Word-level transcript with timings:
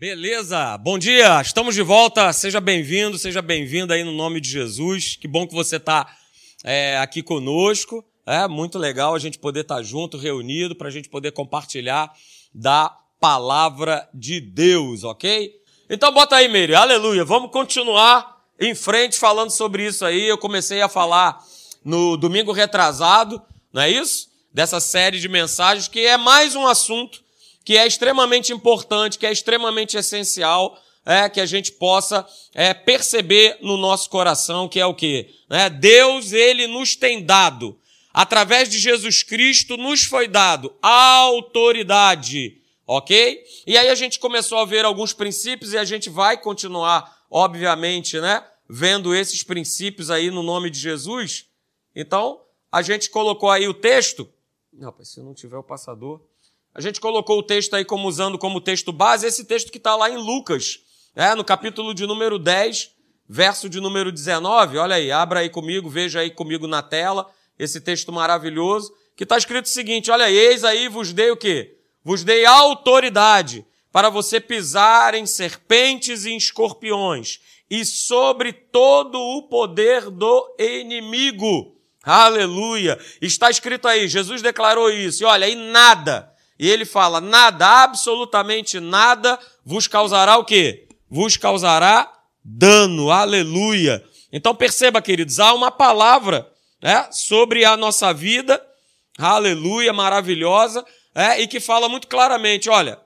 Beleza, 0.00 0.78
bom 0.78 0.98
dia, 0.98 1.42
estamos 1.42 1.74
de 1.74 1.82
volta, 1.82 2.32
seja 2.32 2.58
bem-vindo, 2.58 3.18
seja 3.18 3.42
bem-vinda 3.42 3.92
aí 3.92 4.02
no 4.02 4.12
nome 4.12 4.40
de 4.40 4.48
Jesus, 4.48 5.14
que 5.14 5.28
bom 5.28 5.46
que 5.46 5.52
você 5.52 5.76
está 5.76 6.10
é, 6.64 6.96
aqui 6.96 7.22
conosco, 7.22 8.02
é 8.24 8.48
muito 8.48 8.78
legal 8.78 9.14
a 9.14 9.18
gente 9.18 9.38
poder 9.38 9.60
estar 9.60 9.74
tá 9.74 9.82
junto, 9.82 10.16
reunido, 10.16 10.74
para 10.74 10.88
a 10.88 10.90
gente 10.90 11.10
poder 11.10 11.32
compartilhar 11.32 12.10
da 12.54 12.96
palavra 13.20 14.08
de 14.14 14.40
Deus, 14.40 15.04
ok? 15.04 15.52
Então 15.90 16.10
bota 16.14 16.36
aí, 16.36 16.48
Meire, 16.48 16.74
aleluia, 16.74 17.22
vamos 17.22 17.50
continuar 17.50 18.42
em 18.58 18.74
frente 18.74 19.18
falando 19.18 19.50
sobre 19.50 19.84
isso 19.84 20.06
aí, 20.06 20.26
eu 20.26 20.38
comecei 20.38 20.80
a 20.80 20.88
falar 20.88 21.44
no 21.84 22.16
domingo 22.16 22.52
retrasado, 22.52 23.42
não 23.70 23.82
é 23.82 23.90
isso? 23.90 24.30
Dessa 24.50 24.80
série 24.80 25.20
de 25.20 25.28
mensagens, 25.28 25.88
que 25.88 26.00
é 26.00 26.16
mais 26.16 26.56
um 26.56 26.66
assunto 26.66 27.22
que 27.64 27.76
é 27.76 27.86
extremamente 27.86 28.52
importante, 28.52 29.18
que 29.18 29.26
é 29.26 29.32
extremamente 29.32 29.96
essencial, 29.96 30.80
é, 31.04 31.28
que 31.28 31.40
a 31.40 31.46
gente 31.46 31.72
possa 31.72 32.26
é, 32.54 32.72
perceber 32.74 33.58
no 33.60 33.76
nosso 33.76 34.08
coração, 34.10 34.68
que 34.68 34.80
é 34.80 34.86
o 34.86 34.94
quê? 34.94 35.30
É, 35.48 35.68
Deus, 35.70 36.32
Ele 36.32 36.66
nos 36.66 36.94
tem 36.94 37.24
dado, 37.24 37.78
através 38.12 38.68
de 38.68 38.78
Jesus 38.78 39.22
Cristo, 39.22 39.76
nos 39.76 40.04
foi 40.04 40.28
dado 40.28 40.74
autoridade, 40.82 42.58
ok? 42.86 43.42
E 43.66 43.76
aí 43.78 43.88
a 43.88 43.94
gente 43.94 44.18
começou 44.18 44.58
a 44.58 44.64
ver 44.64 44.84
alguns 44.84 45.12
princípios 45.12 45.72
e 45.72 45.78
a 45.78 45.84
gente 45.84 46.10
vai 46.10 46.36
continuar, 46.36 47.24
obviamente, 47.30 48.20
né, 48.20 48.44
vendo 48.68 49.14
esses 49.14 49.42
princípios 49.42 50.10
aí 50.10 50.30
no 50.30 50.42
nome 50.42 50.70
de 50.70 50.78
Jesus. 50.78 51.46
Então, 51.94 52.40
a 52.70 52.82
gente 52.82 53.10
colocou 53.10 53.50
aí 53.50 53.66
o 53.66 53.74
texto. 53.74 54.28
Não, 54.72 54.94
se 55.02 55.20
não 55.20 55.34
tiver 55.34 55.56
o 55.56 55.62
passador. 55.62 56.20
A 56.74 56.80
gente 56.80 57.00
colocou 57.00 57.38
o 57.38 57.42
texto 57.42 57.74
aí 57.74 57.84
como 57.84 58.06
usando 58.06 58.38
como 58.38 58.60
texto 58.60 58.92
base, 58.92 59.26
esse 59.26 59.44
texto 59.44 59.72
que 59.72 59.78
está 59.78 59.96
lá 59.96 60.08
em 60.08 60.16
Lucas, 60.16 60.80
é, 61.16 61.34
no 61.34 61.44
capítulo 61.44 61.92
de 61.92 62.06
número 62.06 62.38
10, 62.38 62.90
verso 63.28 63.68
de 63.68 63.80
número 63.80 64.12
19. 64.12 64.78
Olha 64.78 64.94
aí, 64.94 65.10
abra 65.10 65.40
aí 65.40 65.50
comigo, 65.50 65.90
veja 65.90 66.20
aí 66.20 66.30
comigo 66.30 66.66
na 66.66 66.82
tela 66.82 67.28
esse 67.58 67.80
texto 67.80 68.12
maravilhoso, 68.12 68.92
que 69.16 69.24
está 69.24 69.36
escrito 69.36 69.66
o 69.66 69.68
seguinte: 69.68 70.10
olha, 70.10 70.30
eis 70.30 70.64
aí 70.64 70.88
vos 70.88 71.12
dei 71.12 71.30
o 71.30 71.36
quê? 71.36 71.76
Vos 72.04 72.22
dei 72.22 72.46
autoridade 72.46 73.66
para 73.92 74.08
você 74.08 74.40
pisar 74.40 75.14
em 75.14 75.26
serpentes 75.26 76.24
e 76.24 76.30
em 76.30 76.36
escorpiões 76.36 77.40
e 77.68 77.84
sobre 77.84 78.52
todo 78.52 79.18
o 79.18 79.42
poder 79.42 80.08
do 80.08 80.54
inimigo. 80.58 81.76
Aleluia! 82.02 82.98
Está 83.20 83.50
escrito 83.50 83.86
aí, 83.88 84.08
Jesus 84.08 84.40
declarou 84.40 84.90
isso. 84.90 85.22
E 85.22 85.26
olha, 85.26 85.48
e 85.48 85.54
nada 85.54 86.32
e 86.60 86.68
ele 86.68 86.84
fala: 86.84 87.22
nada, 87.22 87.66
absolutamente 87.84 88.78
nada 88.78 89.38
vos 89.64 89.86
causará 89.88 90.36
o 90.36 90.44
quê? 90.44 90.86
Vos 91.08 91.38
causará 91.38 92.12
dano. 92.44 93.10
Aleluia. 93.10 94.04
Então 94.30 94.54
perceba, 94.54 95.00
queridos, 95.00 95.40
há 95.40 95.54
uma 95.54 95.70
palavra 95.70 96.46
né, 96.82 97.08
sobre 97.10 97.64
a 97.64 97.78
nossa 97.78 98.12
vida, 98.12 98.62
aleluia, 99.18 99.90
maravilhosa, 99.92 100.84
é, 101.14 101.40
e 101.40 101.48
que 101.48 101.60
fala 101.60 101.88
muito 101.88 102.06
claramente: 102.06 102.68
olha, 102.68 103.00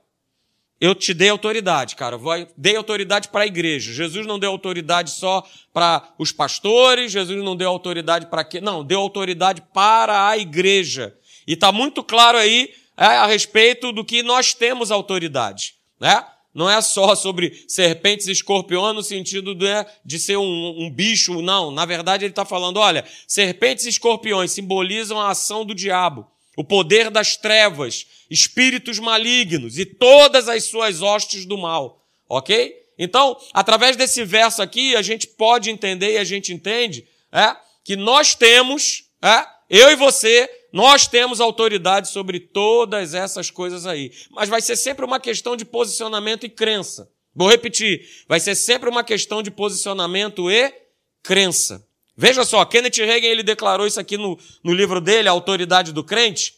eu 0.80 0.92
te 0.92 1.14
dei 1.14 1.28
autoridade, 1.28 1.94
cara. 1.94 2.18
Dei 2.56 2.74
autoridade 2.74 3.28
para 3.28 3.44
a 3.44 3.46
igreja. 3.46 3.92
Jesus 3.92 4.26
não 4.26 4.36
deu 4.36 4.50
autoridade 4.50 5.10
só 5.10 5.46
para 5.72 6.12
os 6.18 6.32
pastores, 6.32 7.12
Jesus 7.12 7.40
não 7.40 7.54
deu 7.54 7.68
autoridade 7.68 8.26
para 8.26 8.42
quê? 8.42 8.60
Não, 8.60 8.82
deu 8.82 8.98
autoridade 8.98 9.62
para 9.72 10.26
a 10.28 10.36
igreja. 10.36 11.16
E 11.46 11.52
está 11.52 11.70
muito 11.70 12.02
claro 12.02 12.36
aí 12.36 12.82
é, 12.96 13.06
a 13.06 13.26
respeito 13.26 13.92
do 13.92 14.04
que 14.04 14.22
nós 14.22 14.54
temos 14.54 14.90
autoridade, 14.90 15.74
né? 16.00 16.24
Não 16.54 16.70
é 16.70 16.80
só 16.80 17.16
sobre 17.16 17.64
serpentes 17.66 18.28
e 18.28 18.32
escorpiões 18.32 18.94
no 18.94 19.02
sentido 19.02 19.56
de, 19.56 19.66
de 20.04 20.20
ser 20.20 20.36
um, 20.36 20.84
um, 20.84 20.88
bicho, 20.88 21.42
não. 21.42 21.72
Na 21.72 21.84
verdade, 21.84 22.24
ele 22.24 22.30
está 22.30 22.44
falando: 22.44 22.76
olha, 22.76 23.04
serpentes 23.26 23.86
e 23.86 23.88
escorpiões 23.88 24.52
simbolizam 24.52 25.20
a 25.20 25.30
ação 25.30 25.64
do 25.64 25.74
diabo, 25.74 26.24
o 26.56 26.62
poder 26.62 27.10
das 27.10 27.36
trevas, 27.36 28.06
espíritos 28.30 29.00
malignos 29.00 29.78
e 29.78 29.84
todas 29.84 30.48
as 30.48 30.64
suas 30.64 31.02
hostes 31.02 31.44
do 31.44 31.58
mal. 31.58 32.06
Ok? 32.28 32.84
Então, 32.96 33.36
através 33.52 33.96
desse 33.96 34.24
verso 34.24 34.62
aqui, 34.62 34.94
a 34.94 35.02
gente 35.02 35.26
pode 35.26 35.68
entender 35.70 36.12
e 36.12 36.18
a 36.18 36.24
gente 36.24 36.52
entende 36.52 37.04
é, 37.32 37.56
que 37.82 37.96
nós 37.96 38.36
temos, 38.36 39.04
é, 39.20 39.44
eu 39.68 39.90
e 39.90 39.96
você, 39.96 40.48
nós 40.74 41.06
temos 41.06 41.40
autoridade 41.40 42.08
sobre 42.08 42.40
todas 42.40 43.14
essas 43.14 43.48
coisas 43.48 43.86
aí. 43.86 44.10
Mas 44.32 44.48
vai 44.48 44.60
ser 44.60 44.74
sempre 44.74 45.04
uma 45.04 45.20
questão 45.20 45.54
de 45.54 45.64
posicionamento 45.64 46.44
e 46.44 46.48
crença. 46.48 47.08
Vou 47.32 47.48
repetir. 47.48 48.04
Vai 48.26 48.40
ser 48.40 48.56
sempre 48.56 48.90
uma 48.90 49.04
questão 49.04 49.40
de 49.40 49.52
posicionamento 49.52 50.50
e 50.50 50.74
crença. 51.22 51.86
Veja 52.16 52.44
só, 52.44 52.64
Kenneth 52.64 52.96
Reagan 52.96 53.28
ele 53.28 53.44
declarou 53.44 53.86
isso 53.86 54.00
aqui 54.00 54.16
no, 54.16 54.36
no 54.64 54.72
livro 54.72 55.00
dele, 55.00 55.28
A 55.28 55.30
Autoridade 55.30 55.92
do 55.92 56.02
Crente. 56.02 56.54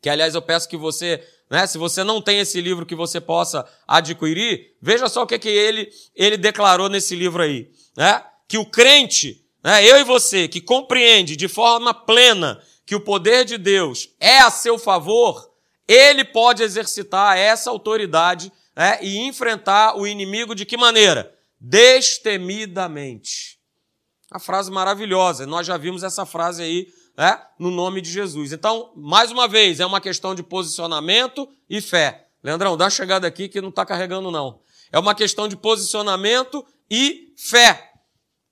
Que, 0.00 0.08
aliás, 0.08 0.34
eu 0.34 0.40
peço 0.40 0.66
que 0.66 0.76
você, 0.78 1.22
né, 1.50 1.66
se 1.66 1.76
você 1.76 2.02
não 2.02 2.22
tem 2.22 2.38
esse 2.38 2.62
livro, 2.62 2.86
que 2.86 2.94
você 2.94 3.20
possa 3.20 3.70
adquirir. 3.86 4.74
Veja 4.80 5.06
só 5.06 5.22
o 5.22 5.26
que, 5.26 5.38
que 5.38 5.50
ele, 5.50 5.90
ele 6.16 6.38
declarou 6.38 6.88
nesse 6.88 7.14
livro 7.14 7.42
aí. 7.42 7.68
Né? 7.94 8.24
Que 8.48 8.56
o 8.56 8.64
crente, 8.64 9.44
né, 9.62 9.84
eu 9.84 9.98
e 9.98 10.04
você, 10.04 10.48
que 10.48 10.62
compreende 10.62 11.36
de 11.36 11.46
forma 11.46 11.92
plena 11.92 12.58
que 12.86 12.94
o 12.94 13.00
poder 13.00 13.44
de 13.44 13.58
Deus 13.58 14.10
é 14.20 14.38
a 14.38 14.50
seu 14.50 14.78
favor, 14.78 15.50
ele 15.86 16.24
pode 16.24 16.62
exercitar 16.62 17.36
essa 17.36 17.70
autoridade 17.70 18.52
né, 18.76 18.98
e 19.02 19.18
enfrentar 19.18 19.96
o 19.96 20.06
inimigo 20.06 20.54
de 20.54 20.64
que 20.64 20.76
maneira? 20.76 21.34
Destemidamente. 21.60 23.58
A 24.30 24.38
frase 24.38 24.70
maravilhosa, 24.70 25.46
nós 25.46 25.66
já 25.66 25.76
vimos 25.76 26.02
essa 26.02 26.26
frase 26.26 26.62
aí 26.62 26.88
né, 27.16 27.40
no 27.58 27.70
nome 27.70 28.00
de 28.00 28.10
Jesus. 28.10 28.52
Então, 28.52 28.92
mais 28.96 29.30
uma 29.30 29.46
vez, 29.46 29.80
é 29.80 29.86
uma 29.86 30.00
questão 30.00 30.34
de 30.34 30.42
posicionamento 30.42 31.48
e 31.68 31.80
fé. 31.80 32.26
Leandrão, 32.42 32.76
dá 32.76 32.90
chegada 32.90 33.26
aqui 33.26 33.48
que 33.48 33.60
não 33.60 33.68
está 33.70 33.86
carregando, 33.86 34.30
não. 34.30 34.60
É 34.92 34.98
uma 34.98 35.14
questão 35.14 35.48
de 35.48 35.56
posicionamento 35.56 36.64
e 36.90 37.32
fé. 37.36 37.92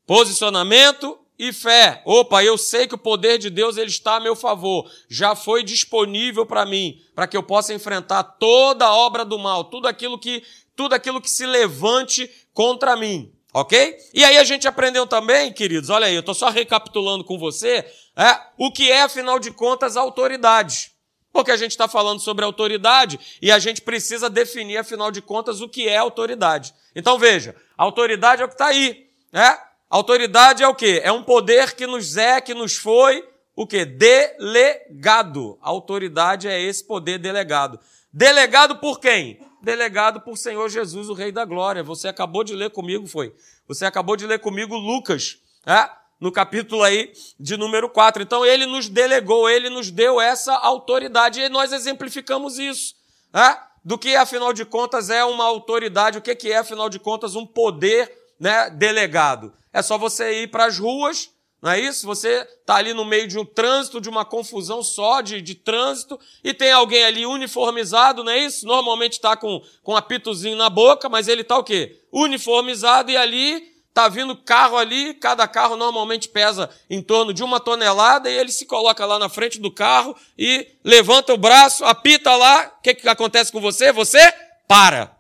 Posicionamento 0.07 1.19
e 1.39 1.53
fé. 1.53 2.03
Opa, 2.05 2.45
eu 2.45 2.57
sei 2.57 2.87
que 2.87 2.95
o 2.95 2.99
poder 2.99 3.39
de 3.39 3.51
Deus 3.51 3.77
ele 3.77 3.91
está 3.91 4.17
a 4.17 4.21
meu 4.21 4.37
favor. 4.37 4.91
Já 5.09 5.35
foi 5.35 5.63
disponível 5.63 6.47
para 6.47 6.65
mim, 6.65 7.01
para 7.15 7.27
que 7.27 7.37
eu 7.37 7.43
possa 7.43 7.75
enfrentar 7.75 8.23
toda 8.23 8.87
a 8.87 8.95
obra 8.95 9.25
do 9.25 9.39
mal, 9.39 9.65
tudo 9.65 9.89
aquilo 9.89 10.19
que 10.19 10.43
tudo 10.75 10.95
aquilo 10.95 11.21
que 11.21 11.31
se 11.31 11.45
levante 11.45 12.31
contra 12.55 12.97
mim. 12.97 13.33
OK? 13.53 13.97
E 14.15 14.25
aí 14.25 14.39
a 14.39 14.45
gente 14.45 14.67
aprendeu 14.67 15.07
também, 15.07 15.53
queridos, 15.53 15.91
olha 15.91 16.07
aí, 16.07 16.15
eu 16.15 16.21
estou 16.21 16.35
só 16.35 16.49
recapitulando 16.49 17.23
com 17.23 17.39
você, 17.39 17.85
é, 18.17 18.41
o 18.57 18.73
que 18.73 18.91
é, 18.91 19.03
afinal 19.03 19.39
de 19.39 19.51
contas, 19.51 19.97
autoridade. 19.97 20.93
Porque 21.31 21.51
a 21.51 21.57
gente 21.57 21.73
está 21.73 21.89
falando 21.89 22.21
sobre 22.21 22.45
autoridade 22.45 23.19
e 23.41 23.51
a 23.51 23.59
gente 23.59 23.81
precisa 23.81 24.29
definir, 24.31 24.79
afinal 24.79 25.11
de 25.11 25.21
contas, 25.21 25.61
o 25.61 25.69
que 25.69 25.89
é 25.89 25.97
autoridade. 25.97 26.75
Então 26.95 27.19
veja, 27.19 27.57
autoridade 27.77 28.43
é 28.43 28.45
o 28.45 28.49
que 28.49 28.55
está 28.55 28.67
aí. 28.67 29.07
Né? 29.33 29.59
Autoridade 29.93 30.63
é 30.63 30.67
o 30.67 30.75
quê? 30.75 31.03
É 31.05 31.13
um 31.13 31.23
poder 31.23 31.75
que 31.75 31.87
nos 31.87 32.17
é, 32.17 32.41
que 32.41 32.55
nos 32.55 32.79
foi 32.79 33.29
o 33.55 33.67
quê? 33.67 33.85
Delegado. 33.85 35.59
Autoridade 35.61 36.49
é 36.49 36.59
esse 36.59 36.83
poder 36.83 37.19
delegado. 37.19 37.79
Delegado 38.11 38.77
por 38.77 38.99
quem? 38.99 39.39
Delegado 39.61 40.23
por 40.23 40.39
Senhor 40.39 40.67
Jesus, 40.71 41.11
o 41.11 41.13
Rei 41.13 41.31
da 41.31 41.45
Glória. 41.45 41.83
Você 41.83 42.09
acabou 42.09 42.43
de 42.43 42.55
ler 42.55 42.71
comigo, 42.71 43.07
foi? 43.07 43.35
Você 43.69 43.85
acabou 43.85 44.17
de 44.17 44.27
ler 44.27 44.39
comigo 44.39 44.75
Lucas, 44.75 45.37
é? 45.67 45.91
no 46.19 46.33
capítulo 46.33 46.83
aí 46.83 47.13
de 47.39 47.59
número 47.59 47.91
4. 47.91 48.23
Então 48.23 48.47
ele 48.47 48.65
nos 48.65 48.89
delegou, 48.89 49.51
ele 49.51 49.69
nos 49.69 49.91
deu 49.91 50.19
essa 50.19 50.55
autoridade 50.55 51.39
e 51.39 51.51
nós 51.51 51.71
exemplificamos 51.71 52.59
isso. 52.59 52.95
É? 53.35 53.59
Do 53.85 53.99
que, 53.99 54.17
afinal 54.17 54.55
de 54.55 54.65
contas, 54.65 55.11
é 55.11 55.23
uma 55.23 55.45
autoridade, 55.45 56.17
o 56.17 56.23
que 56.23 56.51
é, 56.51 56.57
afinal 56.57 56.89
de 56.89 56.99
contas, 56.99 57.35
um 57.35 57.45
poder 57.45 58.11
né, 58.41 58.71
delegado? 58.71 59.53
É 59.73 59.83
só 59.83 59.97
você 59.97 60.43
ir 60.43 60.49
para 60.49 60.67
as 60.67 60.79
ruas, 60.79 61.31
não 61.61 61.71
é 61.71 61.81
isso? 61.81 62.07
Você 62.07 62.47
está 62.61 62.77
ali 62.77 62.93
no 62.93 63.05
meio 63.05 63.29
de 63.29 63.39
um 63.39 63.45
trânsito, 63.45 64.01
de 64.01 64.09
uma 64.09 64.25
confusão 64.25 64.83
só 64.83 65.21
de, 65.21 65.41
de 65.41 65.55
trânsito, 65.55 66.19
e 66.43 66.53
tem 66.53 66.73
alguém 66.73 67.05
ali 67.05 67.25
uniformizado, 67.25 68.25
não 68.25 68.33
é 68.33 68.39
isso? 68.39 68.67
Normalmente 68.67 69.13
está 69.15 69.37
com, 69.37 69.63
com 69.83 69.93
um 69.93 69.97
apitozinho 69.97 70.57
na 70.57 70.69
boca, 70.69 71.09
mas 71.09 71.29
ele 71.29 71.43
está 71.43 71.57
o 71.57 71.65
quê? 71.65 72.01
Uniformizado 72.13 73.11
e 73.11 73.17
ali 73.17 73.73
Está 73.93 74.09
vindo 74.09 74.35
carro 74.35 74.79
ali, 74.79 75.13
cada 75.13 75.47
carro 75.47 75.77
normalmente 75.77 76.27
pesa 76.27 76.71
em 76.89 77.03
torno 77.03 77.31
de 77.31 77.45
uma 77.45 77.61
tonelada, 77.61 78.31
e 78.31 78.39
ele 78.39 78.51
se 78.51 78.65
coloca 78.65 79.05
lá 79.05 79.19
na 79.19 79.29
frente 79.29 79.61
do 79.61 79.71
carro 79.71 80.17
e 80.37 80.67
levanta 80.83 81.35
o 81.35 81.37
braço, 81.37 81.85
apita 81.85 82.35
lá. 82.35 82.75
O 82.79 82.81
que, 82.81 82.95
que 82.95 83.07
acontece 83.07 83.53
com 83.53 83.61
você? 83.61 83.93
Você 83.93 84.33
para. 84.67 85.15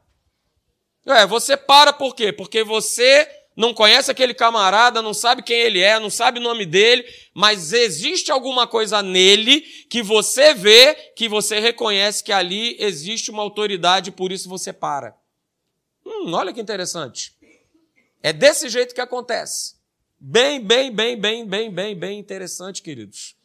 É, 1.04 1.26
você 1.26 1.54
para 1.54 1.92
por 1.92 2.14
quê? 2.14 2.32
Porque 2.32 2.64
você 2.64 3.28
não 3.56 3.74
conhece 3.74 4.10
aquele 4.10 4.34
camarada, 4.34 5.02
não 5.02 5.12
sabe 5.12 5.42
quem 5.42 5.58
ele 5.58 5.80
é, 5.80 5.98
não 5.98 6.10
sabe 6.10 6.38
o 6.38 6.42
nome 6.42 6.64
dele, 6.64 7.04
mas 7.34 7.72
existe 7.72 8.30
alguma 8.32 8.66
coisa 8.66 9.02
nele 9.02 9.60
que 9.90 10.02
você 10.02 10.54
vê, 10.54 10.94
que 11.16 11.28
você 11.28 11.60
reconhece 11.60 12.24
que 12.24 12.32
ali 12.32 12.76
existe 12.78 13.30
uma 13.30 13.42
autoridade, 13.42 14.10
por 14.10 14.32
isso 14.32 14.48
você 14.48 14.72
para. 14.72 15.14
Hum, 16.04 16.32
olha 16.32 16.52
que 16.52 16.60
interessante. 16.60 17.34
É 18.22 18.32
desse 18.32 18.68
jeito 18.68 18.94
que 18.94 19.00
acontece. 19.00 19.74
Bem, 20.18 20.60
bem, 20.60 20.90
bem, 20.90 21.20
bem, 21.20 21.46
bem, 21.46 21.70
bem, 21.70 21.98
bem 21.98 22.18
interessante, 22.18 22.80
queridos. 22.80 23.36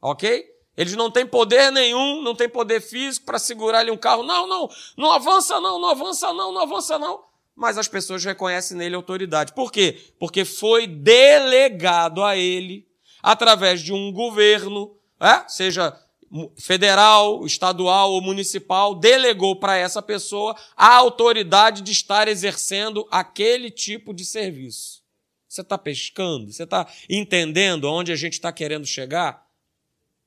Ok? 0.00 0.50
Eles 0.76 0.96
não 0.96 1.10
têm 1.10 1.26
poder 1.26 1.70
nenhum, 1.70 2.22
não 2.22 2.34
têm 2.34 2.48
poder 2.48 2.80
físico 2.80 3.26
para 3.26 3.38
segurar 3.38 3.80
ali 3.80 3.90
um 3.90 3.96
carro. 3.96 4.22
Não, 4.22 4.46
não, 4.46 4.70
não 4.96 5.12
avança 5.12 5.60
não, 5.60 5.78
não 5.78 5.90
avança 5.90 6.32
não, 6.32 6.52
não 6.52 6.62
avança 6.62 6.98
não. 6.98 7.22
Mas 7.54 7.76
as 7.76 7.88
pessoas 7.88 8.24
reconhecem 8.24 8.76
nele 8.76 8.94
autoridade. 8.94 9.52
Por 9.52 9.70
quê? 9.70 9.98
Porque 10.18 10.44
foi 10.44 10.86
delegado 10.86 12.22
a 12.22 12.36
ele, 12.36 12.86
através 13.22 13.80
de 13.80 13.92
um 13.92 14.10
governo, 14.10 14.96
é? 15.20 15.48
seja 15.48 15.96
federal, 16.56 17.44
estadual 17.44 18.12
ou 18.12 18.22
municipal, 18.22 18.94
delegou 18.94 19.56
para 19.56 19.76
essa 19.76 20.00
pessoa 20.00 20.56
a 20.76 20.94
autoridade 20.94 21.82
de 21.82 21.92
estar 21.92 22.26
exercendo 22.26 23.06
aquele 23.10 23.70
tipo 23.70 24.14
de 24.14 24.24
serviço. 24.24 25.02
Você 25.46 25.60
está 25.60 25.76
pescando? 25.76 26.50
Você 26.50 26.62
está 26.62 26.90
entendendo 27.10 27.86
aonde 27.86 28.10
a 28.10 28.16
gente 28.16 28.32
está 28.32 28.50
querendo 28.50 28.86
chegar? 28.86 29.46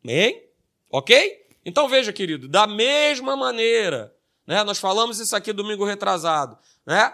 Hein? 0.03 0.43
Ok? 0.91 1.43
Então 1.65 1.89
veja, 1.89 2.13
querido, 2.13 2.47
da 2.47 2.67
mesma 2.67 3.35
maneira, 3.35 4.14
né? 4.45 4.63
Nós 4.63 4.77
falamos 4.77 5.19
isso 5.19 5.35
aqui 5.35 5.51
domingo 5.51 5.85
retrasado, 5.85 6.57
né? 6.85 7.13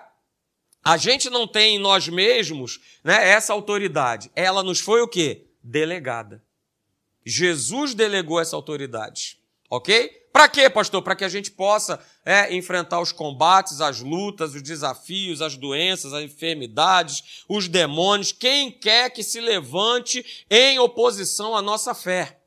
A 0.83 0.97
gente 0.97 1.29
não 1.29 1.47
tem 1.47 1.75
em 1.75 1.79
nós 1.79 2.07
mesmos, 2.07 2.79
né, 3.03 3.29
essa 3.29 3.53
autoridade. 3.53 4.31
Ela 4.35 4.63
nos 4.63 4.79
foi 4.79 5.01
o 5.01 5.07
quê? 5.07 5.45
Delegada. 5.61 6.43
Jesus 7.23 7.93
delegou 7.93 8.39
essa 8.39 8.55
autoridade. 8.55 9.37
Ok? 9.69 10.09
Para 10.33 10.49
quê, 10.49 10.69
pastor? 10.69 11.01
Para 11.01 11.15
que 11.15 11.23
a 11.23 11.29
gente 11.29 11.51
possa 11.51 11.99
é, 12.25 12.53
enfrentar 12.55 12.99
os 12.99 13.11
combates, 13.11 13.81
as 13.81 13.99
lutas, 13.99 14.55
os 14.55 14.63
desafios, 14.63 15.41
as 15.41 15.55
doenças, 15.55 16.13
as 16.13 16.23
enfermidades, 16.23 17.43
os 17.47 17.67
demônios, 17.67 18.31
quem 18.31 18.71
quer 18.71 19.09
que 19.11 19.23
se 19.23 19.39
levante 19.39 20.25
em 20.49 20.79
oposição 20.79 21.55
à 21.55 21.61
nossa 21.61 21.93
fé. 21.93 22.39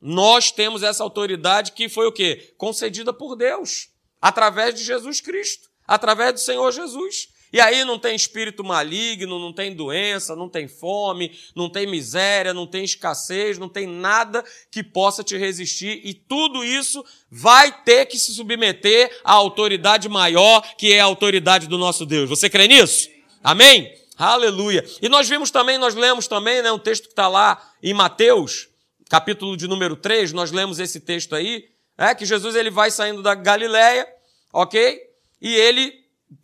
Nós 0.00 0.50
temos 0.50 0.82
essa 0.82 1.02
autoridade 1.02 1.72
que 1.72 1.88
foi 1.88 2.06
o 2.06 2.12
quê? 2.12 2.52
Concedida 2.58 3.12
por 3.12 3.36
Deus, 3.36 3.88
através 4.24 4.74
de 4.74 4.82
Jesus 4.82 5.20
Cristo, 5.20 5.68
através 5.86 6.32
do 6.32 6.40
Senhor 6.40 6.72
Jesus. 6.72 7.28
E 7.52 7.60
aí 7.60 7.84
não 7.84 7.98
tem 7.98 8.16
espírito 8.16 8.64
maligno, 8.64 9.38
não 9.38 9.52
tem 9.52 9.76
doença, 9.76 10.34
não 10.34 10.48
tem 10.48 10.66
fome, 10.66 11.38
não 11.54 11.68
tem 11.68 11.86
miséria, 11.86 12.54
não 12.54 12.66
tem 12.66 12.84
escassez, 12.84 13.58
não 13.58 13.68
tem 13.68 13.86
nada 13.86 14.42
que 14.70 14.82
possa 14.82 15.22
te 15.22 15.36
resistir. 15.36 16.00
E 16.02 16.14
tudo 16.14 16.64
isso 16.64 17.04
vai 17.30 17.70
ter 17.84 18.06
que 18.06 18.18
se 18.18 18.34
submeter 18.34 19.14
à 19.22 19.34
autoridade 19.34 20.08
maior, 20.08 20.62
que 20.78 20.94
é 20.94 21.00
a 21.00 21.04
autoridade 21.04 21.66
do 21.66 21.76
nosso 21.76 22.06
Deus. 22.06 22.30
Você 22.30 22.48
crê 22.48 22.66
nisso? 22.66 23.10
Amém? 23.42 23.94
Aleluia. 24.16 24.82
E 25.02 25.08
nós 25.10 25.28
vimos 25.28 25.50
também, 25.50 25.76
nós 25.76 25.94
lemos 25.94 26.26
também, 26.26 26.62
né, 26.62 26.72
um 26.72 26.78
texto 26.78 27.04
que 27.04 27.10
está 27.10 27.28
lá 27.28 27.62
em 27.82 27.92
Mateus, 27.92 28.68
capítulo 29.10 29.54
de 29.54 29.68
número 29.68 29.96
3, 29.96 30.32
nós 30.32 30.50
lemos 30.50 30.78
esse 30.80 30.98
texto 30.98 31.34
aí, 31.34 31.68
é 31.96 32.14
que 32.14 32.24
Jesus 32.24 32.56
ele 32.56 32.70
vai 32.70 32.90
saindo 32.90 33.22
da 33.22 33.34
Galiléia, 33.34 34.08
ok? 34.54 35.00
E 35.42 35.52
ele 35.52 35.92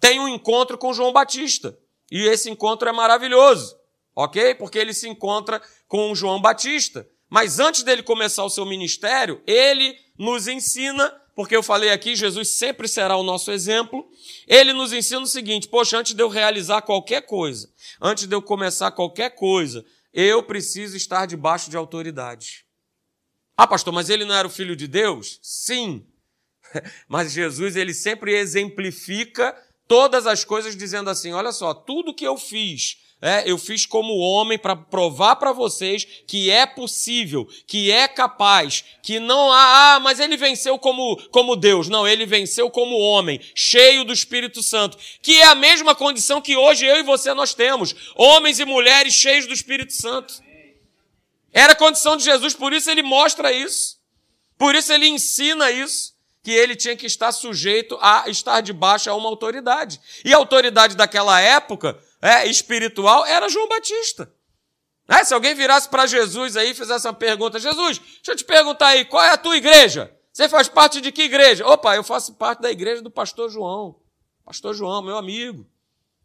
tem 0.00 0.18
um 0.18 0.28
encontro 0.28 0.76
com 0.76 0.92
João 0.92 1.12
Batista. 1.12 1.78
E 2.10 2.26
esse 2.26 2.50
encontro 2.50 2.88
é 2.88 2.92
maravilhoso, 2.92 3.78
ok? 4.14 4.54
Porque 4.56 4.78
ele 4.78 4.92
se 4.92 5.08
encontra 5.08 5.62
com 5.86 6.12
João 6.14 6.42
Batista. 6.42 7.08
Mas 7.28 7.60
antes 7.60 7.84
dele 7.84 8.02
começar 8.02 8.44
o 8.44 8.50
seu 8.50 8.66
ministério, 8.66 9.40
ele 9.46 9.96
nos 10.18 10.48
ensina, 10.48 11.08
porque 11.36 11.54
eu 11.54 11.62
falei 11.62 11.90
aqui, 11.90 12.16
Jesus 12.16 12.48
sempre 12.48 12.88
será 12.88 13.16
o 13.16 13.22
nosso 13.22 13.52
exemplo. 13.52 14.10
Ele 14.48 14.72
nos 14.72 14.92
ensina 14.92 15.20
o 15.20 15.26
seguinte: 15.26 15.68
poxa, 15.68 15.96
antes 15.96 16.12
de 16.12 16.20
eu 16.20 16.28
realizar 16.28 16.82
qualquer 16.82 17.22
coisa, 17.22 17.72
antes 18.02 18.26
de 18.26 18.34
eu 18.34 18.42
começar 18.42 18.90
qualquer 18.90 19.36
coisa, 19.36 19.84
eu 20.12 20.42
preciso 20.42 20.96
estar 20.96 21.26
debaixo 21.26 21.70
de 21.70 21.76
autoridade. 21.76 22.66
Ah, 23.56 23.68
pastor, 23.68 23.94
mas 23.94 24.10
ele 24.10 24.24
não 24.24 24.34
era 24.34 24.48
o 24.48 24.50
filho 24.50 24.74
de 24.74 24.88
Deus? 24.88 25.38
Sim. 25.40 26.04
Mas 27.08 27.32
Jesus, 27.32 27.76
ele 27.76 27.94
sempre 27.94 28.37
exemplifica 28.37 29.56
todas 29.90 30.26
as 30.26 30.44
coisas 30.44 30.76
dizendo 30.76 31.11
assim: 31.11 31.32
olha 31.32 31.52
só, 31.52 31.75
tudo 31.75 32.14
que 32.14 32.25
eu 32.25 32.37
fiz, 32.37 32.96
é, 33.20 33.43
eu 33.44 33.58
fiz 33.58 33.84
como 33.84 34.17
homem 34.17 34.58
para 34.58 34.75
provar 34.75 35.37
para 35.37 35.52
vocês 35.52 36.06
que 36.26 36.50
é 36.50 36.64
possível, 36.64 37.46
que 37.67 37.90
é 37.90 38.08
capaz, 38.08 38.84
que 39.02 39.19
não 39.19 39.52
há, 39.52 39.96
ah, 39.96 40.00
mas 40.00 40.20
ele 40.20 40.37
venceu 40.37 40.78
como, 40.78 41.17
como 41.31 41.56
Deus. 41.56 41.88
Não, 41.88 42.08
ele 42.08 42.25
venceu 42.25 42.70
como 42.70 42.96
homem, 42.96 43.40
cheio 43.55 44.05
do 44.05 44.12
Espírito 44.12 44.62
Santo, 44.62 44.96
que 45.20 45.40
é 45.40 45.46
a 45.46 45.55
mesma 45.55 45.94
condição 45.94 46.40
que 46.40 46.56
hoje 46.56 46.87
eu 46.87 46.96
e 46.96 47.02
você 47.02 47.34
nós 47.34 47.52
temos, 47.52 47.94
homens 48.17 48.58
e 48.58 48.64
mulheres 48.64 49.12
cheios 49.12 49.46
do 49.46 49.52
Espírito 49.52 49.93
Santo. 49.93 50.43
Era 51.52 51.72
a 51.72 51.76
condição 51.76 52.17
de 52.17 52.25
Jesus, 52.25 52.55
por 52.55 52.72
isso 52.72 52.88
ele 52.88 53.02
mostra 53.02 53.52
isso, 53.52 53.99
por 54.56 54.75
isso 54.75 54.93
ele 54.93 55.08
ensina 55.08 55.70
isso 55.70 56.14
que 56.42 56.50
ele 56.50 56.75
tinha 56.75 56.96
que 56.96 57.06
estar 57.06 57.32
sujeito 57.32 57.98
a 58.00 58.25
estar 58.28 58.60
debaixo 58.60 59.10
a 59.10 59.14
uma 59.14 59.28
autoridade. 59.28 60.00
E 60.25 60.32
a 60.32 60.37
autoridade 60.37 60.96
daquela 60.96 61.40
época 61.40 61.98
é, 62.20 62.46
espiritual 62.46 63.26
era 63.26 63.48
João 63.48 63.69
Batista. 63.69 64.32
É, 65.06 65.25
se 65.25 65.34
alguém 65.34 65.54
virasse 65.54 65.88
para 65.88 66.06
Jesus 66.06 66.56
aí 66.56 66.70
e 66.70 66.75
fizesse 66.75 67.06
uma 67.06 67.12
pergunta, 67.12 67.58
Jesus, 67.58 67.98
deixa 67.98 68.32
eu 68.32 68.37
te 68.37 68.44
perguntar 68.44 68.88
aí, 68.88 69.04
qual 69.04 69.25
é 69.25 69.31
a 69.31 69.37
tua 69.37 69.56
igreja? 69.56 70.14
Você 70.32 70.48
faz 70.48 70.69
parte 70.69 71.00
de 71.00 71.10
que 71.10 71.22
igreja? 71.22 71.66
Opa, 71.66 71.96
eu 71.96 72.04
faço 72.04 72.34
parte 72.34 72.62
da 72.62 72.70
igreja 72.70 73.02
do 73.02 73.10
pastor 73.10 73.50
João. 73.50 74.00
Pastor 74.44 74.75
João, 74.75 75.02
meu 75.02 75.16
amigo, 75.16 75.66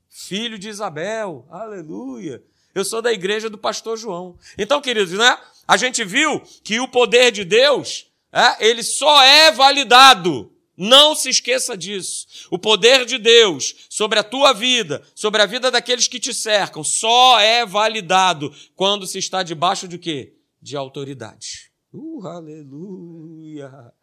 filho 0.07 0.59
de 0.59 0.69
Isabel, 0.69 1.47
aleluia. 1.49 2.43
Eu 2.73 2.85
sou 2.85 3.01
da 3.01 3.11
igreja 3.11 3.49
do 3.49 3.57
pastor 3.57 3.97
João. 3.97 4.37
Então, 4.57 4.81
queridos, 4.81 5.13
né? 5.13 5.37
A 5.67 5.77
gente 5.77 6.03
viu 6.03 6.39
que 6.63 6.79
o 6.79 6.87
poder 6.87 7.31
de 7.31 7.43
Deus, 7.43 8.07
é, 8.35 8.67
ele 8.67 8.83
só 8.83 9.23
é 9.23 9.51
validado 9.51 10.51
não 10.77 11.15
se 11.15 11.29
esqueça 11.29 11.77
disso. 11.77 12.27
O 12.51 12.59
poder 12.59 13.05
de 13.05 13.17
Deus 13.17 13.87
sobre 13.89 14.19
a 14.19 14.23
tua 14.23 14.53
vida, 14.53 15.01
sobre 15.13 15.41
a 15.41 15.45
vida 15.45 15.71
daqueles 15.71 16.07
que 16.07 16.19
te 16.19 16.33
cercam, 16.33 16.83
só 16.83 17.39
é 17.39 17.65
validado 17.65 18.53
quando 18.75 19.07
se 19.07 19.17
está 19.17 19.41
debaixo 19.41 19.87
de 19.87 19.97
quê? 19.97 20.35
De 20.61 20.75
autoridade. 20.75 21.71
Uh, 21.93 22.27
aleluia! 22.27 23.93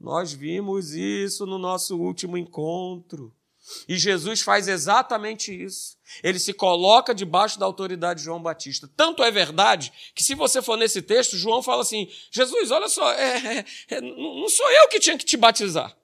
Nós 0.00 0.32
vimos 0.32 0.92
isso 0.92 1.46
no 1.46 1.58
nosso 1.58 1.96
último 1.96 2.36
encontro. 2.36 3.32
E 3.88 3.96
Jesus 3.98 4.42
faz 4.42 4.68
exatamente 4.68 5.52
isso. 5.52 5.95
Ele 6.22 6.38
se 6.38 6.52
coloca 6.52 7.14
debaixo 7.14 7.58
da 7.58 7.66
autoridade 7.66 8.20
de 8.20 8.24
João 8.26 8.40
Batista. 8.40 8.88
Tanto 8.96 9.22
é 9.22 9.30
verdade 9.30 9.92
que, 10.14 10.22
se 10.22 10.34
você 10.34 10.62
for 10.62 10.76
nesse 10.76 11.02
texto, 11.02 11.36
João 11.36 11.62
fala 11.62 11.82
assim: 11.82 12.08
Jesus, 12.30 12.70
olha 12.70 12.88
só, 12.88 13.12
é, 13.12 13.58
é, 13.58 13.64
é, 13.96 14.00
não 14.00 14.48
sou 14.48 14.70
eu 14.70 14.88
que 14.88 15.00
tinha 15.00 15.18
que 15.18 15.24
te 15.24 15.36
batizar. 15.36 15.96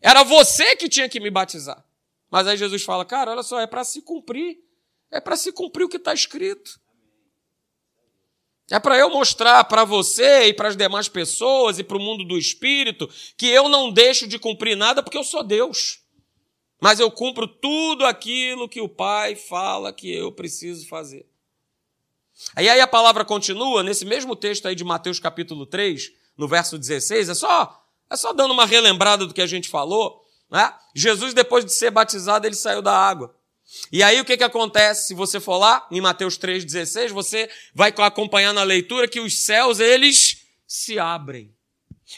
Era 0.00 0.22
você 0.22 0.76
que 0.76 0.88
tinha 0.88 1.08
que 1.08 1.20
me 1.20 1.30
batizar. 1.30 1.84
Mas 2.30 2.46
aí 2.46 2.56
Jesus 2.56 2.82
fala, 2.82 3.04
cara, 3.04 3.32
olha 3.32 3.42
só, 3.42 3.60
é 3.60 3.66
para 3.66 3.84
se 3.84 4.02
cumprir. 4.02 4.58
É 5.10 5.20
para 5.20 5.36
se 5.36 5.50
cumprir 5.52 5.84
o 5.84 5.88
que 5.88 5.96
está 5.96 6.12
escrito. 6.12 6.78
É 8.70 8.78
para 8.78 8.98
eu 8.98 9.08
mostrar 9.08 9.64
para 9.64 9.82
você 9.84 10.48
e 10.48 10.52
para 10.52 10.68
as 10.68 10.76
demais 10.76 11.08
pessoas 11.08 11.78
e 11.78 11.84
para 11.84 11.96
o 11.96 12.00
mundo 12.00 12.22
do 12.24 12.36
espírito 12.36 13.08
que 13.36 13.46
eu 13.46 13.68
não 13.68 13.90
deixo 13.90 14.26
de 14.26 14.38
cumprir 14.38 14.76
nada 14.76 15.02
porque 15.02 15.16
eu 15.16 15.24
sou 15.24 15.42
Deus. 15.42 16.00
Mas 16.80 17.00
eu 17.00 17.10
cumpro 17.10 17.46
tudo 17.46 18.04
aquilo 18.04 18.68
que 18.68 18.80
o 18.80 18.88
Pai 18.88 19.34
fala 19.34 19.92
que 19.92 20.12
eu 20.12 20.30
preciso 20.30 20.86
fazer. 20.88 21.26
Aí 22.54 22.68
aí 22.68 22.80
a 22.80 22.86
palavra 22.86 23.24
continua 23.24 23.82
nesse 23.82 24.04
mesmo 24.04 24.36
texto 24.36 24.66
aí 24.66 24.74
de 24.74 24.84
Mateus 24.84 25.18
capítulo 25.18 25.66
3, 25.66 26.12
no 26.36 26.46
verso 26.46 26.78
16, 26.78 27.30
é 27.30 27.34
só 27.34 27.84
é 28.10 28.16
só 28.16 28.32
dando 28.32 28.52
uma 28.52 28.64
relembrada 28.64 29.26
do 29.26 29.34
que 29.34 29.42
a 29.42 29.46
gente 29.46 29.68
falou. 29.68 30.24
Né? 30.50 30.72
Jesus, 30.94 31.34
depois 31.34 31.64
de 31.64 31.72
ser 31.72 31.90
batizado, 31.90 32.46
ele 32.46 32.54
saiu 32.54 32.80
da 32.80 32.96
água. 32.96 33.34
E 33.92 34.02
aí 34.02 34.18
o 34.18 34.24
que, 34.24 34.36
que 34.36 34.44
acontece? 34.44 35.08
Se 35.08 35.14
você 35.14 35.38
for 35.38 35.58
lá, 35.58 35.86
em 35.90 36.00
Mateus 36.00 36.38
3,16, 36.38 37.10
você 37.10 37.50
vai 37.74 37.92
acompanhar 37.98 38.54
na 38.54 38.62
leitura 38.62 39.06
que 39.06 39.20
os 39.20 39.40
céus, 39.40 39.78
eles 39.78 40.46
se 40.66 40.98
abrem. 40.98 41.54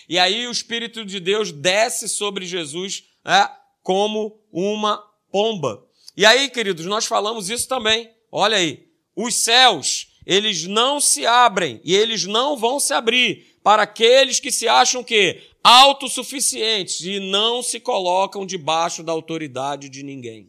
E 0.08 0.16
aí 0.16 0.46
o 0.46 0.52
Espírito 0.52 1.04
de 1.04 1.18
Deus 1.18 1.50
desce 1.50 2.08
sobre 2.08 2.46
Jesus 2.46 3.04
né, 3.24 3.50
como 3.82 4.38
uma 4.52 5.02
pomba. 5.30 5.84
E 6.16 6.26
aí, 6.26 6.50
queridos, 6.50 6.86
nós 6.86 7.06
falamos 7.06 7.48
isso 7.48 7.68
também. 7.68 8.10
Olha 8.30 8.56
aí, 8.56 8.86
os 9.16 9.34
céus, 9.34 10.08
eles 10.26 10.66
não 10.66 11.00
se 11.00 11.26
abrem 11.26 11.80
e 11.84 11.94
eles 11.94 12.24
não 12.24 12.56
vão 12.56 12.78
se 12.78 12.92
abrir 12.92 13.58
para 13.62 13.82
aqueles 13.82 14.40
que 14.40 14.50
se 14.50 14.68
acham 14.68 15.02
que 15.04 15.42
autossuficientes 15.62 17.00
e 17.02 17.20
não 17.20 17.62
se 17.62 17.78
colocam 17.78 18.46
debaixo 18.46 19.02
da 19.02 19.12
autoridade 19.12 19.88
de 19.88 20.02
ninguém. 20.02 20.48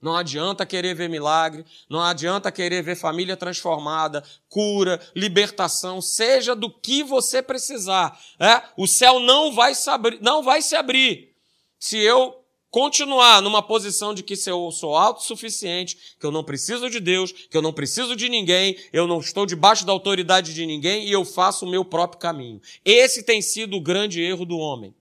Não 0.00 0.16
adianta 0.16 0.66
querer 0.66 0.94
ver 0.94 1.08
milagre, 1.08 1.64
não 1.88 2.00
adianta 2.02 2.50
querer 2.50 2.82
ver 2.82 2.96
família 2.96 3.36
transformada, 3.36 4.24
cura, 4.48 5.00
libertação, 5.14 6.00
seja 6.00 6.56
do 6.56 6.68
que 6.68 7.04
você 7.04 7.40
precisar. 7.40 8.18
É? 8.40 8.62
O 8.76 8.88
céu 8.88 9.20
não 9.20 9.52
vai, 9.52 9.76
se 9.76 9.88
abrir, 9.88 10.18
não 10.20 10.42
vai 10.42 10.60
se 10.60 10.74
abrir 10.74 11.32
se 11.78 11.98
eu 11.98 12.41
continuar 12.72 13.42
numa 13.42 13.62
posição 13.62 14.14
de 14.14 14.22
que 14.22 14.32
eu 14.46 14.70
sou 14.72 14.96
autossuficiente, 14.96 16.16
que 16.18 16.24
eu 16.24 16.30
não 16.30 16.42
preciso 16.42 16.88
de 16.88 16.98
Deus, 16.98 17.30
que 17.30 17.54
eu 17.56 17.60
não 17.60 17.70
preciso 17.72 18.16
de 18.16 18.30
ninguém, 18.30 18.76
eu 18.90 19.06
não 19.06 19.20
estou 19.20 19.44
debaixo 19.44 19.84
da 19.84 19.92
autoridade 19.92 20.54
de 20.54 20.64
ninguém 20.64 21.06
e 21.06 21.12
eu 21.12 21.22
faço 21.22 21.66
o 21.66 21.70
meu 21.70 21.84
próprio 21.84 22.18
caminho. 22.18 22.62
Esse 22.82 23.22
tem 23.22 23.42
sido 23.42 23.76
o 23.76 23.80
grande 23.80 24.22
erro 24.22 24.46
do 24.46 24.56
homem. 24.56 24.94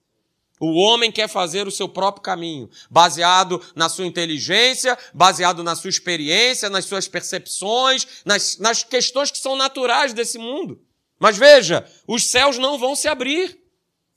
O 0.59 0.73
homem 0.73 1.11
quer 1.11 1.29
fazer 1.29 1.65
o 1.65 1.71
seu 1.71 1.87
próprio 1.87 2.21
caminho, 2.21 2.69
baseado 2.89 3.59
na 3.73 3.87
sua 3.87 4.05
inteligência, 4.05 4.97
baseado 5.13 5.63
na 5.63 5.73
sua 5.73 5.89
experiência, 5.89 6.69
nas 6.69 6.85
suas 6.85 7.07
percepções, 7.07 8.05
nas, 8.25 8.57
nas 8.57 8.83
questões 8.83 9.31
que 9.31 9.39
são 9.39 9.55
naturais 9.55 10.13
desse 10.13 10.37
mundo. 10.37 10.79
Mas 11.17 11.37
veja, 11.37 11.89
os 12.05 12.25
céus 12.25 12.57
não 12.57 12.77
vão 12.77 12.97
se 12.97 13.07
abrir. 13.07 13.60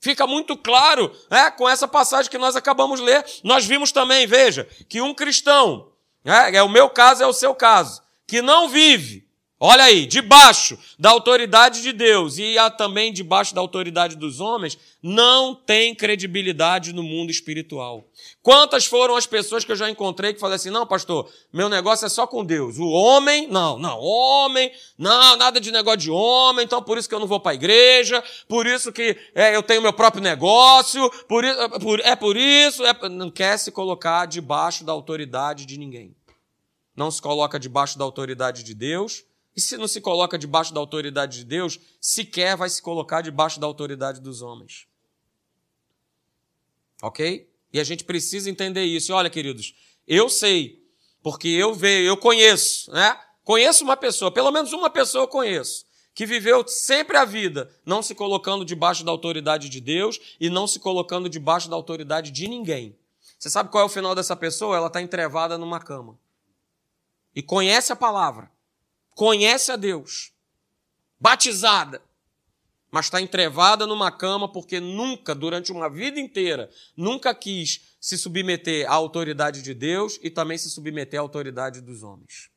Fica 0.05 0.27
muito 0.27 0.55
claro 0.55 1.11
é, 1.31 1.49
com 1.49 1.67
essa 1.67 1.87
passagem 1.87 2.29
que 2.29 2.37
nós 2.37 2.55
acabamos 2.55 2.99
de 2.99 3.05
ler. 3.07 3.25
Nós 3.43 3.65
vimos 3.65 3.91
também, 3.91 4.27
veja, 4.27 4.67
que 4.87 5.01
um 5.01 5.15
cristão, 5.15 5.91
é, 6.23 6.57
é 6.57 6.61
o 6.61 6.69
meu 6.69 6.87
caso, 6.91 7.23
é 7.23 7.25
o 7.25 7.33
seu 7.33 7.55
caso, 7.55 8.03
que 8.27 8.39
não 8.39 8.69
vive 8.69 9.24
Olha 9.67 9.85
aí, 9.85 10.05
debaixo 10.05 10.77
da 10.99 11.09
autoridade 11.09 11.81
de 11.81 11.91
Deus 11.91 12.37
e 12.37 12.55
também 12.77 13.11
debaixo 13.11 13.55
da 13.55 13.59
autoridade 13.59 14.15
dos 14.15 14.39
homens, 14.39 14.77
não 15.01 15.55
tem 15.55 15.95
credibilidade 15.95 16.93
no 16.93 17.01
mundo 17.01 17.31
espiritual. 17.31 18.05
Quantas 18.43 18.85
foram 18.85 19.15
as 19.15 19.25
pessoas 19.25 19.65
que 19.65 19.71
eu 19.71 19.75
já 19.75 19.89
encontrei 19.89 20.35
que 20.35 20.39
falaram 20.39 20.57
assim: 20.57 20.69
não, 20.69 20.85
pastor, 20.85 21.27
meu 21.51 21.67
negócio 21.67 22.05
é 22.05 22.09
só 22.09 22.27
com 22.27 22.45
Deus. 22.45 22.77
O 22.77 22.87
homem, 22.87 23.47
não, 23.47 23.79
não, 23.79 23.99
homem, 23.99 24.71
não, 24.99 25.35
nada 25.35 25.59
de 25.59 25.71
negócio 25.71 25.97
de 25.97 26.11
homem, 26.11 26.63
então 26.63 26.79
por 26.83 26.99
isso 26.99 27.09
que 27.09 27.15
eu 27.15 27.19
não 27.19 27.25
vou 27.25 27.39
para 27.39 27.53
a 27.53 27.55
igreja, 27.55 28.23
por 28.47 28.67
isso 28.67 28.93
que 28.93 29.17
é, 29.33 29.55
eu 29.55 29.63
tenho 29.63 29.81
meu 29.81 29.93
próprio 29.93 30.21
negócio, 30.21 31.09
por, 31.27 31.43
por, 31.81 31.99
é 32.01 32.15
por 32.15 32.37
isso, 32.37 32.85
é, 32.85 33.09
não 33.09 33.31
quer 33.31 33.57
se 33.57 33.71
colocar 33.71 34.27
debaixo 34.27 34.83
da 34.83 34.91
autoridade 34.91 35.65
de 35.65 35.75
ninguém. 35.79 36.15
Não 36.95 37.09
se 37.09 37.19
coloca 37.19 37.59
debaixo 37.59 37.97
da 37.97 38.05
autoridade 38.05 38.61
de 38.61 38.75
Deus 38.75 39.25
e 39.55 39.61
se 39.61 39.77
não 39.77 39.87
se 39.87 40.01
coloca 40.01 40.37
debaixo 40.37 40.73
da 40.73 40.79
autoridade 40.79 41.39
de 41.39 41.45
Deus, 41.45 41.79
sequer 42.01 42.57
vai 42.57 42.69
se 42.69 42.81
colocar 42.81 43.21
debaixo 43.21 43.59
da 43.59 43.65
autoridade 43.65 44.19
dos 44.19 44.41
homens. 44.41 44.85
Ok? 47.01 47.49
E 47.71 47.79
a 47.79 47.83
gente 47.83 48.03
precisa 48.03 48.49
entender 48.49 48.83
isso. 48.83 49.11
E 49.11 49.13
olha, 49.13 49.29
queridos, 49.29 49.73
eu 50.05 50.29
sei, 50.29 50.83
porque 51.23 51.47
eu 51.47 51.73
vejo, 51.73 52.07
eu 52.07 52.17
conheço, 52.17 52.91
né? 52.91 53.17
Conheço 53.43 53.83
uma 53.83 53.95
pessoa, 53.95 54.31
pelo 54.31 54.51
menos 54.51 54.73
uma 54.73 54.89
pessoa 54.89 55.23
eu 55.23 55.27
conheço, 55.27 55.85
que 56.13 56.25
viveu 56.25 56.67
sempre 56.67 57.15
a 57.15 57.23
vida 57.23 57.71
não 57.85 58.01
se 58.01 58.15
colocando 58.15 58.65
debaixo 58.65 59.05
da 59.05 59.11
autoridade 59.11 59.69
de 59.69 59.79
Deus 59.79 60.19
e 60.39 60.49
não 60.49 60.67
se 60.67 60.79
colocando 60.79 61.29
debaixo 61.29 61.69
da 61.69 61.75
autoridade 61.75 62.31
de 62.31 62.47
ninguém. 62.47 62.97
Você 63.37 63.49
sabe 63.49 63.69
qual 63.69 63.83
é 63.83 63.85
o 63.85 63.89
final 63.89 64.15
dessa 64.15 64.35
pessoa? 64.35 64.75
Ela 64.75 64.87
está 64.87 65.01
entrevada 65.01 65.57
numa 65.57 65.79
cama. 65.79 66.17
E 67.35 67.43
conhece 67.43 67.91
a 67.93 67.95
palavra 67.95 68.49
conhece 69.15 69.71
a 69.71 69.77
Deus, 69.77 70.33
batizada, 71.19 72.01
mas 72.91 73.05
está 73.05 73.19
entrevada 73.19 73.87
numa 73.87 74.11
cama 74.11 74.51
porque 74.51 74.79
nunca, 74.79 75.33
durante 75.33 75.71
uma 75.71 75.89
vida 75.89 76.19
inteira, 76.19 76.69
nunca 76.95 77.33
quis 77.33 77.95
se 77.99 78.17
submeter 78.17 78.89
à 78.89 78.93
autoridade 78.93 79.61
de 79.61 79.73
Deus 79.73 80.19
e 80.21 80.29
também 80.29 80.57
se 80.57 80.69
submeter 80.69 81.19
à 81.19 81.23
autoridade 81.23 81.81
dos 81.81 82.03
homens. 82.03 82.49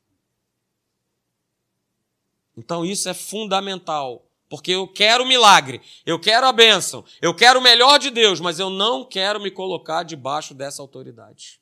Então 2.55 2.85
isso 2.85 3.07
é 3.09 3.13
fundamental, 3.13 4.25
porque 4.49 4.71
eu 4.71 4.87
quero 4.87 5.23
o 5.23 5.27
milagre, 5.27 5.81
eu 6.05 6.19
quero 6.19 6.45
a 6.45 6.51
bênção, 6.51 7.05
eu 7.21 7.33
quero 7.33 7.59
o 7.59 7.63
melhor 7.63 7.97
de 7.97 8.09
Deus, 8.09 8.39
mas 8.39 8.59
eu 8.59 8.69
não 8.69 9.05
quero 9.05 9.39
me 9.39 9.49
colocar 9.49 10.03
debaixo 10.03 10.53
dessa 10.53 10.81
autoridade. 10.81 11.59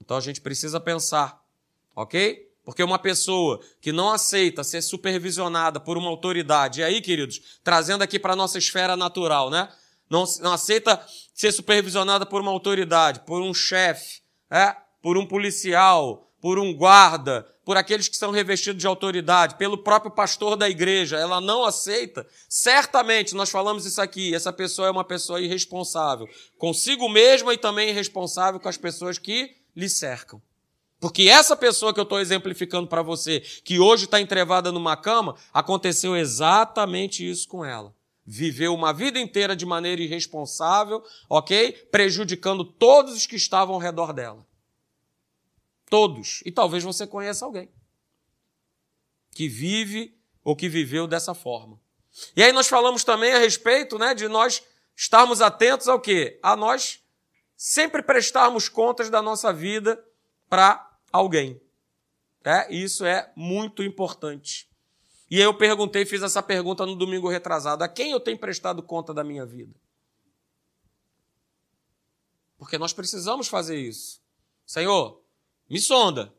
Então 0.00 0.16
a 0.16 0.20
gente 0.20 0.40
precisa 0.40 0.80
pensar, 0.80 1.44
ok? 1.94 2.45
Porque 2.66 2.82
uma 2.82 2.98
pessoa 2.98 3.60
que 3.80 3.92
não 3.92 4.10
aceita 4.10 4.64
ser 4.64 4.82
supervisionada 4.82 5.78
por 5.78 5.96
uma 5.96 6.10
autoridade, 6.10 6.80
e 6.80 6.82
aí, 6.84 7.00
queridos, 7.00 7.60
trazendo 7.62 8.02
aqui 8.02 8.18
para 8.18 8.32
a 8.32 8.36
nossa 8.36 8.58
esfera 8.58 8.96
natural, 8.96 9.48
né? 9.48 9.68
Não, 10.10 10.24
não, 10.40 10.52
aceita 10.52 11.00
ser 11.32 11.52
supervisionada 11.52 12.26
por 12.26 12.40
uma 12.40 12.50
autoridade, 12.50 13.20
por 13.20 13.40
um 13.40 13.54
chefe, 13.54 14.20
é? 14.50 14.74
por 15.00 15.16
um 15.16 15.24
policial, 15.24 16.28
por 16.40 16.58
um 16.58 16.74
guarda, 16.74 17.46
por 17.64 17.76
aqueles 17.76 18.08
que 18.08 18.16
são 18.16 18.32
revestidos 18.32 18.80
de 18.80 18.86
autoridade, 18.88 19.54
pelo 19.54 19.78
próprio 19.78 20.10
pastor 20.10 20.56
da 20.56 20.68
igreja, 20.68 21.16
ela 21.16 21.40
não 21.40 21.64
aceita, 21.64 22.26
certamente, 22.48 23.32
nós 23.32 23.48
falamos 23.48 23.86
isso 23.86 24.00
aqui, 24.00 24.34
essa 24.34 24.52
pessoa 24.52 24.88
é 24.88 24.90
uma 24.90 25.04
pessoa 25.04 25.40
irresponsável, 25.40 26.28
consigo 26.58 27.08
mesma 27.08 27.54
e 27.54 27.58
também 27.58 27.90
irresponsável 27.90 28.58
com 28.58 28.68
as 28.68 28.76
pessoas 28.76 29.18
que 29.18 29.54
lhe 29.76 29.88
cercam. 29.88 30.42
Porque 30.98 31.28
essa 31.28 31.54
pessoa 31.56 31.92
que 31.92 32.00
eu 32.00 32.04
estou 32.04 32.18
exemplificando 32.18 32.86
para 32.86 33.02
você, 33.02 33.40
que 33.40 33.78
hoje 33.78 34.06
está 34.06 34.20
entrevada 34.20 34.72
numa 34.72 34.96
cama, 34.96 35.36
aconteceu 35.52 36.16
exatamente 36.16 37.28
isso 37.28 37.46
com 37.48 37.64
ela. 37.64 37.94
Viveu 38.24 38.74
uma 38.74 38.92
vida 38.92 39.20
inteira 39.20 39.54
de 39.54 39.64
maneira 39.64 40.02
irresponsável, 40.02 41.04
ok? 41.28 41.72
Prejudicando 41.92 42.64
todos 42.64 43.14
os 43.14 43.26
que 43.26 43.36
estavam 43.36 43.74
ao 43.74 43.80
redor 43.80 44.12
dela. 44.12 44.44
Todos. 45.88 46.42
E 46.44 46.50
talvez 46.50 46.82
você 46.82 47.06
conheça 47.06 47.44
alguém 47.44 47.70
que 49.36 49.48
vive 49.48 50.16
ou 50.42 50.56
que 50.56 50.66
viveu 50.66 51.06
dessa 51.06 51.34
forma. 51.34 51.78
E 52.34 52.42
aí 52.42 52.52
nós 52.52 52.66
falamos 52.66 53.04
também 53.04 53.34
a 53.34 53.38
respeito 53.38 53.98
né, 53.98 54.14
de 54.14 54.26
nós 54.28 54.62
estarmos 54.96 55.42
atentos 55.42 55.88
ao 55.88 56.00
quê? 56.00 56.40
A 56.42 56.56
nós 56.56 57.04
sempre 57.54 58.02
prestarmos 58.02 58.66
contas 58.68 59.10
da 59.10 59.20
nossa 59.20 59.52
vida 59.52 60.02
para 60.48 60.85
alguém. 61.16 61.60
É, 62.44 62.72
isso 62.72 63.04
é 63.04 63.32
muito 63.34 63.82
importante. 63.82 64.68
E 65.30 65.40
eu 65.40 65.52
perguntei, 65.52 66.06
fiz 66.06 66.22
essa 66.22 66.42
pergunta 66.42 66.86
no 66.86 66.94
domingo 66.94 67.28
retrasado: 67.28 67.82
a 67.82 67.88
quem 67.88 68.12
eu 68.12 68.20
tenho 68.20 68.38
prestado 68.38 68.82
conta 68.82 69.12
da 69.12 69.24
minha 69.24 69.44
vida? 69.44 69.74
Porque 72.56 72.78
nós 72.78 72.92
precisamos 72.92 73.48
fazer 73.48 73.78
isso. 73.78 74.20
Senhor, 74.64 75.20
me 75.68 75.80
sonda, 75.80 76.32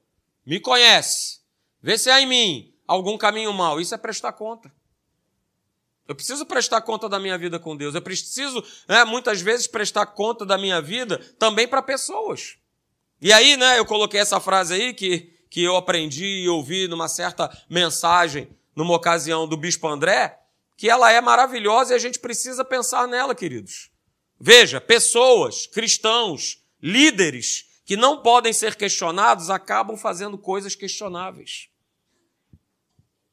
me 0.46 0.60
conhece, 0.60 1.41
vê 1.81 1.98
se 1.98 2.10
há 2.10 2.22
em 2.22 2.25
mim 2.25 2.74
algum 2.88 3.17
caminho 3.17 3.53
mau. 3.53 3.79
Isso 3.79 3.93
é 3.93 3.98
prestar 3.98 4.34
conta. 4.34 4.72
Eu 6.07 6.15
preciso 6.15 6.46
prestar 6.46 6.81
conta 6.81 7.10
da 7.10 7.19
minha 7.19 7.38
vida 7.38 7.60
com 7.60 7.75
Deus. 7.75 7.93
Eu 7.93 8.01
preciso, 8.01 8.63
né, 8.88 9.03
muitas 9.03 9.41
vezes, 9.41 9.67
prestar 9.67 10.05
conta 10.05 10.46
da 10.46 10.57
minha 10.57 10.81
vida 10.81 11.17
também 11.38 11.67
para 11.67 11.81
pessoas. 11.81 12.57
E 13.21 13.33
aí, 13.33 13.57
né, 13.57 13.79
eu 13.79 13.86
coloquei 13.86 14.19
essa 14.19 14.39
frase 14.39 14.74
aí 14.74 14.93
que, 14.93 15.33
que 15.50 15.63
eu 15.63 15.75
aprendi 15.75 16.25
e 16.25 16.50
ouvi 16.50 16.88
numa 16.88 17.07
certa 17.07 17.50
mensagem, 17.69 18.47
numa 18.75 18.95
ocasião 18.95 19.47
do 19.47 19.57
Bispo 19.57 19.88
André, 19.88 20.39
que 20.75 20.89
ela 20.89 21.12
é 21.12 21.19
maravilhosa 21.19 21.93
e 21.93 21.95
a 21.95 22.00
gente 22.00 22.19
precisa 22.19 22.63
pensar 22.63 23.07
nela, 23.07 23.33
queridos. 23.33 23.89
Veja, 24.39 24.79
pessoas, 24.79 25.65
cristãos, 25.65 26.62
líderes 26.81 27.65
que 27.83 27.97
não 27.97 28.21
podem 28.21 28.53
ser 28.53 28.75
questionados 28.75 29.50
acabam 29.50 29.97
fazendo 29.97 30.38
coisas 30.38 30.75
questionáveis. 30.75 31.69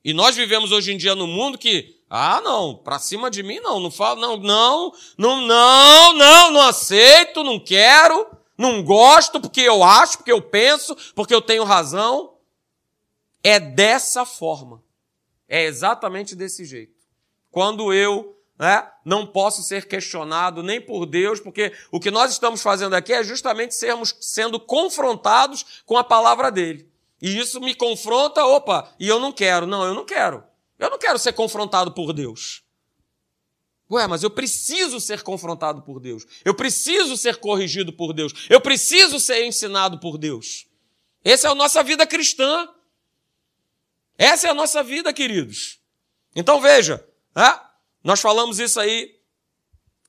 E 0.02 0.14
nós 0.14 0.36
vivemos 0.36 0.70
hoje 0.70 0.92
em 0.92 0.96
dia 0.96 1.14
no 1.14 1.26
mundo 1.26 1.58
que, 1.58 1.98
ah, 2.08 2.40
não, 2.42 2.76
para 2.76 2.98
cima 2.98 3.30
de 3.30 3.42
mim 3.42 3.58
não, 3.60 3.80
não 3.80 3.90
falo, 3.90 4.20
não, 4.20 4.36
não, 4.36 4.92
não, 5.18 5.40
não, 5.40 6.12
não, 6.12 6.50
não 6.52 6.60
aceito, 6.62 7.42
não 7.42 7.58
quero. 7.58 8.26
Não 8.56 8.82
gosto 8.82 9.40
porque 9.40 9.60
eu 9.60 9.82
acho, 9.82 10.18
porque 10.18 10.32
eu 10.32 10.40
penso, 10.40 10.96
porque 11.14 11.34
eu 11.34 11.42
tenho 11.42 11.64
razão. 11.64 12.34
É 13.42 13.60
dessa 13.60 14.24
forma. 14.24 14.82
É 15.48 15.64
exatamente 15.64 16.34
desse 16.34 16.64
jeito. 16.64 16.94
Quando 17.50 17.92
eu 17.92 18.34
né, 18.58 18.88
não 19.04 19.26
posso 19.26 19.62
ser 19.62 19.86
questionado 19.86 20.62
nem 20.62 20.80
por 20.80 21.06
Deus, 21.06 21.40
porque 21.40 21.72
o 21.90 22.00
que 22.00 22.10
nós 22.10 22.32
estamos 22.32 22.62
fazendo 22.62 22.94
aqui 22.94 23.12
é 23.12 23.22
justamente 23.22 23.74
sermos 23.74 24.16
sendo 24.20 24.58
confrontados 24.58 25.82
com 25.84 25.96
a 25.96 26.04
palavra 26.04 26.50
dele. 26.50 26.88
E 27.20 27.38
isso 27.38 27.60
me 27.60 27.74
confronta, 27.74 28.44
opa, 28.44 28.92
e 28.98 29.08
eu 29.08 29.20
não 29.20 29.32
quero. 29.32 29.66
Não, 29.66 29.84
eu 29.84 29.94
não 29.94 30.04
quero. 30.04 30.42
Eu 30.78 30.90
não 30.90 30.98
quero 30.98 31.18
ser 31.18 31.32
confrontado 31.32 31.92
por 31.92 32.12
Deus. 32.12 32.63
Ué, 33.94 34.08
mas 34.08 34.24
eu 34.24 34.30
preciso 34.30 35.00
ser 35.00 35.22
confrontado 35.22 35.82
por 35.82 36.00
Deus. 36.00 36.26
Eu 36.44 36.54
preciso 36.54 37.16
ser 37.16 37.36
corrigido 37.36 37.92
por 37.92 38.12
Deus. 38.12 38.32
Eu 38.50 38.60
preciso 38.60 39.20
ser 39.20 39.44
ensinado 39.44 40.00
por 40.00 40.18
Deus. 40.18 40.66
Essa 41.22 41.46
é 41.46 41.50
a 41.50 41.54
nossa 41.54 41.82
vida 41.82 42.04
cristã. 42.04 42.68
Essa 44.18 44.48
é 44.48 44.50
a 44.50 44.54
nossa 44.54 44.82
vida, 44.82 45.12
queridos. 45.12 45.80
Então 46.34 46.60
veja, 46.60 47.06
nós 48.02 48.20
falamos 48.20 48.58
isso 48.58 48.80
aí 48.80 49.14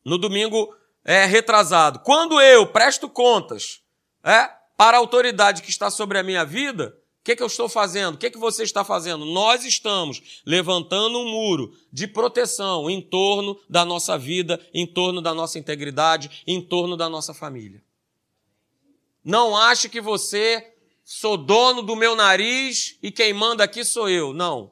no 0.03 0.17
domingo 0.17 0.75
é, 1.03 1.25
retrasado. 1.25 1.99
Quando 1.99 2.41
eu 2.41 2.65
presto 2.65 3.07
contas 3.07 3.83
é, 4.23 4.49
para 4.75 4.97
a 4.97 4.99
autoridade 4.99 5.61
que 5.61 5.69
está 5.69 5.91
sobre 5.91 6.17
a 6.17 6.23
minha 6.23 6.43
vida, 6.43 6.97
que, 7.25 7.35
que 7.35 7.41
eu 7.41 7.47
estou 7.47 7.67
fazendo? 7.67 8.13
O 8.13 8.17
que, 8.19 8.29
que 8.29 8.37
você 8.37 8.61
está 8.61 8.85
fazendo? 8.85 9.25
Nós 9.25 9.65
estamos 9.65 10.21
levantando 10.45 11.17
um 11.17 11.27
muro 11.27 11.75
de 11.91 12.05
proteção 12.05 12.87
em 12.87 13.01
torno 13.01 13.59
da 13.67 13.83
nossa 13.83 14.15
vida, 14.15 14.63
em 14.71 14.85
torno 14.85 15.19
da 15.23 15.33
nossa 15.33 15.57
integridade, 15.57 16.43
em 16.45 16.61
torno 16.61 16.95
da 16.95 17.09
nossa 17.09 17.33
família. 17.33 17.83
Não 19.23 19.57
ache 19.57 19.89
que 19.89 19.99
você 19.99 20.71
sou 21.03 21.35
dono 21.35 21.81
do 21.81 21.95
meu 21.95 22.15
nariz 22.15 22.95
e 23.01 23.11
quem 23.11 23.33
manda 23.33 23.63
aqui 23.63 23.83
sou 23.83 24.07
eu. 24.07 24.31
Não. 24.31 24.71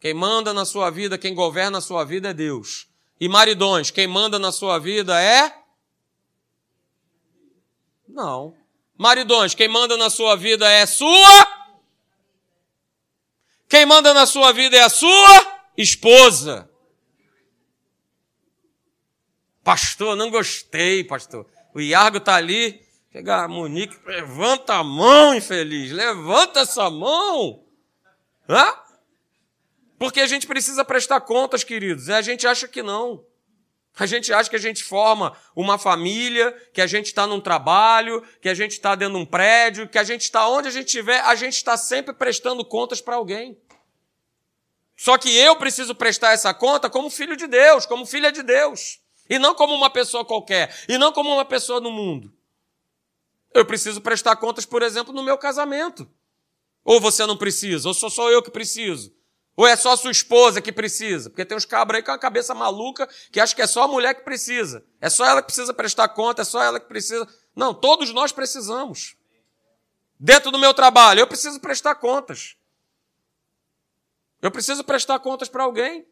Quem 0.00 0.14
manda 0.14 0.54
na 0.54 0.64
sua 0.64 0.88
vida, 0.88 1.18
quem 1.18 1.34
governa 1.34 1.76
a 1.76 1.82
sua 1.82 2.04
vida 2.04 2.30
é 2.30 2.32
Deus. 2.32 2.88
E 3.20 3.28
maridões, 3.28 3.90
quem 3.90 4.06
manda 4.06 4.38
na 4.38 4.50
sua 4.50 4.78
vida 4.78 5.20
é? 5.20 5.62
Não. 8.08 8.58
Maridões, 9.00 9.54
quem 9.54 9.66
manda 9.66 9.96
na 9.96 10.10
sua 10.10 10.36
vida 10.36 10.68
é 10.68 10.84
sua? 10.84 11.48
Quem 13.66 13.86
manda 13.86 14.12
na 14.12 14.26
sua 14.26 14.52
vida 14.52 14.76
é 14.76 14.82
a 14.82 14.90
sua 14.90 15.62
esposa. 15.74 16.70
Pastor, 19.64 20.14
não 20.14 20.30
gostei, 20.30 21.02
pastor. 21.02 21.46
O 21.72 21.80
Iargo 21.80 22.18
está 22.18 22.34
ali. 22.34 22.86
Chega 23.10 23.44
a 23.44 23.48
Monique, 23.48 23.98
levanta 24.04 24.74
a 24.74 24.84
mão, 24.84 25.34
infeliz. 25.34 25.90
Levanta 25.92 26.60
essa 26.60 26.90
mão. 26.90 27.64
Hã? 28.46 28.70
Porque 29.98 30.20
a 30.20 30.26
gente 30.26 30.46
precisa 30.46 30.84
prestar 30.84 31.22
contas, 31.22 31.64
queridos. 31.64 32.08
E 32.08 32.12
a 32.12 32.20
gente 32.20 32.46
acha 32.46 32.68
que 32.68 32.82
não. 32.82 33.24
A 33.98 34.06
gente 34.06 34.32
acha 34.32 34.48
que 34.48 34.56
a 34.56 34.60
gente 34.60 34.82
forma 34.82 35.36
uma 35.54 35.76
família, 35.76 36.52
que 36.72 36.80
a 36.80 36.86
gente 36.86 37.06
está 37.06 37.26
num 37.26 37.40
trabalho, 37.40 38.22
que 38.40 38.48
a 38.48 38.54
gente 38.54 38.72
está 38.72 38.94
dentro 38.94 39.14
de 39.14 39.20
um 39.20 39.26
prédio, 39.26 39.88
que 39.88 39.98
a 39.98 40.04
gente 40.04 40.22
está 40.22 40.48
onde 40.48 40.68
a 40.68 40.70
gente 40.70 40.86
estiver, 40.86 41.20
a 41.20 41.34
gente 41.34 41.54
está 41.54 41.76
sempre 41.76 42.14
prestando 42.14 42.64
contas 42.64 43.00
para 43.00 43.16
alguém. 43.16 43.58
Só 44.96 45.16
que 45.16 45.34
eu 45.34 45.56
preciso 45.56 45.94
prestar 45.94 46.32
essa 46.32 46.52
conta 46.52 46.90
como 46.90 47.10
filho 47.10 47.36
de 47.36 47.46
Deus, 47.46 47.86
como 47.86 48.06
filha 48.06 48.30
de 48.30 48.42
Deus. 48.42 49.00
E 49.28 49.38
não 49.38 49.54
como 49.54 49.74
uma 49.74 49.88
pessoa 49.88 50.24
qualquer. 50.24 50.74
E 50.88 50.98
não 50.98 51.12
como 51.12 51.32
uma 51.32 51.44
pessoa 51.44 51.80
no 51.80 51.90
mundo. 51.90 52.32
Eu 53.54 53.64
preciso 53.64 54.00
prestar 54.00 54.36
contas, 54.36 54.66
por 54.66 54.82
exemplo, 54.82 55.12
no 55.12 55.22
meu 55.22 55.38
casamento. 55.38 56.08
Ou 56.84 57.00
você 57.00 57.24
não 57.26 57.36
precisa, 57.36 57.88
ou 57.88 57.94
sou 57.94 58.10
só 58.10 58.30
eu 58.30 58.42
que 58.42 58.50
preciso. 58.50 59.14
Ou 59.60 59.66
é 59.66 59.76
só 59.76 59.94
sua 59.94 60.10
esposa 60.10 60.62
que 60.62 60.72
precisa. 60.72 61.28
Porque 61.28 61.44
tem 61.44 61.54
uns 61.54 61.66
cabras 61.66 61.98
aí 61.98 62.02
com 62.02 62.12
a 62.12 62.18
cabeça 62.18 62.54
maluca 62.54 63.06
que 63.30 63.38
acha 63.38 63.54
que 63.54 63.60
é 63.60 63.66
só 63.66 63.82
a 63.82 63.88
mulher 63.88 64.14
que 64.14 64.22
precisa. 64.22 64.82
É 64.98 65.10
só 65.10 65.22
ela 65.22 65.42
que 65.42 65.48
precisa 65.48 65.74
prestar 65.74 66.08
conta, 66.08 66.40
é 66.40 66.44
só 66.46 66.62
ela 66.62 66.80
que 66.80 66.88
precisa. 66.88 67.28
Não, 67.54 67.74
todos 67.74 68.10
nós 68.10 68.32
precisamos. 68.32 69.16
Dentro 70.18 70.50
do 70.50 70.58
meu 70.58 70.72
trabalho, 70.72 71.20
eu 71.20 71.26
preciso 71.26 71.60
prestar 71.60 71.96
contas. 71.96 72.56
Eu 74.40 74.50
preciso 74.50 74.82
prestar 74.82 75.18
contas 75.18 75.46
para 75.46 75.62
alguém. 75.62 76.08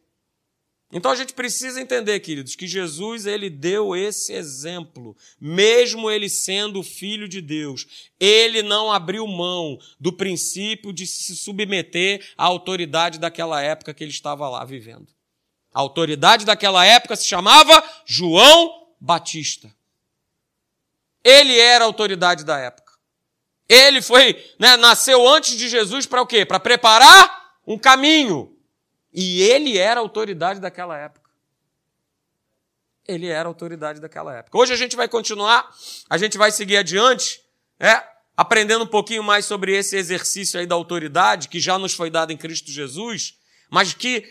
Então 0.91 1.11
a 1.11 1.15
gente 1.15 1.33
precisa 1.33 1.79
entender, 1.79 2.19
queridos, 2.19 2.55
que 2.55 2.67
Jesus 2.67 3.27
ele 3.27 3.47
deu 3.47 3.95
esse 3.95 4.33
exemplo, 4.33 5.15
mesmo 5.39 6.09
ele 6.09 6.27
sendo 6.27 6.81
filho 6.81 7.27
de 7.29 7.41
Deus, 7.41 8.09
ele 8.19 8.63
não 8.63 8.91
abriu 8.91 9.27
mão 9.27 9.77
do 9.99 10.11
princípio 10.11 10.91
de 10.91 11.05
se 11.05 11.35
submeter 11.35 12.27
à 12.35 12.45
autoridade 12.45 13.19
daquela 13.19 13.61
época 13.61 13.93
que 13.93 14.03
ele 14.03 14.11
estava 14.11 14.49
lá 14.49 14.65
vivendo. 14.65 15.07
A 15.71 15.79
autoridade 15.79 16.43
daquela 16.43 16.83
época 16.83 17.15
se 17.15 17.27
chamava 17.27 17.83
João 18.03 18.87
Batista. 18.99 19.71
Ele 21.23 21.55
era 21.59 21.83
a 21.83 21.87
autoridade 21.87 22.43
da 22.43 22.57
época. 22.57 22.93
Ele 23.67 24.01
foi, 24.01 24.43
né, 24.57 24.75
nasceu 24.75 25.27
antes 25.29 25.55
de 25.55 25.69
Jesus 25.69 26.07
para 26.07 26.23
o 26.23 26.25
quê? 26.25 26.43
Para 26.43 26.59
preparar 26.59 27.53
um 27.67 27.77
caminho 27.77 28.57
e 29.13 29.41
ele 29.41 29.77
era 29.77 29.99
a 29.99 30.03
autoridade 30.03 30.59
daquela 30.59 30.97
época. 30.97 31.29
Ele 33.07 33.27
era 33.27 33.49
a 33.49 33.51
autoridade 33.51 33.99
daquela 33.99 34.35
época. 34.35 34.57
Hoje 34.57 34.73
a 34.73 34.75
gente 34.75 34.95
vai 34.95 35.07
continuar, 35.07 35.67
a 36.09 36.17
gente 36.17 36.37
vai 36.37 36.51
seguir 36.51 36.77
adiante, 36.77 37.41
é, 37.79 38.03
aprendendo 38.37 38.83
um 38.83 38.87
pouquinho 38.87 39.23
mais 39.23 39.45
sobre 39.45 39.75
esse 39.75 39.95
exercício 39.95 40.59
aí 40.59 40.67
da 40.67 40.75
autoridade 40.75 41.49
que 41.49 41.59
já 41.59 41.77
nos 41.79 41.93
foi 41.93 42.09
dado 42.09 42.31
em 42.31 42.37
Cristo 42.37 42.71
Jesus, 42.71 43.35
mas 43.69 43.93
que 43.93 44.23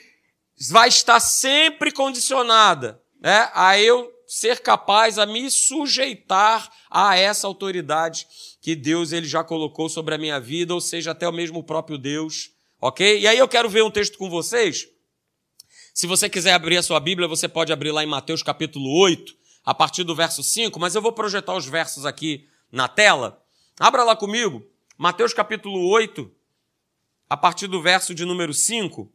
vai 0.70 0.88
estar 0.88 1.18
sempre 1.18 1.90
condicionada 1.90 3.02
é, 3.22 3.50
a 3.52 3.78
eu 3.78 4.12
ser 4.28 4.60
capaz 4.60 5.18
a 5.18 5.26
me 5.26 5.50
sujeitar 5.50 6.70
a 6.90 7.16
essa 7.16 7.46
autoridade 7.46 8.26
que 8.60 8.76
Deus 8.76 9.10
ele 9.10 9.26
já 9.26 9.42
colocou 9.42 9.88
sobre 9.88 10.14
a 10.14 10.18
minha 10.18 10.38
vida, 10.38 10.74
ou 10.74 10.80
seja, 10.80 11.12
até 11.12 11.26
o 11.28 11.32
mesmo 11.32 11.64
próprio 11.64 11.98
Deus 11.98 12.50
Ok? 12.80 13.20
E 13.20 13.26
aí 13.26 13.38
eu 13.38 13.48
quero 13.48 13.68
ver 13.68 13.82
um 13.82 13.90
texto 13.90 14.16
com 14.16 14.30
vocês. 14.30 14.88
Se 15.92 16.06
você 16.06 16.28
quiser 16.28 16.52
abrir 16.52 16.76
a 16.76 16.82
sua 16.82 17.00
Bíblia, 17.00 17.26
você 17.26 17.48
pode 17.48 17.72
abrir 17.72 17.90
lá 17.90 18.04
em 18.04 18.06
Mateus 18.06 18.42
capítulo 18.42 18.88
8, 19.00 19.36
a 19.64 19.74
partir 19.74 20.04
do 20.04 20.14
verso 20.14 20.42
5, 20.44 20.78
mas 20.78 20.94
eu 20.94 21.02
vou 21.02 21.12
projetar 21.12 21.56
os 21.56 21.66
versos 21.66 22.06
aqui 22.06 22.48
na 22.70 22.86
tela. 22.86 23.42
Abra 23.80 24.04
lá 24.04 24.14
comigo, 24.14 24.64
Mateus 24.96 25.34
capítulo 25.34 25.88
8, 25.88 26.30
a 27.28 27.36
partir 27.36 27.66
do 27.66 27.82
verso 27.82 28.14
de 28.14 28.24
número 28.24 28.54
5. 28.54 29.12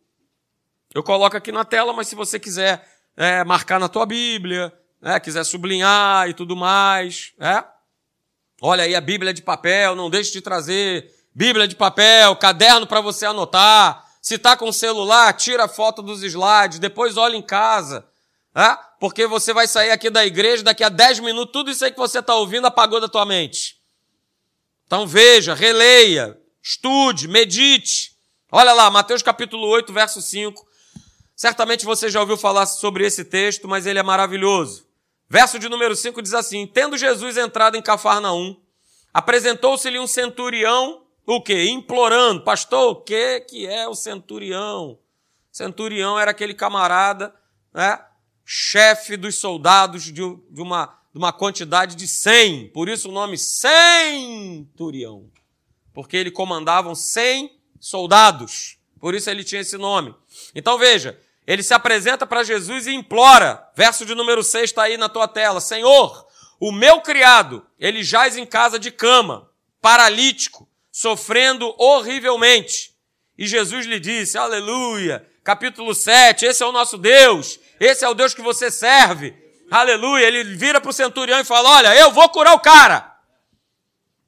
Eu 0.93 1.01
coloco 1.01 1.37
aqui 1.37 1.51
na 1.51 1.63
tela, 1.63 1.93
mas 1.93 2.09
se 2.09 2.15
você 2.15 2.37
quiser 2.37 2.85
é, 3.15 3.45
marcar 3.45 3.79
na 3.79 3.87
tua 3.87 4.05
Bíblia, 4.05 4.73
é, 5.01 5.19
quiser 5.19 5.45
sublinhar 5.45 6.29
e 6.29 6.33
tudo 6.33 6.55
mais, 6.55 7.33
é? 7.39 7.63
Olha 8.61 8.83
aí 8.83 8.93
a 8.93 9.01
Bíblia 9.01 9.33
de 9.33 9.41
papel, 9.41 9.95
não 9.95 10.09
deixe 10.09 10.31
de 10.31 10.41
trazer 10.41 11.09
Bíblia 11.35 11.67
de 11.67 11.75
papel, 11.75 12.35
caderno 12.35 12.85
para 12.85 13.01
você 13.01 13.25
anotar. 13.25 14.05
Se 14.21 14.35
está 14.35 14.55
com 14.55 14.71
celular, 14.71 15.33
tira 15.33 15.67
foto 15.67 16.01
dos 16.01 16.23
slides, 16.23 16.79
depois 16.79 17.17
olha 17.17 17.35
em 17.35 17.41
casa. 17.41 18.07
Né? 18.55 18.77
Porque 18.99 19.25
você 19.25 19.51
vai 19.51 19.67
sair 19.67 19.91
aqui 19.91 20.09
da 20.09 20.25
igreja, 20.25 20.63
daqui 20.63 20.83
a 20.83 20.89
10 20.89 21.19
minutos, 21.19 21.51
tudo 21.51 21.71
isso 21.71 21.83
aí 21.83 21.91
que 21.91 21.97
você 21.97 22.19
está 22.19 22.35
ouvindo 22.35 22.67
apagou 22.67 23.01
da 23.01 23.09
tua 23.09 23.25
mente. 23.25 23.77
Então 24.85 25.07
veja, 25.07 25.53
releia, 25.53 26.39
estude, 26.61 27.27
medite. 27.27 28.15
Olha 28.51 28.73
lá, 28.73 28.89
Mateus 28.91 29.23
capítulo 29.23 29.67
8, 29.67 29.91
verso 29.91 30.21
5. 30.21 30.65
Certamente 31.35 31.83
você 31.83 32.09
já 32.09 32.21
ouviu 32.21 32.37
falar 32.37 32.67
sobre 32.67 33.05
esse 33.05 33.25
texto, 33.25 33.67
mas 33.67 33.87
ele 33.87 33.97
é 33.97 34.03
maravilhoso. 34.03 34.87
Verso 35.27 35.57
de 35.57 35.67
número 35.67 35.95
5 35.95 36.21
diz 36.21 36.33
assim: 36.33 36.67
Tendo 36.67 36.95
Jesus 36.95 37.37
entrado 37.37 37.75
em 37.75 37.81
Cafarnaum, 37.81 38.55
apresentou-se-lhe 39.11 39.99
um 39.99 40.05
centurião 40.05 41.02
o 41.25 41.41
que? 41.41 41.69
Implorando, 41.69 42.43
pastor, 42.43 42.91
o 42.91 42.95
que, 42.95 43.39
que 43.41 43.65
é 43.65 43.87
o 43.87 43.95
centurião? 43.95 44.99
Centurião 45.51 46.19
era 46.19 46.31
aquele 46.31 46.53
camarada, 46.53 47.33
né? 47.73 47.99
chefe 48.45 49.15
dos 49.15 49.35
soldados 49.35 50.03
de, 50.03 50.13
de, 50.13 50.61
uma, 50.61 50.87
de 51.13 51.17
uma 51.17 51.31
quantidade 51.31 51.95
de 51.95 52.07
cem. 52.07 52.67
Por 52.69 52.89
isso 52.89 53.09
o 53.09 53.11
nome 53.11 53.37
centurião. 53.37 55.29
Porque 55.93 56.17
ele 56.17 56.31
comandava 56.31 56.93
cem 56.95 57.57
soldados. 57.79 58.77
Por 58.99 59.13
isso 59.13 59.29
ele 59.29 59.43
tinha 59.43 59.61
esse 59.61 59.77
nome. 59.77 60.13
Então 60.55 60.77
veja, 60.77 61.19
ele 61.45 61.63
se 61.63 61.73
apresenta 61.73 62.25
para 62.25 62.43
Jesus 62.43 62.87
e 62.87 62.93
implora. 62.93 63.69
Verso 63.75 64.05
de 64.05 64.15
número 64.15 64.43
6 64.43 64.65
está 64.65 64.83
aí 64.83 64.97
na 64.97 65.09
tua 65.09 65.27
tela. 65.27 65.61
Senhor, 65.61 66.25
o 66.59 66.71
meu 66.71 67.01
criado, 67.01 67.65
ele 67.79 68.03
jaz 68.03 68.37
em 68.37 68.45
casa 68.45 68.79
de 68.79 68.91
cama, 68.91 69.49
paralítico, 69.81 70.67
sofrendo 70.93 71.73
horrivelmente. 71.79 72.93
E 73.35 73.47
Jesus 73.47 73.87
lhe 73.87 73.99
disse: 73.99 74.37
Aleluia, 74.37 75.27
capítulo 75.43 75.95
7, 75.95 76.45
esse 76.45 76.61
é 76.61 76.65
o 76.65 76.71
nosso 76.71 76.99
Deus, 76.99 77.59
esse 77.79 78.05
é 78.05 78.07
o 78.07 78.13
Deus 78.13 78.35
que 78.35 78.43
você 78.43 78.69
serve. 78.69 79.35
Aleluia. 79.71 80.27
Ele 80.27 80.55
vira 80.55 80.79
para 80.79 80.91
o 80.91 80.93
centurião 80.93 81.39
e 81.39 81.43
fala: 81.43 81.71
Olha, 81.71 81.95
eu 81.95 82.11
vou 82.11 82.29
curar 82.29 82.53
o 82.53 82.59
cara. 82.59 83.11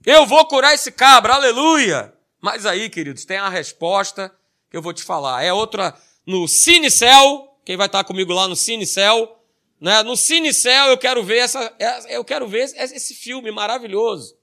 Eu 0.03 0.25
vou 0.25 0.45
curar 0.47 0.73
esse 0.73 0.91
cabra, 0.91 1.35
aleluia. 1.35 2.13
Mas 2.41 2.65
aí, 2.65 2.89
queridos, 2.89 3.25
tem 3.25 3.37
a 3.37 3.49
resposta 3.49 4.35
que 4.69 4.77
eu 4.77 4.81
vou 4.81 4.93
te 4.93 5.03
falar. 5.03 5.43
É 5.43 5.53
outra 5.53 5.95
no 6.25 6.47
Cinecel. 6.47 7.59
Quem 7.63 7.77
vai 7.77 7.87
estar 7.87 8.03
comigo 8.03 8.31
lá 8.33 8.47
no 8.47 8.55
Cinecel? 8.55 9.39
Né? 9.79 10.03
No 10.03 10.15
Cinecel 10.15 10.87
eu 10.87 10.97
quero 10.97 11.23
ver 11.23 11.37
essa, 11.37 11.75
eu 12.09 12.23
quero 12.23 12.47
ver 12.47 12.63
esse 12.63 13.15
filme 13.15 13.51
maravilhoso. 13.51 14.37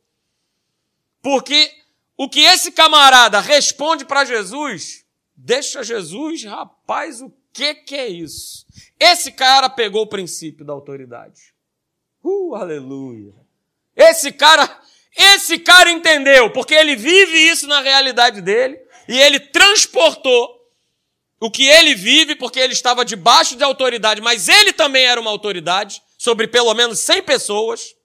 Porque 1.23 1.71
o 2.17 2.29
que 2.29 2.41
esse 2.41 2.73
camarada 2.73 3.41
responde 3.41 4.05
para 4.05 4.25
Jesus, 4.25 5.05
deixa 5.35 5.83
Jesus, 5.83 6.45
rapaz, 6.45 7.21
o 7.21 7.33
que 7.53 7.75
que 7.75 7.95
é 7.95 8.09
isso? 8.09 8.67
Esse 8.99 9.33
cara 9.33 9.69
pegou 9.69 10.03
o 10.03 10.09
princípio 10.09 10.65
da 10.65 10.73
autoridade. 10.73 11.53
Uh, 12.23 12.55
aleluia. 12.55 13.35
Esse 13.97 14.33
cara, 14.33 14.81
esse 15.17 15.59
cara 15.59 15.91
entendeu, 15.91 16.51
porque 16.51 16.75
ele 16.75 16.97
vive 16.97 17.37
isso 17.37 17.67
na 17.67 17.81
realidade 17.81 18.41
dele 18.41 18.79
e 19.09 19.19
ele 19.19 19.41
transportou 19.41 20.63
o 21.41 21.51
que 21.51 21.67
ele 21.67 21.95
vive, 21.95 22.37
porque 22.37 22.61
ele 22.61 22.73
estava 22.73 23.05
debaixo 23.05 23.57
de 23.57 23.65
autoridade, 23.65 24.21
mas 24.21 24.49
ele 24.49 24.73
também 24.73 25.05
era 25.05 25.21
uma 25.21 25.31
autoridade 25.31 26.01
sobre 26.17 26.47
pelo 26.47 26.73
menos 26.73 27.01
100 27.01 27.23
pessoas. 27.25 27.97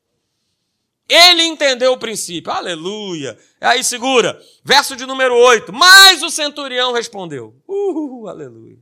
Ele 1.07 1.43
entendeu 1.43 1.93
o 1.93 1.97
princípio. 1.97 2.51
Aleluia. 2.51 3.37
Aí 3.61 3.83
segura. 3.83 4.41
Verso 4.63 4.95
de 4.95 5.05
número 5.05 5.35
8. 5.35 5.71
Mas 5.71 6.21
o 6.21 6.29
centurião 6.29 6.91
respondeu. 6.91 7.55
Uh, 7.67 8.27
aleluia. 8.27 8.77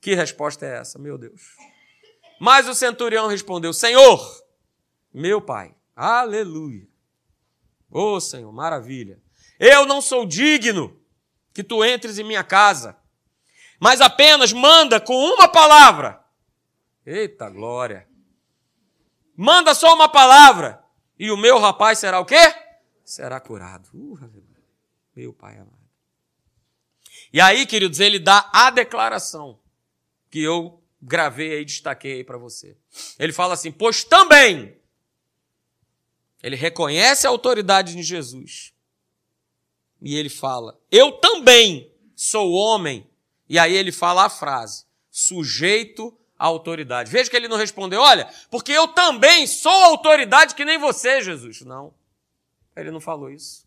Que 0.00 0.14
resposta 0.14 0.66
é 0.66 0.78
essa, 0.78 0.98
meu 0.98 1.16
Deus? 1.16 1.40
Mas 2.38 2.68
o 2.68 2.74
centurião 2.74 3.26
respondeu: 3.26 3.72
Senhor, 3.72 4.20
meu 5.12 5.40
pai. 5.40 5.74
Aleluia. 5.94 6.86
Ô 7.90 8.14
oh, 8.14 8.20
Senhor, 8.20 8.52
maravilha. 8.52 9.18
Eu 9.58 9.86
não 9.86 10.02
sou 10.02 10.26
digno 10.26 11.00
que 11.54 11.64
tu 11.64 11.82
entres 11.82 12.18
em 12.18 12.24
minha 12.24 12.44
casa, 12.44 12.98
mas 13.80 14.02
apenas 14.02 14.52
manda 14.52 15.00
com 15.00 15.14
uma 15.14 15.48
palavra. 15.48 16.22
Eita 17.06 17.48
glória. 17.48 18.06
Manda 19.34 19.74
só 19.74 19.94
uma 19.94 20.08
palavra 20.08 20.84
e 21.18 21.30
o 21.30 21.36
meu 21.36 21.58
rapaz 21.58 21.98
será 21.98 22.20
o 22.20 22.24
quê? 22.24 22.54
Será 23.04 23.40
curado. 23.40 23.88
Uh, 23.94 24.18
meu 25.14 25.32
pai 25.32 25.56
amado. 25.56 25.86
E 27.32 27.40
aí, 27.40 27.66
queridos, 27.66 28.00
ele 28.00 28.18
dá 28.18 28.50
a 28.52 28.70
declaração 28.70 29.58
que 30.30 30.42
eu 30.42 30.82
gravei 31.00 31.54
aí, 31.54 31.64
destaquei 31.64 32.14
aí 32.14 32.24
para 32.24 32.38
você. 32.38 32.76
Ele 33.18 33.32
fala 33.32 33.54
assim: 33.54 33.72
Pois 33.72 34.04
também. 34.04 34.76
Ele 36.42 36.56
reconhece 36.56 37.26
a 37.26 37.30
autoridade 37.30 37.94
de 37.94 38.02
Jesus. 38.02 38.72
E 40.00 40.16
ele 40.16 40.28
fala: 40.28 40.78
Eu 40.90 41.12
também 41.12 41.92
sou 42.14 42.52
homem. 42.52 43.08
E 43.48 43.58
aí 43.58 43.74
ele 43.74 43.92
fala 43.92 44.24
a 44.24 44.30
frase: 44.30 44.84
sujeito 45.10 46.16
autoridade. 46.38 47.10
Veja 47.10 47.30
que 47.30 47.36
ele 47.36 47.48
não 47.48 47.56
respondeu: 47.56 48.00
Olha, 48.00 48.28
porque 48.50 48.72
eu 48.72 48.88
também 48.88 49.46
sou 49.46 49.72
autoridade 49.72 50.54
que 50.54 50.64
nem 50.64 50.78
você, 50.78 51.22
Jesus. 51.22 51.62
Não. 51.62 51.94
Ele 52.76 52.90
não 52.90 53.00
falou 53.00 53.30
isso. 53.30 53.66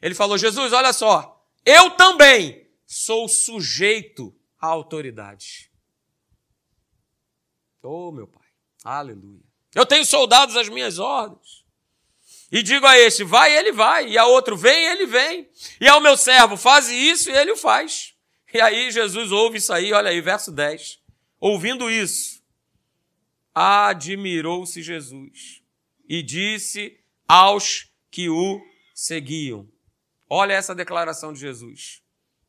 Ele 0.00 0.14
falou: 0.14 0.38
Jesus, 0.38 0.72
olha 0.72 0.92
só, 0.92 1.44
eu 1.64 1.90
também 1.90 2.66
sou 2.86 3.28
sujeito 3.28 4.34
à 4.60 4.68
autoridade. 4.68 5.70
Oh, 7.82 8.10
meu 8.10 8.26
Pai, 8.26 8.46
aleluia. 8.84 9.44
Eu 9.74 9.86
tenho 9.86 10.04
soldados 10.04 10.56
às 10.56 10.68
minhas 10.68 10.98
ordens. 10.98 11.64
E 12.50 12.62
digo 12.62 12.86
a 12.86 12.98
este, 12.98 13.24
vai, 13.24 13.56
ele 13.56 13.72
vai. 13.72 14.08
E 14.08 14.18
a 14.18 14.24
outro, 14.26 14.56
vem, 14.56 14.86
ele 14.86 15.06
vem. 15.06 15.48
E 15.80 15.88
ao 15.88 16.00
meu 16.00 16.16
servo, 16.16 16.56
faz 16.56 16.88
isso, 16.88 17.30
e 17.30 17.36
ele 17.36 17.52
o 17.52 17.56
faz. 17.56 18.14
E 18.52 18.60
aí 18.60 18.90
Jesus 18.90 19.32
ouve 19.32 19.58
isso 19.58 19.72
aí, 19.72 19.92
olha 19.92 20.10
aí, 20.10 20.20
verso 20.20 20.50
10. 20.50 20.98
Ouvindo 21.40 21.90
isso, 21.90 22.42
admirou-se 23.54 24.82
Jesus 24.82 25.62
e 26.08 26.22
disse 26.22 26.98
aos 27.28 27.92
que 28.10 28.28
o 28.28 28.60
seguiam. 28.94 29.68
Olha 30.28 30.54
essa 30.54 30.74
declaração 30.74 31.32
de 31.32 31.40
Jesus. 31.40 32.02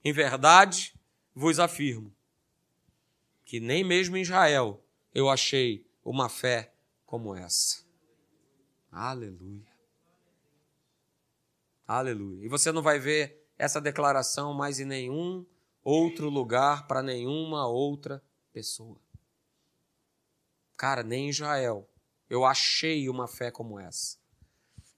Em 0.04 0.12
verdade, 0.12 0.94
vos 1.36 1.60
afirmo 1.60 2.16
que 3.46 3.60
nem 3.60 3.84
mesmo 3.84 4.18
em 4.18 4.22
Israel 4.22 4.84
eu 5.14 5.30
achei 5.30 5.86
uma 6.04 6.28
fé 6.28 6.74
como 7.06 7.34
essa. 7.34 7.86
Aleluia. 8.92 9.72
Aleluia. 11.88 12.46
E 12.46 12.50
você 12.50 12.72
não 12.72 12.82
vai 12.82 13.00
ver 13.00 13.48
essa 13.58 13.80
declaração 13.80 14.54
mais 14.54 14.80
em 14.80 14.86
nenhum 14.86 15.46
outro 15.84 16.30
lugar 16.30 16.88
para 16.88 17.02
nenhuma 17.02 17.66
outra 17.68 18.22
pessoa. 18.58 18.98
Cara, 20.76 21.04
nem 21.04 21.28
em 21.28 21.30
Israel 21.30 21.88
eu 22.28 22.44
achei 22.44 23.08
uma 23.08 23.28
fé 23.28 23.52
como 23.52 23.80
essa. 23.80 24.18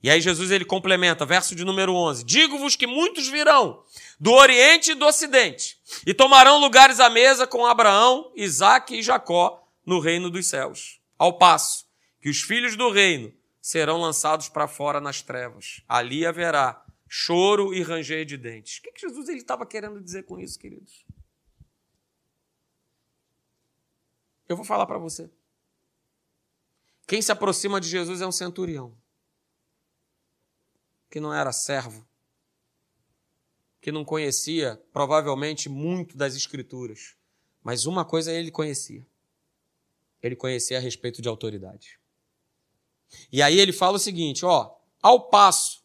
E 0.01 0.09
aí 0.09 0.21
Jesus 0.21 0.49
ele 0.49 0.63
complementa, 0.63 1.25
verso 1.25 1.53
de 1.53 1.65
número 1.65 1.93
11: 1.93 2.23
Digo-vos 2.23 2.77
que 2.77 2.87
muitos 2.87 3.27
virão 3.27 3.83
do 4.17 4.31
Oriente 4.31 4.91
e 4.91 4.95
do 4.95 5.05
Ocidente 5.05 5.77
e 6.07 6.13
tomarão 6.13 6.57
lugares 6.57 7.01
à 7.01 7.09
mesa 7.09 7.45
com 7.45 7.65
Abraão, 7.65 8.31
Isaque 8.33 8.95
e 8.95 9.03
Jacó 9.03 9.67
no 9.85 9.99
reino 9.99 10.29
dos 10.29 10.47
céus. 10.47 11.01
Ao 11.17 11.37
passo 11.37 11.85
que 12.21 12.29
os 12.29 12.41
filhos 12.41 12.77
do 12.77 12.89
reino 12.89 13.33
serão 13.61 13.99
lançados 13.99 14.47
para 14.47 14.69
fora 14.69 15.01
nas 15.01 15.21
trevas. 15.21 15.83
Ali 15.85 16.25
haverá 16.25 16.81
choro 17.09 17.73
e 17.73 17.81
ranger 17.81 18.23
de 18.23 18.37
dentes. 18.37 18.77
O 18.77 18.81
que, 18.83 19.01
Jesus 19.01 19.27
estava 19.27 19.65
querendo 19.65 19.99
dizer 19.99 20.23
com 20.23 20.39
isso, 20.39 20.57
queridos? 20.57 21.05
Eu 24.49 24.55
vou 24.55 24.65
falar 24.65 24.87
para 24.87 24.97
você. 24.97 25.29
Quem 27.07 27.21
se 27.21 27.31
aproxima 27.31 27.79
de 27.79 27.87
Jesus 27.87 28.19
é 28.19 28.25
um 28.25 28.31
centurião, 28.31 28.97
que 31.09 31.19
não 31.19 31.31
era 31.31 31.51
servo, 31.51 32.07
que 33.79 33.91
não 33.91 34.03
conhecia 34.03 34.75
provavelmente 34.91 35.69
muito 35.69 36.17
das 36.17 36.35
Escrituras, 36.35 37.15
mas 37.63 37.85
uma 37.85 38.03
coisa 38.03 38.33
ele 38.33 38.49
conhecia: 38.49 39.05
ele 40.21 40.35
conhecia 40.35 40.77
a 40.77 40.81
respeito 40.81 41.21
de 41.21 41.29
autoridade. 41.29 41.99
E 43.31 43.43
aí 43.43 43.59
ele 43.59 43.71
fala 43.71 43.97
o 43.97 43.99
seguinte: 43.99 44.43
ó, 44.45 44.75
ao 44.99 45.29
passo 45.29 45.83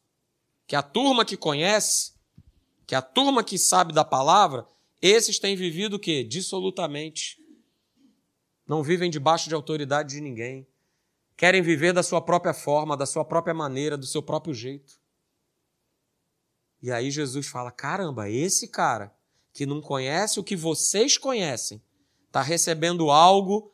que 0.67 0.75
a 0.75 0.83
turma 0.83 1.25
que 1.25 1.37
conhece, 1.37 2.15
que 2.87 2.95
a 2.95 3.03
turma 3.03 3.45
que 3.45 3.59
sabe 3.59 3.93
da 3.93 4.05
palavra, 4.05 4.67
esses 5.03 5.39
têm 5.39 5.55
vivido 5.55 5.97
o 5.97 6.01
quê? 6.01 6.25
Dissolutamente. 6.25 7.44
Não 8.67 8.83
vivem 8.83 9.11
debaixo 9.11 9.49
de 9.49 9.55
autoridade 9.55 10.15
de 10.15 10.21
ninguém. 10.21 10.67
Querem 11.37 11.63
viver 11.63 11.93
da 11.93 12.03
sua 12.03 12.21
própria 12.21 12.55
forma, 12.55 12.97
da 12.97 13.07
sua 13.07 13.25
própria 13.25 13.55
maneira, 13.55 13.97
do 13.97 14.07
seu 14.07 14.23
próprio 14.23 14.55
jeito. 14.55 14.99
E 16.81 16.91
aí 16.91 17.11
Jesus 17.11 17.47
fala: 17.47 17.71
caramba, 17.71 18.29
esse 18.31 18.69
cara 18.69 19.15
que 19.53 19.65
não 19.65 19.81
conhece 19.81 20.41
o 20.41 20.45
que 20.45 20.57
vocês 20.57 21.17
conhecem, 21.17 21.81
está 22.27 22.43
recebendo 22.43 23.11
algo 23.11 23.73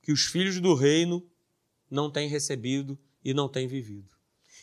que 0.00 0.12
os 0.12 0.26
filhos 0.26 0.60
do 0.60 0.74
reino 0.74 1.28
não 1.90 2.10
têm 2.10 2.28
recebido 2.28 2.96
e 3.24 3.34
não 3.34 3.48
têm 3.48 3.66
vivido. 3.66 4.14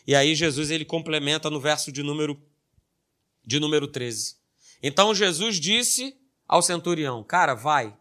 E 0.08 0.16
aí 0.16 0.34
Jesus 0.36 0.70
ele 0.70 0.86
complementa 0.86 1.50
no 1.50 1.60
verso 1.60 1.92
de 1.92 2.02
número 2.02 2.42
de 3.46 3.60
número 3.60 3.88
13. 3.88 4.38
Então 4.82 5.14
Jesus 5.14 5.60
disse 5.60 6.18
ao 6.48 6.62
centurião: 6.62 7.24
"Cara, 7.24 7.54
vai 7.54 7.98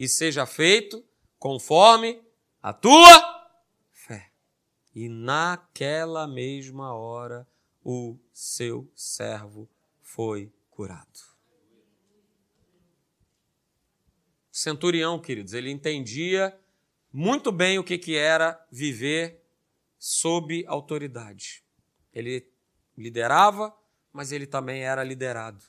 e 0.00 0.08
seja 0.08 0.46
feito 0.46 1.04
conforme 1.38 2.20
a 2.62 2.72
tua 2.72 3.50
fé". 3.92 4.32
E 4.94 5.08
naquela 5.08 6.26
mesma 6.26 6.94
hora 6.94 7.46
o 7.84 8.18
seu 8.32 8.90
servo 8.94 9.68
foi 10.00 10.50
curado. 10.70 11.20
O 14.50 14.56
centurião, 14.56 15.20
queridos, 15.20 15.52
ele 15.52 15.70
entendia 15.70 16.58
muito 17.12 17.52
bem 17.52 17.78
o 17.78 17.84
que, 17.84 17.98
que 17.98 18.16
era 18.16 18.66
viver 18.70 19.44
sob 19.98 20.64
autoridade. 20.66 21.62
Ele 22.12 22.50
liderava, 22.96 23.76
mas 24.12 24.32
ele 24.32 24.46
também 24.46 24.82
era 24.82 25.04
liderado. 25.04 25.64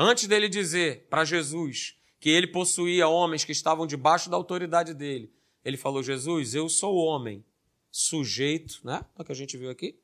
Antes 0.00 0.28
dele 0.28 0.48
dizer 0.48 1.08
para 1.10 1.24
Jesus 1.24 1.96
que 2.20 2.30
ele 2.30 2.46
possuía 2.46 3.08
homens 3.08 3.44
que 3.44 3.50
estavam 3.50 3.84
debaixo 3.84 4.30
da 4.30 4.36
autoridade 4.36 4.94
dele, 4.94 5.32
ele 5.64 5.76
falou: 5.76 6.04
Jesus, 6.04 6.54
eu 6.54 6.68
sou 6.68 6.94
homem, 6.94 7.44
sujeito, 7.90 8.80
né? 8.84 9.04
É 9.18 9.22
o 9.22 9.24
que 9.24 9.32
a 9.32 9.34
gente 9.34 9.56
viu 9.56 9.70
aqui. 9.70 9.98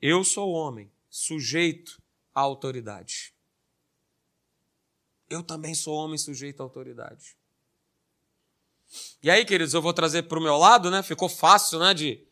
Eu 0.00 0.22
sou 0.22 0.50
homem, 0.50 0.90
sujeito 1.08 2.02
à 2.34 2.42
autoridade. 2.42 3.32
Eu 5.28 5.42
também 5.42 5.74
sou 5.74 5.96
homem 5.96 6.18
sujeito 6.18 6.60
à 6.60 6.64
autoridade. 6.64 7.34
E 9.22 9.30
aí, 9.30 9.44
queridos, 9.44 9.72
eu 9.72 9.80
vou 9.82 9.94
trazer 9.94 10.24
para 10.24 10.38
o 10.38 10.42
meu 10.42 10.56
lado, 10.58 10.90
né? 10.90 11.02
Ficou 11.02 11.28
fácil, 11.28 11.78
né, 11.78 11.94
de, 11.94 12.24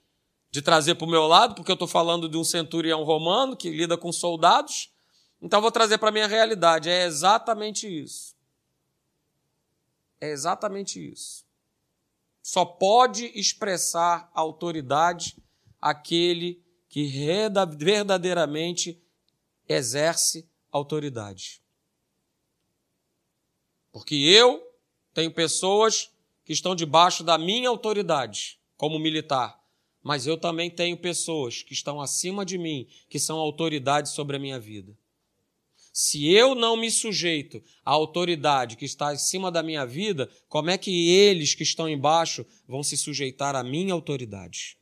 de 0.50 0.61
trazer 0.61 0.94
para 0.94 1.07
o 1.07 1.11
meu 1.11 1.26
lado, 1.26 1.54
porque 1.54 1.70
eu 1.70 1.74
estou 1.74 1.88
falando 1.88 2.28
de 2.28 2.37
um 2.37 2.44
centurião 2.44 3.02
romano 3.02 3.57
que 3.57 3.70
lida 3.70 3.96
com 3.96 4.12
soldados. 4.12 4.93
Então, 5.44 5.61
vou 5.61 5.70
trazer 5.70 5.98
para 5.98 6.09
a 6.09 6.12
minha 6.12 6.26
realidade. 6.26 6.88
É 6.88 7.04
exatamente 7.04 7.87
isso. 7.87 8.35
É 10.18 10.30
exatamente 10.30 10.98
isso. 10.98 11.44
Só 12.42 12.64
pode 12.64 13.26
expressar 13.38 14.30
autoridade 14.33 15.37
aquele 15.78 16.64
que 16.88 17.12
verdadeiramente 17.76 18.98
exerce 19.68 20.48
autoridade. 20.72 21.62
Porque 23.92 24.14
eu 24.14 24.66
tenho 25.12 25.30
pessoas 25.30 26.11
que 26.42 26.54
estão 26.54 26.74
debaixo 26.74 27.22
da 27.22 27.37
minha 27.37 27.68
autoridade 27.68 28.59
como 28.78 28.98
militar, 28.98 29.62
mas 30.02 30.26
eu 30.26 30.38
também 30.38 30.70
tenho 30.70 30.96
pessoas 30.96 31.62
que 31.62 31.74
estão 31.74 32.00
acima 32.00 32.46
de 32.46 32.57
mim, 32.57 32.88
que 33.11 33.18
são 33.18 33.37
autoridades 33.37 34.12
sobre 34.12 34.37
a 34.37 34.40
minha 34.40 34.59
vida. 34.59 34.96
Se 35.96 36.26
eu 36.26 36.57
não 36.57 36.76
me 36.76 36.90
sujeito 36.90 37.62
à 37.85 37.92
autoridade 37.92 38.76
que 38.76 38.85
está 38.85 39.11
acima 39.11 39.48
da 39.48 39.62
minha 39.62 39.87
vida, 39.87 40.28
como 40.48 40.68
é 40.68 40.76
que 40.76 41.09
eles 41.09 41.54
que 41.54 41.62
estão 41.62 41.88
embaixo 41.88 42.44
vão 42.66 42.83
se 42.83 42.96
sujeitar 42.96 43.54
à 43.54 43.62
minha 43.62 43.94
autoridade? 43.94 44.76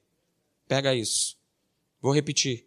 Pega 0.67 0.95
isso. 0.95 1.37
Vou 2.01 2.15
repetir. 2.15 2.67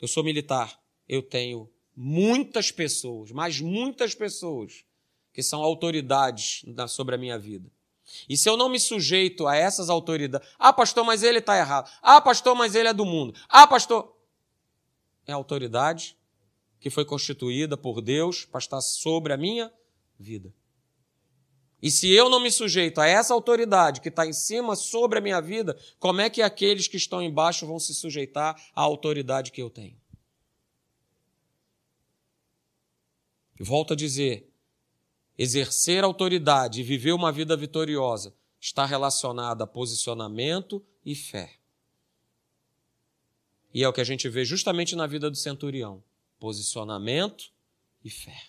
Eu 0.00 0.08
sou 0.08 0.24
militar. 0.24 0.82
Eu 1.06 1.20
tenho 1.20 1.70
muitas 1.94 2.70
pessoas, 2.70 3.30
mas 3.32 3.60
muitas 3.60 4.14
pessoas 4.14 4.82
que 5.30 5.42
são 5.42 5.62
autoridades 5.62 6.64
sobre 6.88 7.16
a 7.16 7.18
minha 7.18 7.38
vida. 7.38 7.70
E 8.26 8.34
se 8.34 8.48
eu 8.48 8.56
não 8.56 8.70
me 8.70 8.80
sujeito 8.80 9.46
a 9.46 9.54
essas 9.54 9.90
autoridades, 9.90 10.48
ah, 10.58 10.72
pastor, 10.72 11.04
mas 11.04 11.22
ele 11.22 11.40
está 11.40 11.54
errado. 11.58 11.92
Ah, 12.00 12.22
pastor, 12.22 12.54
mas 12.54 12.74
ele 12.74 12.88
é 12.88 12.94
do 12.94 13.04
mundo. 13.04 13.38
Ah, 13.46 13.66
pastor. 13.66 14.16
É 15.26 15.32
autoridade 15.32 16.16
que 16.84 16.90
foi 16.90 17.06
constituída 17.06 17.78
por 17.78 18.02
Deus 18.02 18.44
para 18.44 18.58
estar 18.58 18.82
sobre 18.82 19.32
a 19.32 19.38
minha 19.38 19.72
vida. 20.18 20.52
E 21.80 21.90
se 21.90 22.10
eu 22.10 22.28
não 22.28 22.38
me 22.38 22.50
sujeito 22.50 23.00
a 23.00 23.06
essa 23.06 23.32
autoridade 23.32 24.02
que 24.02 24.10
está 24.10 24.26
em 24.26 24.34
cima 24.34 24.76
sobre 24.76 25.18
a 25.18 25.22
minha 25.22 25.40
vida, 25.40 25.80
como 25.98 26.20
é 26.20 26.28
que 26.28 26.42
aqueles 26.42 26.86
que 26.86 26.98
estão 26.98 27.22
embaixo 27.22 27.66
vão 27.66 27.78
se 27.78 27.94
sujeitar 27.94 28.62
à 28.76 28.82
autoridade 28.82 29.50
que 29.50 29.62
eu 29.62 29.70
tenho? 29.70 29.98
Volto 33.58 33.94
a 33.94 33.96
dizer: 33.96 34.52
exercer 35.38 36.04
autoridade 36.04 36.82
e 36.82 36.84
viver 36.84 37.12
uma 37.12 37.32
vida 37.32 37.56
vitoriosa 37.56 38.34
está 38.60 38.84
relacionado 38.84 39.62
a 39.62 39.66
posicionamento 39.66 40.84
e 41.02 41.14
fé. 41.14 41.54
E 43.72 43.82
é 43.82 43.88
o 43.88 43.92
que 43.92 44.02
a 44.02 44.04
gente 44.04 44.28
vê 44.28 44.44
justamente 44.44 44.94
na 44.94 45.06
vida 45.06 45.30
do 45.30 45.36
centurião: 45.38 46.04
posicionamento 46.38 47.52
e 48.04 48.10
fé. 48.10 48.48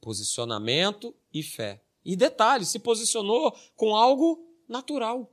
Posicionamento 0.00 1.14
e 1.32 1.42
fé. 1.42 1.82
E 2.04 2.16
detalhe, 2.16 2.64
se 2.64 2.78
posicionou 2.78 3.56
com 3.76 3.94
algo 3.94 4.44
natural. 4.68 5.30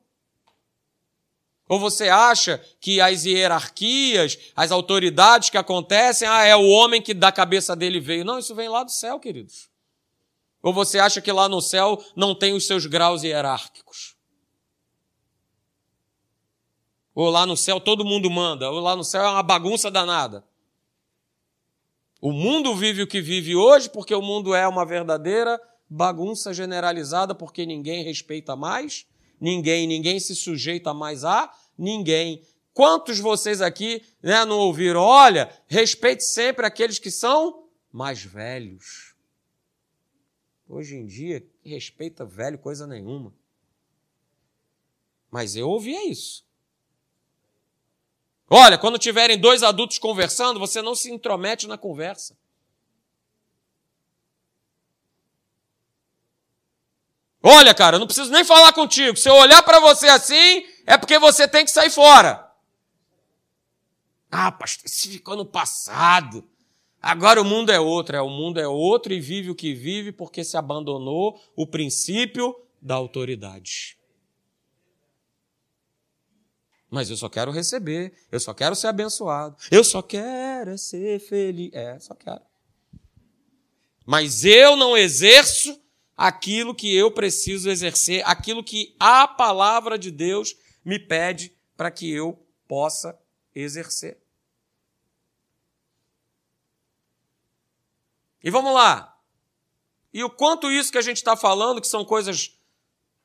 Ou 1.68 1.80
você 1.80 2.10
acha 2.10 2.58
que 2.82 3.00
as 3.00 3.26
hierarquias, 3.26 4.38
as 4.56 4.72
autoridades 4.72 5.52
que 5.52 5.58
acontecem, 5.58 6.28
ah, 6.28 6.44
é 6.44 6.56
o 6.56 6.68
homem 6.68 7.00
que 7.00 7.14
da 7.14 7.32
cabeça 7.32 7.76
dele 7.76 8.00
veio. 8.00 8.26
Não, 8.26 8.40
isso 8.40 8.56
vem 8.56 8.68
lá 8.68 8.84
do 8.84 8.92
céu, 8.92 9.20
queridos. 9.20 9.70
Ou 10.64 10.74
você 10.74 10.98
acha 10.98 11.22
que 11.22 11.32
lá 11.32 11.48
no 11.48 11.62
céu 11.62 12.04
não 12.16 12.34
tem 12.34 12.54
os 12.54 12.66
seus 12.66 12.88
graus 12.88 13.24
hierárquicos? 13.24 14.16
Ou 17.14 17.30
lá 17.30 17.46
no 17.46 17.56
céu 17.56 17.80
todo 17.80 18.04
mundo 18.06 18.30
manda, 18.30 18.70
ou 18.72 18.80
lá 18.80 18.96
no 18.96 19.04
céu 19.04 19.24
é 19.24 19.30
uma 19.30 19.44
bagunça 19.44 19.92
danada. 19.92 20.44
O 22.22 22.32
mundo 22.32 22.76
vive 22.76 23.02
o 23.02 23.08
que 23.08 23.22
vive 23.22 23.56
hoje 23.56 23.90
porque 23.90 24.14
o 24.14 24.22
mundo 24.22 24.54
é 24.54 24.68
uma 24.68 24.86
verdadeira 24.86 25.60
bagunça 25.90 26.54
generalizada 26.54 27.34
porque 27.34 27.66
ninguém 27.66 28.04
respeita 28.04 28.56
mais, 28.56 29.08
ninguém, 29.40 29.88
ninguém 29.88 30.20
se 30.20 30.36
sujeita 30.36 30.94
mais 30.94 31.24
a 31.24 31.52
ninguém. 31.78 32.44
Quantos 32.74 33.20
vocês 33.20 33.62
aqui 33.62 34.04
né, 34.22 34.44
não 34.46 34.60
ouviram? 34.60 35.02
Olha, 35.02 35.50
respeite 35.68 36.24
sempre 36.24 36.66
aqueles 36.66 37.00
que 37.00 37.10
são 37.10 37.68
mais 37.92 38.24
velhos. 38.24 39.16
Hoje 40.68 40.96
em 40.96 41.06
dia, 41.06 41.46
respeita 41.64 42.26
velho 42.26 42.60
coisa 42.60 42.86
nenhuma. 42.86 43.34
Mas 45.32 45.56
eu 45.56 45.68
ouvia 45.70 46.10
isso. 46.10 46.46
Olha, 48.50 48.78
quando 48.78 48.98
tiverem 48.98 49.38
dois 49.38 49.62
adultos 49.62 50.00
conversando, 50.00 50.60
você 50.60 50.82
não 50.82 50.96
se 50.96 51.12
intromete 51.12 51.68
na 51.68 51.78
conversa. 51.78 52.36
Olha, 57.42 57.74
cara, 57.74 57.96
eu 57.96 58.00
não 58.00 58.08
preciso 58.08 58.32
nem 58.32 58.44
falar 58.44 58.74
contigo. 58.74 59.16
Se 59.16 59.30
eu 59.30 59.36
olhar 59.36 59.62
para 59.64 59.80
você 59.80 60.08
assim, 60.08 60.66
é 60.86 60.98
porque 60.98 61.20
você 61.20 61.48
tem 61.48 61.64
que 61.64 61.72
sair 61.72 61.92
fora. 61.92 62.50
Ah, 64.32 64.52
pastor, 64.52 64.86
isso 64.86 65.10
ficou 65.10 65.36
no 65.36 65.46
passado. 65.46 66.44
Agora 67.02 67.42
o 67.42 67.46
mundo 67.46 67.72
é 67.72 67.80
outro, 67.80 68.16
é 68.18 68.22
o 68.22 68.30
mundo 68.30 68.60
é 68.60 68.68
outro 68.68 69.14
e 69.14 69.22
vive 69.22 69.50
o 69.50 69.56
que 69.56 69.74
vive 69.74 70.12
porque 70.12 70.44
se 70.44 70.58
abandonou 70.58 71.40
o 71.56 71.66
princípio 71.66 72.54
da 72.82 72.96
autoridade. 72.96 73.99
Mas 76.90 77.10
eu 77.10 77.18
só 77.18 77.30
quero 77.30 77.52
receber, 77.52 78.14
eu 78.32 78.40
só 78.40 78.54
quero 78.54 78.76
ser 78.76 78.88
abençoado, 78.88 79.56
eu 79.70 79.84
só 79.84 80.02
quero 80.02 80.78
ser 80.78 81.20
feliz. 81.20 81.72
É, 81.74 82.00
só 82.00 82.16
quero. 82.16 82.42
Mas 84.06 84.44
eu 84.44 84.76
não 84.76 84.98
exerço 84.98 85.80
aquilo 86.18 86.74
que 86.74 86.94
eu 86.96 87.12
preciso 87.12 87.70
exercer, 87.70 88.24
aquilo 88.26 88.64
que 88.64 88.96
a 89.00 89.28
palavra 89.28 90.00
de 90.00 90.10
Deus 90.10 90.56
me 90.84 90.98
pede 90.98 91.56
para 91.78 91.92
que 91.92 92.12
eu 92.12 92.44
possa 92.68 93.18
exercer. 93.54 94.20
E 98.44 98.50
vamos 98.50 98.74
lá. 98.74 99.18
E 100.14 100.24
o 100.24 100.30
quanto 100.30 100.72
isso 100.72 100.92
que 100.92 100.98
a 100.98 101.04
gente 101.04 101.18
está 101.18 101.36
falando, 101.36 101.80
que 101.80 101.88
são 101.88 102.04
coisas 102.04 102.59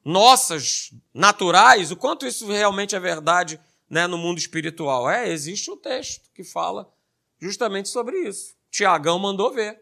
nossas, 0.05 0.93
naturais, 1.13 1.91
o 1.91 1.97
quanto 1.97 2.27
isso 2.27 2.47
realmente 2.47 2.95
é 2.95 3.01
verdade 3.01 3.59
né, 3.89 4.07
no 4.07 4.19
mundo 4.19 4.39
espiritual? 4.39 5.09
É, 5.09 5.31
existe 5.31 5.71
um 5.71 5.77
texto 5.77 6.31
que 6.35 6.45
fala 6.45 6.93
justamente 7.41 7.89
sobre 7.89 8.19
isso. 8.19 8.55
Tiagão 8.71 9.19
mandou 9.19 9.53
ver. 9.53 9.81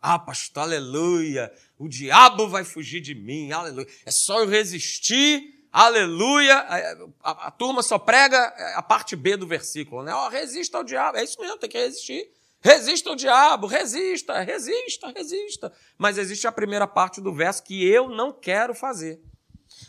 Ah, 0.00 0.18
pastor, 0.18 0.62
aleluia. 0.62 1.52
O 1.78 1.88
diabo 1.88 2.48
vai 2.48 2.64
fugir 2.64 3.00
de 3.00 3.14
mim, 3.14 3.52
aleluia. 3.52 3.86
É 4.04 4.10
só 4.10 4.40
eu 4.40 4.48
resistir, 4.48 5.66
aleluia. 5.72 6.54
A, 6.54 7.30
a, 7.30 7.46
a 7.48 7.50
turma 7.50 7.82
só 7.82 7.98
prega 7.98 8.38
a 8.76 8.82
parte 8.82 9.16
B 9.16 9.36
do 9.36 9.46
versículo, 9.46 10.02
né? 10.02 10.14
Ó, 10.14 10.26
oh, 10.26 10.28
resista 10.28 10.78
ao 10.78 10.84
diabo. 10.84 11.18
É 11.18 11.24
isso 11.24 11.40
mesmo, 11.40 11.58
tem 11.58 11.68
que 11.68 11.78
resistir. 11.78 12.30
Resista 12.62 13.08
ao 13.08 13.16
diabo, 13.16 13.66
resista, 13.66 14.38
resista, 14.40 15.10
resista. 15.10 15.72
Mas 15.96 16.18
existe 16.18 16.46
a 16.46 16.52
primeira 16.52 16.86
parte 16.86 17.20
do 17.20 17.32
verso 17.32 17.62
que 17.62 17.86
eu 17.86 18.08
não 18.08 18.32
quero 18.32 18.74
fazer. 18.74 19.20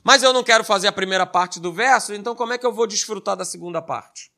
Mas 0.03 0.23
eu 0.23 0.33
não 0.33 0.43
quero 0.43 0.63
fazer 0.63 0.87
a 0.87 0.91
primeira 0.91 1.25
parte 1.25 1.59
do 1.59 1.71
verso, 1.71 2.13
então 2.13 2.35
como 2.35 2.53
é 2.53 2.57
que 2.57 2.65
eu 2.65 2.73
vou 2.73 2.87
desfrutar 2.87 3.35
da 3.35 3.45
segunda 3.45 3.81
parte? 3.81 4.31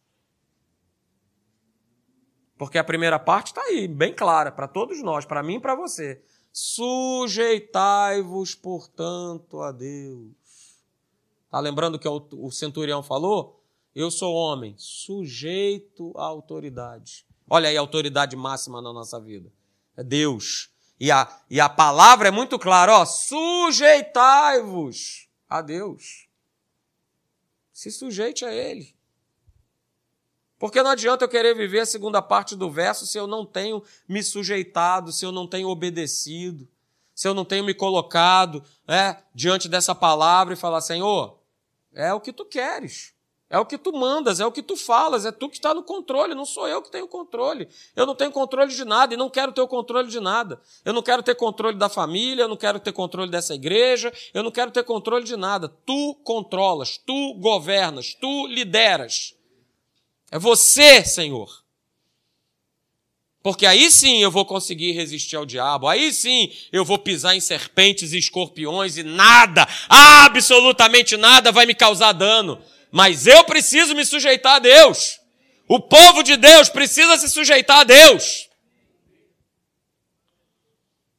Porque 2.58 2.78
a 2.78 2.84
primeira 2.84 3.20
parte 3.20 3.48
está 3.48 3.62
aí, 3.62 3.88
bem 3.88 4.14
clara, 4.14 4.52
para 4.52 4.68
todos 4.68 5.02
nós, 5.02 5.26
para 5.26 5.44
mim 5.44 5.56
e 5.56 5.60
para 5.60 5.76
você. 5.76 6.22
Sujeitai-vos, 6.52 8.56
portanto, 8.56 9.62
a 9.62 9.72
Deus. 9.72 10.32
Está 11.46 11.60
lembrando 11.60 12.00
que 12.00 12.08
o 12.08 12.52
centurião 12.52 13.04
falou? 13.04 13.62
Eu 13.94 14.10
sou 14.10 14.34
homem, 14.34 14.74
sujeito 14.78 16.14
à 16.16 16.24
autoridade. 16.24 17.26
Olha 17.50 17.68
aí 17.70 17.78
a 17.78 17.82
autoridade 17.82 18.36
máxima 18.36 18.82
na 18.82 18.94
nossa 18.94 19.20
vida. 19.20 19.52
É 19.96 20.04
Deus. 20.04 20.72
E 21.00 21.12
a, 21.12 21.32
e 21.50 21.60
a 21.60 21.70
palavra 21.70 22.30
é 22.30 22.32
muito 22.32 22.58
clara, 22.58 23.00
ó, 23.00 23.06
sujeitai-vos 23.06 25.28
a 25.54 25.62
Deus. 25.62 26.28
Se 27.72 27.92
sujeite 27.92 28.44
a 28.44 28.52
Ele. 28.52 28.96
Porque 30.58 30.82
não 30.82 30.90
adianta 30.90 31.26
eu 31.26 31.30
querer 31.30 31.56
viver 31.56 31.82
a 31.82 31.86
segunda 31.86 32.24
parte 32.24 32.56
do 32.56 32.72
verso 32.72 33.06
se 33.06 33.20
eu 33.20 33.28
não 33.28 33.46
tenho 33.46 33.84
me 34.08 34.24
sujeitado, 34.24 35.12
se 35.12 35.24
eu 35.24 35.32
não 35.32 35.46
tenho 35.46 35.68
obedecido, 35.68 36.68
se 37.14 37.28
eu 37.28 37.36
não 37.36 37.46
tenho 37.46 37.64
me 37.64 37.74
colocado 37.74 38.64
é, 38.88 39.18
diante 39.36 39.70
dessa 39.70 39.94
palavra 39.94 40.56
e 40.56 40.58
falar: 40.58 40.82
Senhor, 40.82 41.40
é 41.94 42.12
o 42.12 42.22
que 42.22 42.34
tu 42.34 42.46
queres. 42.46 43.14
É 43.50 43.60
o 43.60 43.66
que 43.66 43.78
tu 43.78 43.94
mandas, 43.94 44.40
é 44.40 44.46
o 44.46 44.52
que 44.52 44.64
tu 44.64 44.76
falas, 44.76 45.26
é 45.26 45.32
tu 45.32 45.48
que 45.48 45.58
está 45.58 45.74
no 45.74 45.84
controle, 45.84 46.34
não 46.34 46.46
sou 46.46 46.68
eu 46.68 46.82
que 46.82 46.92
tenho 46.92 47.08
controle. 47.08 47.70
Eu 47.96 48.06
não 48.06 48.16
tenho 48.16 48.32
controle 48.32 48.74
de 48.74 48.84
nada 48.84 49.14
e 49.14 49.18
não 49.18 49.30
quero 49.30 49.52
ter 49.52 49.62
o 49.62 49.68
controle 49.68 50.08
de 50.10 50.20
nada. 50.20 50.60
Eu 50.84 50.92
não 50.92 51.04
quero 51.04 51.22
ter 51.22 51.36
controle 51.36 51.78
da 51.78 51.88
família, 51.88 52.44
eu 52.44 52.48
não 52.48 52.58
quero 52.58 52.80
ter 52.80 52.92
controle 52.92 53.30
dessa 53.30 53.54
igreja, 53.54 54.12
eu 54.34 54.42
não 54.42 54.50
quero 54.50 54.72
ter 54.72 54.84
controle 54.84 55.24
de 55.24 55.36
nada. 55.36 55.70
Tu 55.70 56.16
controlas, 56.24 56.98
tu 56.98 57.36
governas, 57.36 58.16
tu 58.16 58.48
lideras. 58.48 59.36
É 60.32 60.40
você, 60.40 61.06
Senhor. 61.06 61.64
Porque 63.44 63.66
aí 63.66 63.92
sim 63.92 64.24
eu 64.24 64.32
vou 64.32 64.46
conseguir 64.46 64.94
resistir 64.94 65.36
ao 65.36 65.46
diabo, 65.46 65.86
aí 65.86 66.14
sim 66.14 66.50
eu 66.72 66.86
vou 66.86 66.98
pisar 66.98 67.36
em 67.36 67.42
serpentes 67.42 68.14
e 68.14 68.18
escorpiões 68.18 68.96
e 68.96 69.04
nada, 69.04 69.68
absolutamente 69.90 71.18
nada 71.18 71.52
vai 71.52 71.66
me 71.66 71.76
causar 71.76 72.14
dano. 72.14 72.58
Mas 72.94 73.26
eu 73.26 73.44
preciso 73.44 73.96
me 73.96 74.06
sujeitar 74.06 74.58
a 74.58 74.60
Deus. 74.60 75.20
O 75.68 75.80
povo 75.80 76.22
de 76.22 76.38
Deus 76.38 76.70
precisa 76.70 77.18
se 77.18 77.28
sujeitar 77.28 77.80
a 77.80 77.84
Deus. 77.84 78.48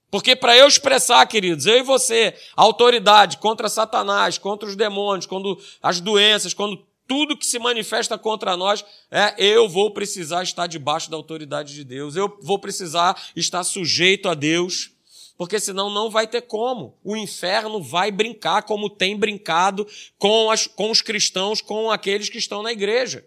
Porque 0.09 0.37
para 0.37 0.57
eu 0.57 0.69
expressar, 0.69 1.27
queridos, 1.27 1.67
eu 1.67 1.77
e 1.77 1.83
você, 1.83 2.33
a 2.57 2.63
autoridade 2.63 3.39
contra 3.39 3.69
Satanás, 3.69 4.39
contra 4.39 4.69
os 4.69 4.77
demônios, 4.77 5.27
quando 5.27 5.61
as 5.83 5.99
doenças, 5.99 6.55
quando 6.55 6.87
tudo 7.09 7.37
que 7.37 7.45
se 7.45 7.59
manifesta 7.59 8.17
contra 8.17 8.57
nós, 8.57 8.85
é, 9.11 9.35
eu 9.37 9.69
vou 9.69 9.93
precisar 9.93 10.45
estar 10.45 10.69
debaixo 10.69 11.11
da 11.11 11.17
autoridade 11.17 11.75
de 11.75 11.83
Deus, 11.83 12.15
eu 12.15 12.39
vou 12.41 12.61
precisar 12.61 13.21
estar 13.35 13.65
sujeito 13.65 14.29
a 14.29 14.35
Deus, 14.35 14.94
porque 15.37 15.59
senão 15.59 15.91
não 15.91 16.11
vai 16.11 16.27
ter 16.27 16.43
como. 16.43 16.97
O 17.03 17.17
inferno 17.17 17.83
vai 17.83 18.11
brincar 18.11 18.63
como 18.63 18.89
tem 18.89 19.17
brincado 19.17 19.87
com, 20.19 20.51
as, 20.51 20.67
com 20.67 20.91
os 20.91 21.03
cristãos, 21.03 21.61
com 21.61 21.91
aqueles 21.91 22.29
que 22.29 22.39
estão 22.39 22.63
na 22.63 22.73
igreja. 22.73 23.27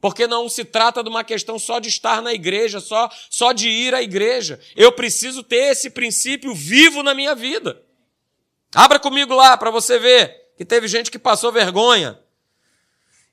Porque 0.00 0.26
não 0.26 0.48
se 0.48 0.64
trata 0.64 1.02
de 1.02 1.08
uma 1.08 1.22
questão 1.22 1.58
só 1.58 1.78
de 1.78 1.88
estar 1.88 2.22
na 2.22 2.32
igreja, 2.32 2.80
só, 2.80 3.08
só 3.28 3.52
de 3.52 3.68
ir 3.68 3.94
à 3.94 4.02
igreja. 4.02 4.58
Eu 4.74 4.90
preciso 4.90 5.42
ter 5.42 5.72
esse 5.72 5.90
princípio 5.90 6.54
vivo 6.54 7.02
na 7.02 7.14
minha 7.14 7.34
vida. 7.34 7.82
Abra 8.74 8.98
comigo 8.98 9.34
lá 9.34 9.56
para 9.56 9.70
você 9.70 9.98
ver 9.98 10.34
que 10.56 10.64
teve 10.64 10.88
gente 10.88 11.10
que 11.10 11.18
passou 11.18 11.52
vergonha. 11.52 12.18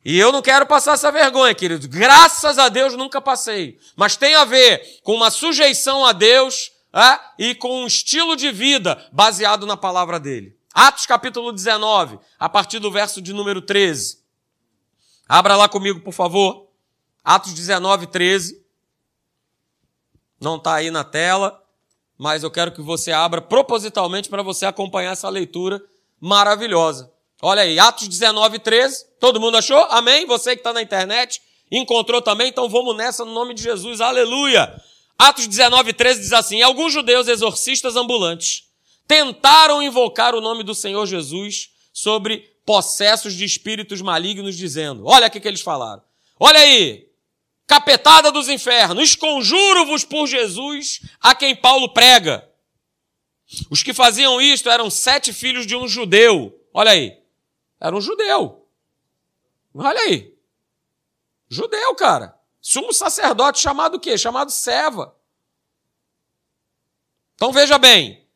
E 0.04 0.18
eu 0.18 0.32
não 0.32 0.42
quero 0.42 0.66
passar 0.66 0.94
essa 0.94 1.12
vergonha, 1.12 1.56
querido. 1.56 1.88
Graças 1.88 2.58
a 2.58 2.70
Deus 2.70 2.94
nunca 2.94 3.20
passei. 3.20 3.80
Mas 3.96 4.16
tem 4.16 4.36
a 4.36 4.46
ver 4.46 5.00
com 5.04 5.14
uma 5.14 5.32
sujeição 5.32 6.06
a 6.06 6.14
Deus 6.14 6.72
é? 6.94 7.20
e 7.38 7.56
com 7.56 7.84
um 7.84 7.88
estilo 7.88 8.36
de 8.36 8.52
vida 8.52 9.08
baseado 9.12 9.66
na 9.66 9.78
palavra 9.78 10.20
dele. 10.20 10.58
Atos 10.74 11.06
capítulo 11.06 11.52
19, 11.52 12.20
a 12.40 12.48
partir 12.48 12.80
do 12.80 12.92
verso 12.92 13.22
de 13.22 13.34
número 13.34 13.62
13. 13.62 14.20
Abra 15.28 15.56
lá 15.56 15.68
comigo, 15.68 16.02
por 16.02 16.14
favor. 16.14 16.68
Atos 17.24 17.54
19, 17.54 18.08
13. 18.08 18.64
Não 20.40 20.58
está 20.58 20.76
aí 20.76 20.92
na 20.92 21.04
tela, 21.04 21.62
mas 22.18 22.44
eu 22.44 22.52
quero 22.52 22.72
que 22.72 22.82
você 22.82 23.12
abra 23.12 23.42
propositalmente 23.42 24.30
para 24.30 24.44
você 24.44 24.66
acompanhar 24.66 25.12
essa 25.12 25.28
leitura 25.30 25.84
maravilhosa. 26.20 27.12
Olha 27.42 27.64
aí, 27.64 27.80
Atos 27.80 28.08
19, 28.08 28.60
13. 28.60 29.06
Todo 29.20 29.40
mundo 29.40 29.58
achou? 29.58 29.84
Amém? 29.90 30.26
Você 30.26 30.56
que 30.56 30.62
está 30.62 30.74
na 30.74 30.82
internet 30.82 31.42
encontrou 31.72 32.22
também? 32.22 32.50
Então 32.50 32.70
vamos 32.70 32.96
nessa 32.96 33.26
no 33.26 33.34
nome 33.34 33.54
de 33.54 33.64
Jesus. 33.64 34.00
Aleluia! 34.00 34.74
Atos 35.18 35.48
19, 35.48 35.94
13 35.94 36.22
diz 36.22 36.34
assim: 36.34 36.62
Alguns 36.62 36.94
judeus 36.94 37.28
exorcistas 37.28 37.96
ambulantes 37.96 38.70
tentaram 39.08 39.82
invocar 39.82 40.36
o 40.36 40.42
nome 40.42 40.64
do 40.64 40.76
Senhor 40.76 41.06
Jesus 41.06 41.72
sobre 41.92 42.56
possessos 42.66 43.34
de 43.34 43.44
espíritos 43.44 44.02
malignos, 44.02 44.56
dizendo: 44.56 45.06
Olha 45.06 45.28
o 45.28 45.32
que 45.32 45.48
eles 45.48 45.62
falaram. 45.62 46.04
Olha 46.40 46.60
aí, 46.60 47.10
capetada 47.66 48.32
dos 48.32 48.48
infernos, 48.48 49.10
esconjuro-vos 49.10 50.04
por 50.04 50.28
Jesus 50.28 51.02
a 51.20 51.34
quem 51.34 51.56
Paulo 51.56 51.94
prega. 51.94 52.48
Os 53.70 53.82
que 53.82 53.94
faziam 53.94 54.42
isto 54.42 54.70
eram 54.70 54.90
sete 54.90 55.34
filhos 55.34 55.66
de 55.66 55.76
um 55.76 55.88
judeu. 55.88 56.54
Olha 56.74 56.92
aí, 56.92 57.18
era 57.80 57.96
um 57.96 58.02
judeu. 58.02 58.68
Olha 59.74 60.00
aí. 60.02 60.36
Judeu, 61.50 61.96
cara. 61.96 62.37
Sumo 62.70 62.92
sacerdote 62.92 63.62
chamado 63.62 63.96
o 63.96 64.00
quê? 64.00 64.18
Chamado 64.18 64.52
Seva. 64.52 65.16
Então 67.34 67.50
veja 67.54 67.78
bem. 67.78 68.28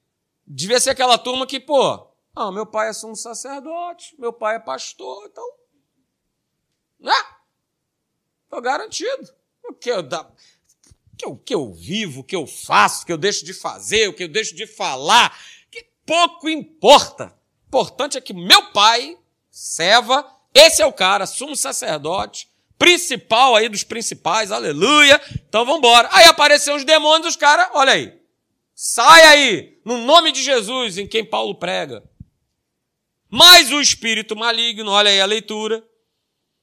Devia 0.48 0.80
ser 0.80 0.92
aquela 0.92 1.18
turma 1.18 1.46
que, 1.46 1.60
pô, 1.60 2.08
ah, 2.34 2.50
meu 2.50 2.66
pai 2.66 2.88
é 2.88 2.94
sumo 2.94 3.14
sacerdote, 3.14 4.16
meu 4.18 4.32
pai 4.32 4.56
é 4.56 4.60
pastor, 4.60 5.28
então. 5.30 5.46
Né? 6.98 7.14
Tô 8.50 8.62
garantido. 8.62 9.36
O 9.66 9.74
que 9.74 9.92
eu, 9.92 10.02
da, 10.02 10.26
que 11.18 11.26
eu, 11.26 11.36
que 11.36 11.54
eu 11.54 11.74
vivo, 11.74 12.22
o 12.22 12.24
que 12.24 12.36
eu 12.38 12.48
faço, 12.48 13.04
o 13.04 13.06
que 13.06 13.12
eu 13.12 13.18
deixo 13.18 13.44
de 13.44 13.54
fazer, 13.54 14.08
o 14.08 14.14
que 14.14 14.24
eu 14.24 14.30
deixo 14.30 14.56
de 14.56 14.66
falar, 14.66 15.38
que 15.70 15.84
pouco 16.06 16.48
importa. 16.48 17.38
O 17.66 17.68
importante 17.68 18.18
é 18.18 18.22
que 18.22 18.34
meu 18.34 18.72
pai, 18.72 19.20
Seva, 19.50 20.26
esse 20.54 20.82
é 20.82 20.86
o 20.86 20.94
cara, 20.94 21.26
sumo 21.26 21.54
sacerdote, 21.54 22.50
principal 22.82 23.56
aí 23.56 23.70
dos 23.70 23.84
principais, 23.84 24.52
aleluia. 24.52 25.22
Então 25.48 25.64
vamos 25.64 25.78
embora. 25.78 26.10
Aí 26.12 26.26
apareceram 26.26 26.78
os 26.78 26.84
demônios, 26.84 27.28
os 27.28 27.36
caras, 27.36 27.70
olha 27.76 27.94
aí. 27.94 28.12
Sai 28.74 29.22
aí, 29.22 29.80
no 29.86 30.00
nome 30.00 30.32
de 30.32 30.42
Jesus, 30.42 30.98
em 30.98 31.06
quem 31.06 31.24
Paulo 31.24 31.54
prega. 31.54 32.04
Mas 33.30 33.72
o 33.72 33.80
espírito 33.80 34.36
maligno, 34.36 34.90
olha 34.90 35.12
aí 35.12 35.22
a 35.22 35.28
leitura, 35.28 35.88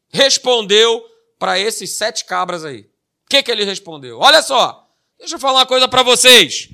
respondeu 0.09 1.09
para 1.39 1.57
esses 1.57 1.97
sete 1.97 2.25
cabras 2.25 2.65
aí. 2.65 2.81
O 2.81 3.29
que, 3.31 3.41
que 3.41 3.53
ele 3.53 3.63
respondeu? 3.63 4.19
Olha 4.19 4.43
só, 4.43 4.91
deixa 5.21 5.37
eu 5.37 5.39
falar 5.39 5.61
uma 5.61 5.67
coisa 5.67 5.87
para 5.87 6.03
vocês. 6.03 6.69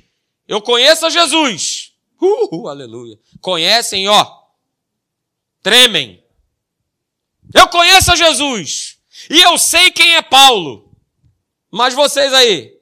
Eu 0.47 0.59
conheço 0.59 1.05
a 1.05 1.11
Jesus. 1.11 1.93
Uh, 2.19 2.67
aleluia. 2.67 3.19
Conhecem, 3.41 4.09
ó. 4.09 4.25
Tremem. 5.61 6.23
Eu 7.53 7.67
conheço 7.67 8.11
a 8.11 8.15
Jesus. 8.15 8.94
E 9.29 9.41
eu 9.41 9.57
sei 9.57 9.91
quem 9.91 10.15
é 10.15 10.21
Paulo. 10.21 10.91
Mas 11.71 11.93
vocês 11.93 12.33
aí? 12.33 12.75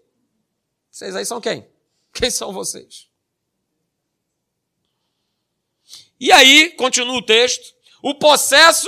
Vocês 0.90 1.16
aí 1.16 1.26
são 1.26 1.42
quem? 1.42 1.68
Quem 2.14 2.30
são 2.30 2.54
vocês? 2.54 3.08
E 6.20 6.32
aí, 6.32 6.70
continua 6.78 7.18
o 7.18 7.22
texto, 7.22 7.74
o 8.04 8.14
processo 8.14 8.88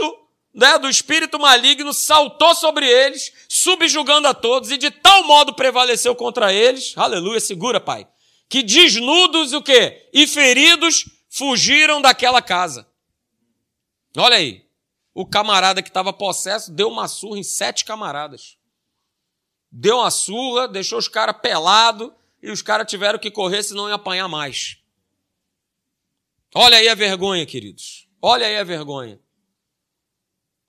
né, 0.54 0.78
do 0.78 0.88
espírito 0.88 1.38
maligno 1.38 1.94
saltou 1.94 2.56
sobre 2.56 2.88
eles, 2.88 3.34
subjugando 3.50 4.28
a 4.28 4.34
todos, 4.34 4.72
e 4.72 4.78
de 4.78 4.90
tal 4.90 5.24
modo 5.24 5.54
prevaleceu 5.54 6.16
contra 6.16 6.54
eles, 6.54 6.94
aleluia, 6.96 7.40
segura, 7.40 7.82
pai, 7.82 8.08
que 8.48 8.64
desnudos 8.64 9.52
o 9.52 9.62
quê? 9.62 10.10
E 10.14 10.28
feridos 10.28 11.06
fugiram 11.30 12.02
daquela 12.02 12.42
casa. 12.42 12.88
Olha 14.16 14.38
aí, 14.38 14.65
o 15.16 15.26
camarada 15.26 15.82
que 15.82 15.88
estava 15.88 16.12
possesso 16.12 16.70
deu 16.70 16.90
uma 16.90 17.08
surra 17.08 17.40
em 17.40 17.44
sete 17.44 17.86
camaradas. 17.86 18.58
Deu 19.72 20.00
uma 20.00 20.12
surra, 20.12 20.68
deixou 20.68 21.00
os 21.00 21.08
caras 21.08 21.38
pelados 21.42 22.12
e 22.44 22.52
os 22.52 22.62
caras 22.62 22.86
tiveram 22.86 23.18
que 23.18 23.32
correr, 23.32 23.64
senão 23.64 23.88
ia 23.88 23.96
apanhar 23.96 24.28
mais. 24.28 24.78
Olha 26.54 26.78
aí 26.78 26.90
a 26.90 26.96
vergonha, 26.96 27.46
queridos. 27.46 28.10
Olha 28.22 28.46
aí 28.46 28.58
a 28.58 28.64
vergonha. 28.66 29.18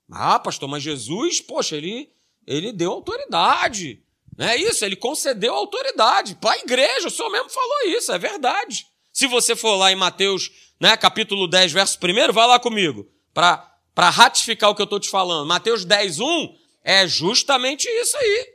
Ah, 0.09 0.39
pastor, 0.39 0.69
mas 0.69 0.81
Jesus, 0.81 1.41
poxa, 1.41 1.75
ele, 1.75 2.09
ele 2.45 2.71
deu 2.71 2.93
autoridade. 2.93 4.01
Não 4.37 4.47
é 4.47 4.55
isso? 4.55 4.85
Ele 4.85 4.95
concedeu 4.95 5.53
autoridade 5.53 6.35
para 6.35 6.55
a 6.55 6.59
igreja. 6.59 7.09
O 7.09 7.11
senhor 7.11 7.29
mesmo 7.29 7.49
falou 7.49 7.81
isso, 7.87 8.13
é 8.13 8.17
verdade. 8.17 8.87
Se 9.11 9.27
você 9.27 9.57
for 9.57 9.75
lá 9.75 9.91
em 9.91 9.95
Mateus, 9.95 10.49
né, 10.79 10.95
capítulo 10.95 11.49
10, 11.49 11.73
verso 11.73 11.99
1, 12.01 12.31
vai 12.31 12.47
lá 12.47 12.59
comigo, 12.59 13.11
para 13.33 13.76
para 13.97 14.11
ratificar 14.11 14.69
o 14.69 14.75
que 14.75 14.81
eu 14.83 14.83
estou 14.83 14.99
te 14.99 15.09
falando. 15.09 15.47
Mateus 15.47 15.83
10, 15.83 16.19
1 16.19 16.55
é 16.83 17.07
justamente 17.07 17.89
isso 17.89 18.15
aí. 18.15 18.47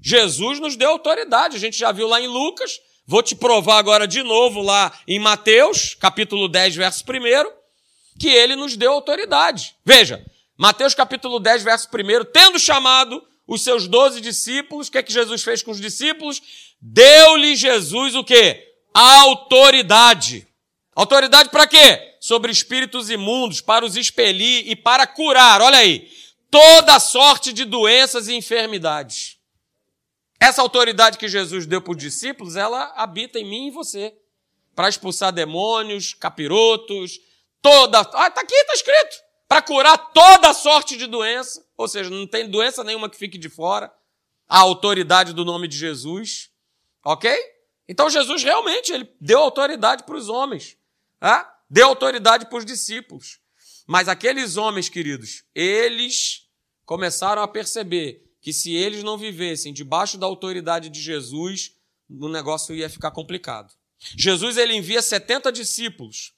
Jesus 0.00 0.60
nos 0.60 0.76
deu 0.76 0.90
autoridade. 0.90 1.56
A 1.56 1.58
gente 1.58 1.76
já 1.76 1.90
viu 1.90 2.06
lá 2.06 2.20
em 2.20 2.28
Lucas. 2.28 2.78
Vou 3.04 3.20
te 3.20 3.34
provar 3.34 3.78
agora 3.78 4.06
de 4.06 4.22
novo 4.22 4.62
lá 4.62 4.96
em 5.08 5.18
Mateus, 5.18 5.94
capítulo 5.94 6.46
10, 6.46 6.76
verso 6.76 7.02
1, 7.02 7.50
que 8.20 8.28
ele 8.28 8.54
nos 8.54 8.76
deu 8.76 8.92
autoridade. 8.92 9.74
Veja, 9.84 10.24
Mateus 10.56 10.94
capítulo 10.94 11.40
10, 11.40 11.64
verso 11.64 11.88
1, 11.88 12.26
tendo 12.32 12.60
chamado 12.60 13.20
os 13.48 13.64
seus 13.64 13.88
doze 13.88 14.20
discípulos, 14.20 14.86
o 14.86 14.92
que 14.92 14.98
é 14.98 15.02
que 15.02 15.12
Jesus 15.12 15.42
fez 15.42 15.60
com 15.60 15.72
os 15.72 15.80
discípulos? 15.80 16.40
Deu-lhe 16.80 17.56
Jesus 17.56 18.14
o 18.14 18.22
quê? 18.22 18.62
Autoridade. 18.94 20.46
Autoridade 20.94 21.48
para 21.48 21.66
quê? 21.66 22.13
Sobre 22.24 22.50
espíritos 22.50 23.10
imundos, 23.10 23.60
para 23.60 23.84
os 23.84 23.96
expelir 23.96 24.66
e 24.66 24.74
para 24.74 25.06
curar, 25.06 25.60
olha 25.60 25.76
aí, 25.76 26.10
toda 26.50 26.98
sorte 26.98 27.52
de 27.52 27.66
doenças 27.66 28.28
e 28.28 28.34
enfermidades. 28.34 29.38
Essa 30.40 30.62
autoridade 30.62 31.18
que 31.18 31.28
Jesus 31.28 31.66
deu 31.66 31.82
para 31.82 31.90
os 31.90 31.98
discípulos, 31.98 32.56
ela 32.56 32.94
habita 32.96 33.38
em 33.38 33.44
mim 33.44 33.66
e 33.66 33.70
você. 33.70 34.16
Para 34.74 34.88
expulsar 34.88 35.32
demônios, 35.32 36.14
capirotos, 36.14 37.20
toda. 37.60 38.00
Ah, 38.14 38.28
está 38.28 38.40
aqui, 38.40 38.54
está 38.54 38.72
escrito. 38.72 39.16
Para 39.46 39.60
curar 39.60 39.98
toda 40.14 40.54
sorte 40.54 40.96
de 40.96 41.06
doença. 41.06 41.62
Ou 41.76 41.86
seja, 41.86 42.08
não 42.08 42.26
tem 42.26 42.48
doença 42.48 42.82
nenhuma 42.82 43.10
que 43.10 43.18
fique 43.18 43.36
de 43.36 43.50
fora. 43.50 43.92
A 44.48 44.60
autoridade 44.60 45.34
do 45.34 45.44
nome 45.44 45.68
de 45.68 45.76
Jesus. 45.76 46.50
Ok? 47.04 47.30
Então 47.86 48.08
Jesus 48.08 48.42
realmente 48.42 48.90
ele 48.90 49.14
deu 49.20 49.40
autoridade 49.40 50.04
para 50.04 50.16
os 50.16 50.30
homens. 50.30 50.78
Ah? 51.20 51.53
Deu 51.74 51.88
autoridade 51.88 52.46
para 52.46 52.58
os 52.58 52.64
discípulos. 52.64 53.40
Mas 53.84 54.08
aqueles 54.08 54.56
homens, 54.56 54.88
queridos, 54.88 55.42
eles 55.52 56.42
começaram 56.86 57.42
a 57.42 57.48
perceber 57.48 58.22
que 58.40 58.52
se 58.52 58.72
eles 58.72 59.02
não 59.02 59.18
vivessem 59.18 59.72
debaixo 59.72 60.16
da 60.16 60.24
autoridade 60.24 60.88
de 60.88 61.02
Jesus, 61.02 61.72
o 62.08 62.28
negócio 62.28 62.76
ia 62.76 62.88
ficar 62.88 63.10
complicado. 63.10 63.72
Jesus 64.16 64.56
ele 64.56 64.74
envia 64.74 65.02
70 65.02 65.50
discípulos. 65.50 66.32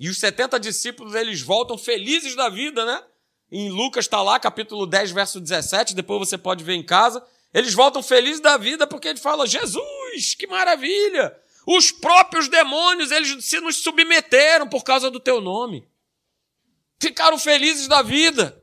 E 0.00 0.08
os 0.08 0.18
70 0.18 0.58
discípulos 0.58 1.14
eles 1.14 1.40
voltam 1.40 1.78
felizes 1.78 2.34
da 2.34 2.48
vida, 2.48 2.84
né? 2.84 3.00
Em 3.48 3.70
Lucas 3.70 4.06
está 4.06 4.20
lá, 4.20 4.40
capítulo 4.40 4.86
10, 4.86 5.12
verso 5.12 5.38
17, 5.40 5.94
depois 5.94 6.18
você 6.18 6.36
pode 6.36 6.64
ver 6.64 6.74
em 6.74 6.84
casa. 6.84 7.24
Eles 7.54 7.74
voltam 7.74 8.02
felizes 8.02 8.40
da 8.40 8.56
vida 8.56 8.88
porque 8.88 9.06
ele 9.06 9.20
fala: 9.20 9.46
Jesus, 9.46 10.34
que 10.36 10.48
maravilha! 10.48 11.32
Os 11.66 11.90
próprios 11.90 12.48
demônios, 12.48 13.10
eles 13.10 13.44
se 13.44 13.60
nos 13.60 13.76
submeteram 13.76 14.68
por 14.68 14.82
causa 14.82 15.10
do 15.10 15.20
teu 15.20 15.40
nome. 15.40 15.88
Ficaram 17.00 17.38
felizes 17.38 17.86
da 17.86 18.02
vida. 18.02 18.62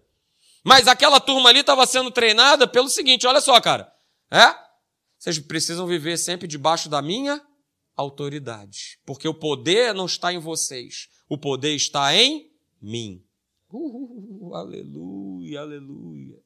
Mas 0.63 0.87
aquela 0.87 1.19
turma 1.19 1.49
ali 1.49 1.59
estava 1.59 1.85
sendo 1.85 2.11
treinada 2.11 2.67
pelo 2.67 2.89
seguinte: 2.89 3.25
olha 3.25 3.41
só, 3.41 3.59
cara. 3.61 3.91
É? 4.29 4.53
Vocês 5.17 5.39
precisam 5.39 5.87
viver 5.87 6.17
sempre 6.17 6.47
debaixo 6.47 6.89
da 6.89 7.01
minha 7.01 7.41
autoridade. 7.95 8.99
Porque 9.05 9.27
o 9.27 9.33
poder 9.33 9.93
não 9.93 10.05
está 10.05 10.31
em 10.31 10.39
vocês. 10.39 11.09
O 11.27 11.37
poder 11.37 11.75
está 11.75 12.13
em 12.13 12.51
mim. 12.81 13.23
Uh, 13.71 14.53
aleluia, 14.53 15.61
aleluia. 15.61 16.39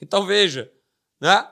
Então 0.00 0.26
veja, 0.26 0.72
né? 1.20 1.48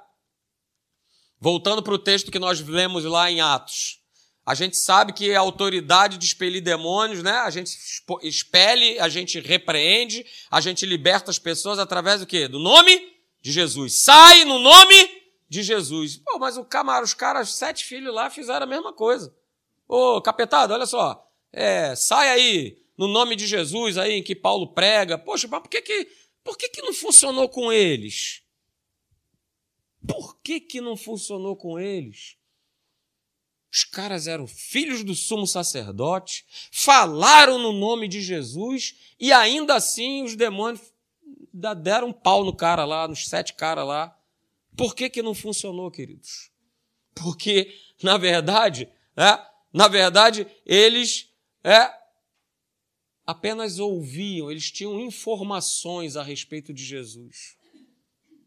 Voltando 1.39 1.83
para 1.83 1.95
o 1.95 1.99
texto 1.99 2.31
que 2.31 2.39
nós 2.39 2.61
lemos 2.61 3.05
lá 3.05 3.31
em 3.31 3.41
Atos. 3.41 4.02
A 4.45 4.55
gente 4.55 4.77
sabe 4.77 5.13
que 5.13 5.33
a 5.35 5.41
autoridade 5.41 6.19
de 6.19 6.25
expelir 6.25 6.61
demônios, 6.61 7.23
né? 7.23 7.33
A 7.33 7.51
gente 7.51 7.77
expele, 8.23 8.99
a 8.99 9.09
gente 9.09 9.39
repreende, 9.39 10.27
a 10.51 10.61
gente 10.61 10.85
liberta 10.85 11.31
as 11.31 11.39
pessoas 11.39 11.79
através 11.79 12.21
do 12.21 12.27
quê? 12.27 12.49
Do 12.49 12.59
nome 12.59 13.17
de 13.41 13.53
Jesus. 13.53 14.03
Sai 14.03 14.45
no 14.45 14.59
nome 14.59 15.23
de 15.49 15.63
Jesus. 15.63 16.17
Pô, 16.17 16.39
mas 16.41 16.57
o 16.57 16.65
camaro, 16.65 17.05
os 17.05 17.15
caras, 17.15 17.51
sete 17.51 17.85
filhos 17.85 18.13
lá, 18.13 18.31
fizeram 18.31 18.65
a 18.65 18.69
mesma 18.69 18.93
coisa. 18.93 19.33
Ô, 19.87 20.21
capetado, 20.21 20.73
olha 20.75 20.87
só. 20.87 21.25
É, 21.53 21.95
sai 21.95 22.31
aí 22.31 22.83
no 22.97 23.07
nome 23.07 23.37
de 23.37 23.47
Jesus 23.47 23.97
aí 23.97 24.15
em 24.15 24.23
que 24.23 24.35
Paulo 24.35 24.73
prega. 24.73 25.17
Poxa, 25.17 25.47
mas 25.47 25.61
por 25.61 25.69
que 25.69 25.83
que, 25.83 26.09
por 26.43 26.57
que, 26.57 26.69
que 26.69 26.83
não 26.83 26.93
funcionou 26.93 27.49
com 27.49 27.73
eles? 27.73 28.43
Por 30.07 30.41
que, 30.41 30.59
que 30.59 30.81
não 30.81 30.97
funcionou 30.97 31.55
com 31.55 31.79
eles? 31.79 32.37
Os 33.73 33.85
caras 33.85 34.27
eram 34.27 34.47
filhos 34.47 35.03
do 35.03 35.15
sumo 35.15 35.47
sacerdote, 35.47 36.45
falaram 36.71 37.59
no 37.59 37.73
nome 37.73 38.07
de 38.07 38.21
Jesus 38.21 38.95
e 39.19 39.33
ainda 39.33 39.75
assim 39.75 40.23
os 40.23 40.37
demônios 40.37 40.93
deram 41.83 42.09
um 42.09 42.13
pau 42.13 42.45
no 42.45 42.55
cara 42.55 42.85
lá, 42.85 43.09
nos 43.09 43.27
sete 43.27 43.55
caras 43.55 43.87
lá. 43.87 44.15
Por 44.77 44.95
que, 44.95 45.09
que 45.09 45.23
não 45.23 45.33
funcionou, 45.33 45.91
queridos? 45.91 46.51
Porque, 47.15 47.75
na 48.03 48.19
verdade, 48.19 48.91
é, 49.17 49.39
na 49.73 49.89
verdade, 49.89 50.47
eles 50.67 51.31
é, 51.65 51.91
apenas 53.27 53.79
ouviam, 53.79 54.51
eles 54.51 54.71
tinham 54.71 55.01
informações 55.01 56.15
a 56.15 56.23
respeito 56.23 56.75
de 56.75 56.85
Jesus. 56.85 57.57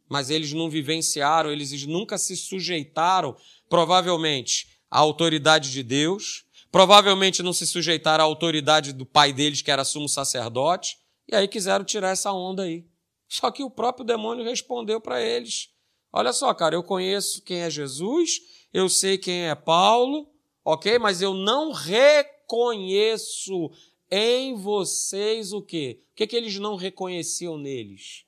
Mas 0.08 0.30
eles 0.30 0.54
não 0.54 0.70
vivenciaram, 0.70 1.52
eles 1.52 1.84
nunca 1.88 2.16
se 2.16 2.38
sujeitaram, 2.38 3.36
provavelmente, 3.68 4.75
à 4.96 5.00
autoridade 5.00 5.74
de 5.74 5.84
Deus, 5.84 6.46
provavelmente 6.72 7.44
não 7.44 7.52
se 7.52 7.68
sujeitaram 7.68 8.24
à 8.24 8.28
autoridade 8.28 8.94
do 8.94 9.06
pai 9.06 9.34
deles, 9.34 9.62
que 9.62 9.70
era 9.70 9.84
sumo 9.84 10.08
sacerdote, 10.08 10.98
e 11.28 11.36
aí 11.36 11.50
quiseram 11.50 11.84
tirar 11.84 12.12
essa 12.12 12.32
onda 12.32 12.64
aí. 12.64 12.86
Só 13.28 13.52
que 13.52 13.62
o 13.62 13.70
próprio 13.70 14.06
demônio 14.06 14.46
respondeu 14.46 15.02
para 15.02 15.22
eles: 15.22 15.70
Olha 16.14 16.32
só, 16.32 16.54
cara, 16.54 16.76
eu 16.76 16.82
conheço 16.82 17.42
quem 17.42 17.58
é 17.58 17.70
Jesus, 17.70 18.40
eu 18.74 18.88
sei 18.88 19.18
quem 19.18 19.50
é 19.50 19.54
Paulo, 19.54 20.30
ok? 20.64 20.98
Mas 20.98 21.22
eu 21.22 21.34
não 21.34 21.74
reconheço 21.74 23.70
em 24.10 24.56
vocês 24.56 25.52
o 25.52 25.62
quê? 25.62 26.00
O 26.14 26.16
que, 26.16 26.26
que 26.26 26.38
eles 26.38 26.58
não 26.58 26.78
reconheciam 26.78 27.58
neles? 27.58 28.24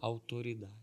Autoridade. 0.00 0.77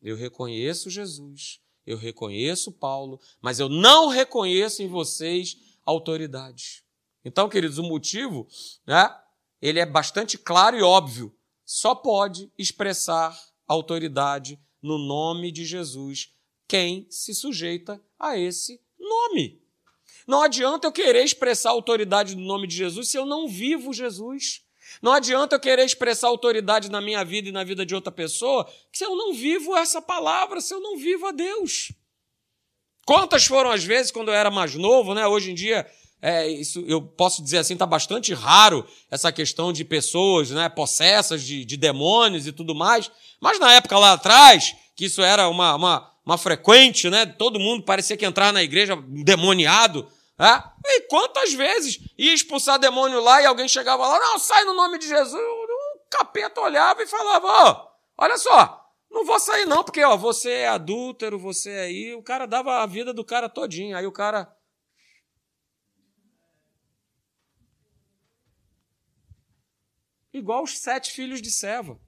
Eu 0.00 0.16
reconheço 0.16 0.90
Jesus, 0.90 1.60
eu 1.86 1.96
reconheço 1.96 2.72
Paulo, 2.72 3.20
mas 3.40 3.58
eu 3.58 3.68
não 3.68 4.08
reconheço 4.08 4.82
em 4.82 4.88
vocês 4.88 5.56
autoridade. 5.84 6.84
Então, 7.24 7.48
queridos, 7.48 7.78
o 7.78 7.82
motivo, 7.82 8.46
né, 8.86 9.14
ele 9.60 9.78
é 9.78 9.86
bastante 9.86 10.38
claro 10.38 10.76
e 10.76 10.82
óbvio. 10.82 11.34
Só 11.64 11.94
pode 11.94 12.50
expressar 12.56 13.38
autoridade 13.66 14.58
no 14.82 14.98
nome 14.98 15.50
de 15.50 15.64
Jesus 15.64 16.32
quem 16.66 17.06
se 17.10 17.34
sujeita 17.34 18.00
a 18.18 18.38
esse 18.38 18.80
nome. 18.98 19.60
Não 20.26 20.42
adianta 20.42 20.86
eu 20.86 20.92
querer 20.92 21.24
expressar 21.24 21.70
autoridade 21.70 22.36
no 22.36 22.42
nome 22.42 22.66
de 22.66 22.76
Jesus 22.76 23.08
se 23.08 23.16
eu 23.16 23.24
não 23.24 23.48
vivo 23.48 23.92
Jesus. 23.92 24.62
Não 25.02 25.12
adianta 25.12 25.56
eu 25.56 25.60
querer 25.60 25.84
expressar 25.84 26.28
autoridade 26.28 26.90
na 26.90 27.00
minha 27.00 27.24
vida 27.24 27.48
e 27.48 27.52
na 27.52 27.64
vida 27.64 27.84
de 27.84 27.94
outra 27.94 28.12
pessoa 28.12 28.68
se 28.92 29.04
eu 29.04 29.16
não 29.16 29.32
vivo 29.32 29.76
essa 29.76 30.02
palavra, 30.02 30.60
se 30.60 30.74
eu 30.74 30.80
não 30.80 30.96
vivo 30.96 31.26
a 31.26 31.32
Deus. 31.32 31.92
Quantas 33.06 33.46
foram 33.46 33.70
as 33.70 33.84
vezes 33.84 34.10
quando 34.10 34.28
eu 34.28 34.34
era 34.34 34.50
mais 34.50 34.74
novo, 34.74 35.14
né? 35.14 35.26
Hoje 35.26 35.50
em 35.50 35.54
dia, 35.54 35.86
é, 36.20 36.48
isso 36.48 36.84
eu 36.86 37.00
posso 37.00 37.42
dizer 37.42 37.58
assim, 37.58 37.74
está 37.74 37.86
bastante 37.86 38.34
raro 38.34 38.86
essa 39.10 39.30
questão 39.30 39.72
de 39.72 39.84
pessoas 39.84 40.50
né, 40.50 40.68
possessas 40.68 41.42
de, 41.42 41.64
de 41.64 41.76
demônios 41.76 42.46
e 42.46 42.52
tudo 42.52 42.74
mais. 42.74 43.10
Mas 43.40 43.58
na 43.60 43.72
época 43.72 43.98
lá 43.98 44.12
atrás, 44.12 44.74
que 44.96 45.04
isso 45.04 45.22
era 45.22 45.48
uma, 45.48 45.74
uma, 45.76 46.10
uma 46.26 46.36
frequente, 46.36 47.08
né? 47.08 47.24
Todo 47.24 47.60
mundo 47.60 47.84
parecia 47.84 48.16
que 48.16 48.26
entrar 48.26 48.52
na 48.52 48.62
igreja 48.62 48.96
demoniado. 49.06 50.06
É? 50.40 50.62
E 50.86 51.00
quantas 51.08 51.52
vezes 51.52 51.98
ia 52.16 52.32
expulsar 52.32 52.78
demônio 52.78 53.20
lá 53.20 53.42
e 53.42 53.46
alguém 53.46 53.68
chegava 53.68 54.06
lá, 54.06 54.20
não, 54.20 54.38
sai 54.38 54.64
no 54.64 54.72
nome 54.72 54.98
de 54.98 55.08
Jesus. 55.08 55.34
O 55.34 56.08
capeta 56.08 56.60
olhava 56.60 57.02
e 57.02 57.06
falava, 57.06 57.46
ó, 57.46 57.72
oh, 57.72 58.22
olha 58.22 58.38
só, 58.38 58.88
não 59.10 59.24
vou 59.24 59.40
sair 59.40 59.64
não, 59.64 59.82
porque 59.82 60.02
ó, 60.04 60.16
você 60.16 60.50
é 60.50 60.68
adúltero, 60.68 61.38
você 61.38 61.70
é 61.70 61.80
aí. 61.80 62.14
O 62.14 62.22
cara 62.22 62.46
dava 62.46 62.82
a 62.82 62.86
vida 62.86 63.12
do 63.12 63.24
cara 63.24 63.48
todinho. 63.48 63.96
Aí 63.96 64.06
o 64.06 64.12
cara. 64.12 64.54
Igual 70.32 70.62
os 70.62 70.78
sete 70.78 71.10
filhos 71.10 71.40
de 71.40 71.50
Seva. 71.50 71.98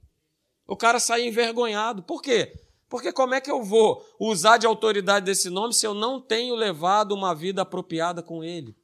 O 0.67 0.77
cara 0.77 0.99
saía 0.99 1.27
envergonhado. 1.27 2.03
Por 2.03 2.21
quê? 2.21 2.53
Porque 2.91 3.13
como 3.13 3.33
é 3.33 3.39
que 3.39 3.49
eu 3.49 3.63
vou 3.63 4.05
usar 4.19 4.57
de 4.57 4.67
autoridade 4.67 5.25
desse 5.25 5.49
nome 5.49 5.73
se 5.73 5.87
eu 5.87 5.93
não 5.93 6.19
tenho 6.19 6.53
levado 6.55 7.13
uma 7.13 7.33
vida 7.33 7.61
apropriada 7.61 8.21
com 8.21 8.43
ele? 8.43 8.75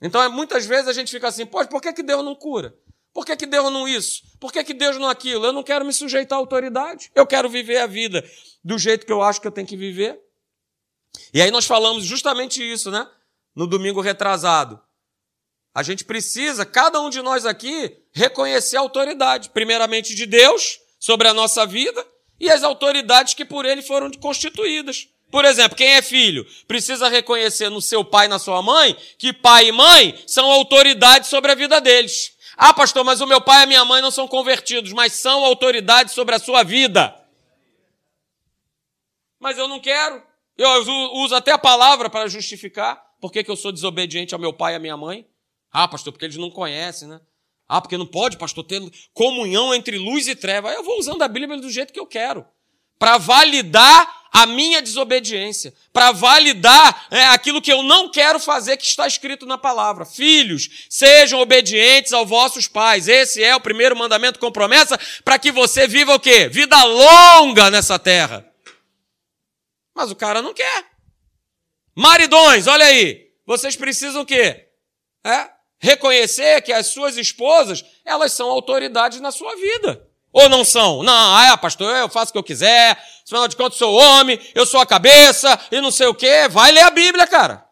Então, 0.00 0.22
é, 0.22 0.28
muitas 0.28 0.64
vezes 0.64 0.86
a 0.86 0.92
gente 0.92 1.10
fica 1.10 1.26
assim, 1.26 1.44
pô, 1.44 1.66
por 1.66 1.82
que, 1.82 1.92
que 1.92 2.02
Deus 2.04 2.24
não 2.24 2.36
cura? 2.36 2.72
Por 3.12 3.26
que, 3.26 3.36
que 3.36 3.44
Deus 3.44 3.72
não 3.72 3.88
isso? 3.88 4.22
Por 4.38 4.52
que, 4.52 4.62
que 4.62 4.72
Deus 4.72 4.96
não 4.98 5.08
aquilo? 5.08 5.44
Eu 5.44 5.52
não 5.52 5.64
quero 5.64 5.84
me 5.84 5.92
sujeitar 5.92 6.38
à 6.38 6.40
autoridade. 6.40 7.10
Eu 7.12 7.26
quero 7.26 7.48
viver 7.48 7.78
a 7.78 7.88
vida 7.88 8.24
do 8.62 8.78
jeito 8.78 9.04
que 9.04 9.12
eu 9.12 9.20
acho 9.20 9.40
que 9.40 9.48
eu 9.48 9.52
tenho 9.52 9.66
que 9.66 9.76
viver. 9.76 10.20
E 11.32 11.42
aí 11.42 11.50
nós 11.50 11.66
falamos 11.66 12.04
justamente 12.04 12.62
isso, 12.62 12.88
né? 12.88 13.04
No 13.52 13.66
domingo 13.66 14.00
retrasado. 14.00 14.80
A 15.74 15.82
gente 15.82 16.04
precisa, 16.04 16.64
cada 16.64 17.00
um 17.00 17.10
de 17.10 17.20
nós 17.20 17.46
aqui, 17.46 18.00
reconhecer 18.12 18.76
a 18.76 18.80
autoridade, 18.80 19.50
primeiramente 19.50 20.14
de 20.14 20.24
Deus 20.24 20.78
sobre 21.00 21.26
a 21.26 21.34
nossa 21.34 21.66
vida 21.66 22.13
e 22.38 22.50
as 22.50 22.62
autoridades 22.62 23.34
que 23.34 23.44
por 23.44 23.64
ele 23.64 23.82
foram 23.82 24.10
constituídas. 24.12 25.08
Por 25.30 25.44
exemplo, 25.44 25.76
quem 25.76 25.88
é 25.94 26.02
filho 26.02 26.46
precisa 26.68 27.08
reconhecer 27.08 27.68
no 27.68 27.82
seu 27.82 28.04
pai 28.04 28.26
e 28.26 28.28
na 28.28 28.38
sua 28.38 28.62
mãe 28.62 28.96
que 29.18 29.32
pai 29.32 29.68
e 29.68 29.72
mãe 29.72 30.22
são 30.26 30.50
autoridades 30.50 31.28
sobre 31.28 31.50
a 31.50 31.54
vida 31.54 31.80
deles. 31.80 32.36
Ah, 32.56 32.72
pastor, 32.72 33.04
mas 33.04 33.20
o 33.20 33.26
meu 33.26 33.40
pai 33.40 33.60
e 33.60 33.64
a 33.64 33.66
minha 33.66 33.84
mãe 33.84 34.00
não 34.00 34.10
são 34.10 34.28
convertidos, 34.28 34.92
mas 34.92 35.12
são 35.14 35.44
autoridades 35.44 36.14
sobre 36.14 36.34
a 36.36 36.38
sua 36.38 36.62
vida. 36.62 37.12
Mas 39.40 39.58
eu 39.58 39.66
não 39.66 39.80
quero. 39.80 40.22
Eu 40.56 40.70
uso 41.14 41.34
até 41.34 41.50
a 41.50 41.58
palavra 41.58 42.08
para 42.08 42.28
justificar 42.28 43.02
por 43.20 43.32
que, 43.32 43.42
que 43.42 43.50
eu 43.50 43.56
sou 43.56 43.72
desobediente 43.72 44.34
ao 44.34 44.40
meu 44.40 44.52
pai 44.52 44.74
e 44.74 44.76
à 44.76 44.78
minha 44.78 44.96
mãe. 44.96 45.26
Ah, 45.72 45.88
pastor, 45.88 46.12
porque 46.12 46.26
eles 46.26 46.36
não 46.36 46.50
conhecem, 46.50 47.08
né? 47.08 47.20
Ah, 47.74 47.80
porque 47.80 47.98
não 47.98 48.06
pode, 48.06 48.36
pastor, 48.38 48.62
ter 48.62 48.80
comunhão 49.12 49.74
entre 49.74 49.98
luz 49.98 50.28
e 50.28 50.36
treva. 50.36 50.72
Eu 50.72 50.84
vou 50.84 50.96
usando 50.96 51.22
a 51.22 51.26
Bíblia 51.26 51.60
do 51.60 51.68
jeito 51.68 51.92
que 51.92 51.98
eu 51.98 52.06
quero. 52.06 52.46
Para 53.00 53.18
validar 53.18 54.28
a 54.32 54.46
minha 54.46 54.80
desobediência. 54.80 55.74
Para 55.92 56.12
validar 56.12 57.08
é, 57.10 57.24
aquilo 57.26 57.60
que 57.60 57.72
eu 57.72 57.82
não 57.82 58.08
quero 58.08 58.38
fazer 58.38 58.76
que 58.76 58.84
está 58.84 59.08
escrito 59.08 59.44
na 59.44 59.58
palavra. 59.58 60.04
Filhos, 60.04 60.86
sejam 60.88 61.40
obedientes 61.40 62.12
aos 62.12 62.28
vossos 62.28 62.68
pais. 62.68 63.08
Esse 63.08 63.42
é 63.42 63.56
o 63.56 63.60
primeiro 63.60 63.96
mandamento 63.96 64.38
com 64.38 64.52
promessa 64.52 64.96
para 65.24 65.36
que 65.36 65.50
você 65.50 65.88
viva 65.88 66.14
o 66.14 66.20
quê? 66.20 66.48
Vida 66.48 66.80
longa 66.84 67.72
nessa 67.72 67.98
terra. 67.98 68.48
Mas 69.92 70.12
o 70.12 70.14
cara 70.16 70.40
não 70.40 70.54
quer. 70.54 70.84
Maridões, 71.96 72.68
olha 72.68 72.86
aí. 72.86 73.32
Vocês 73.44 73.74
precisam 73.74 74.22
o 74.22 74.26
quê? 74.26 74.68
É? 75.26 75.54
Reconhecer 75.78 76.62
que 76.62 76.72
as 76.72 76.88
suas 76.88 77.16
esposas, 77.16 77.84
elas 78.04 78.32
são 78.32 78.48
autoridades 78.50 79.20
na 79.20 79.30
sua 79.30 79.54
vida. 79.56 80.08
Ou 80.32 80.48
não 80.48 80.64
são? 80.64 81.02
Não, 81.02 81.36
ah, 81.36 81.52
é, 81.52 81.56
pastor, 81.56 81.94
eu 81.94 82.08
faço 82.08 82.30
o 82.30 82.32
que 82.32 82.38
eu 82.38 82.42
quiser, 82.42 83.00
afinal 83.24 83.46
de 83.46 83.54
contas, 83.54 83.78
sou 83.78 83.94
homem, 83.94 84.40
eu 84.54 84.66
sou 84.66 84.80
a 84.80 84.86
cabeça, 84.86 85.58
e 85.70 85.80
não 85.80 85.92
sei 85.92 86.08
o 86.08 86.14
quê. 86.14 86.48
Vai 86.48 86.72
ler 86.72 86.82
a 86.82 86.90
Bíblia, 86.90 87.26
cara. 87.26 87.64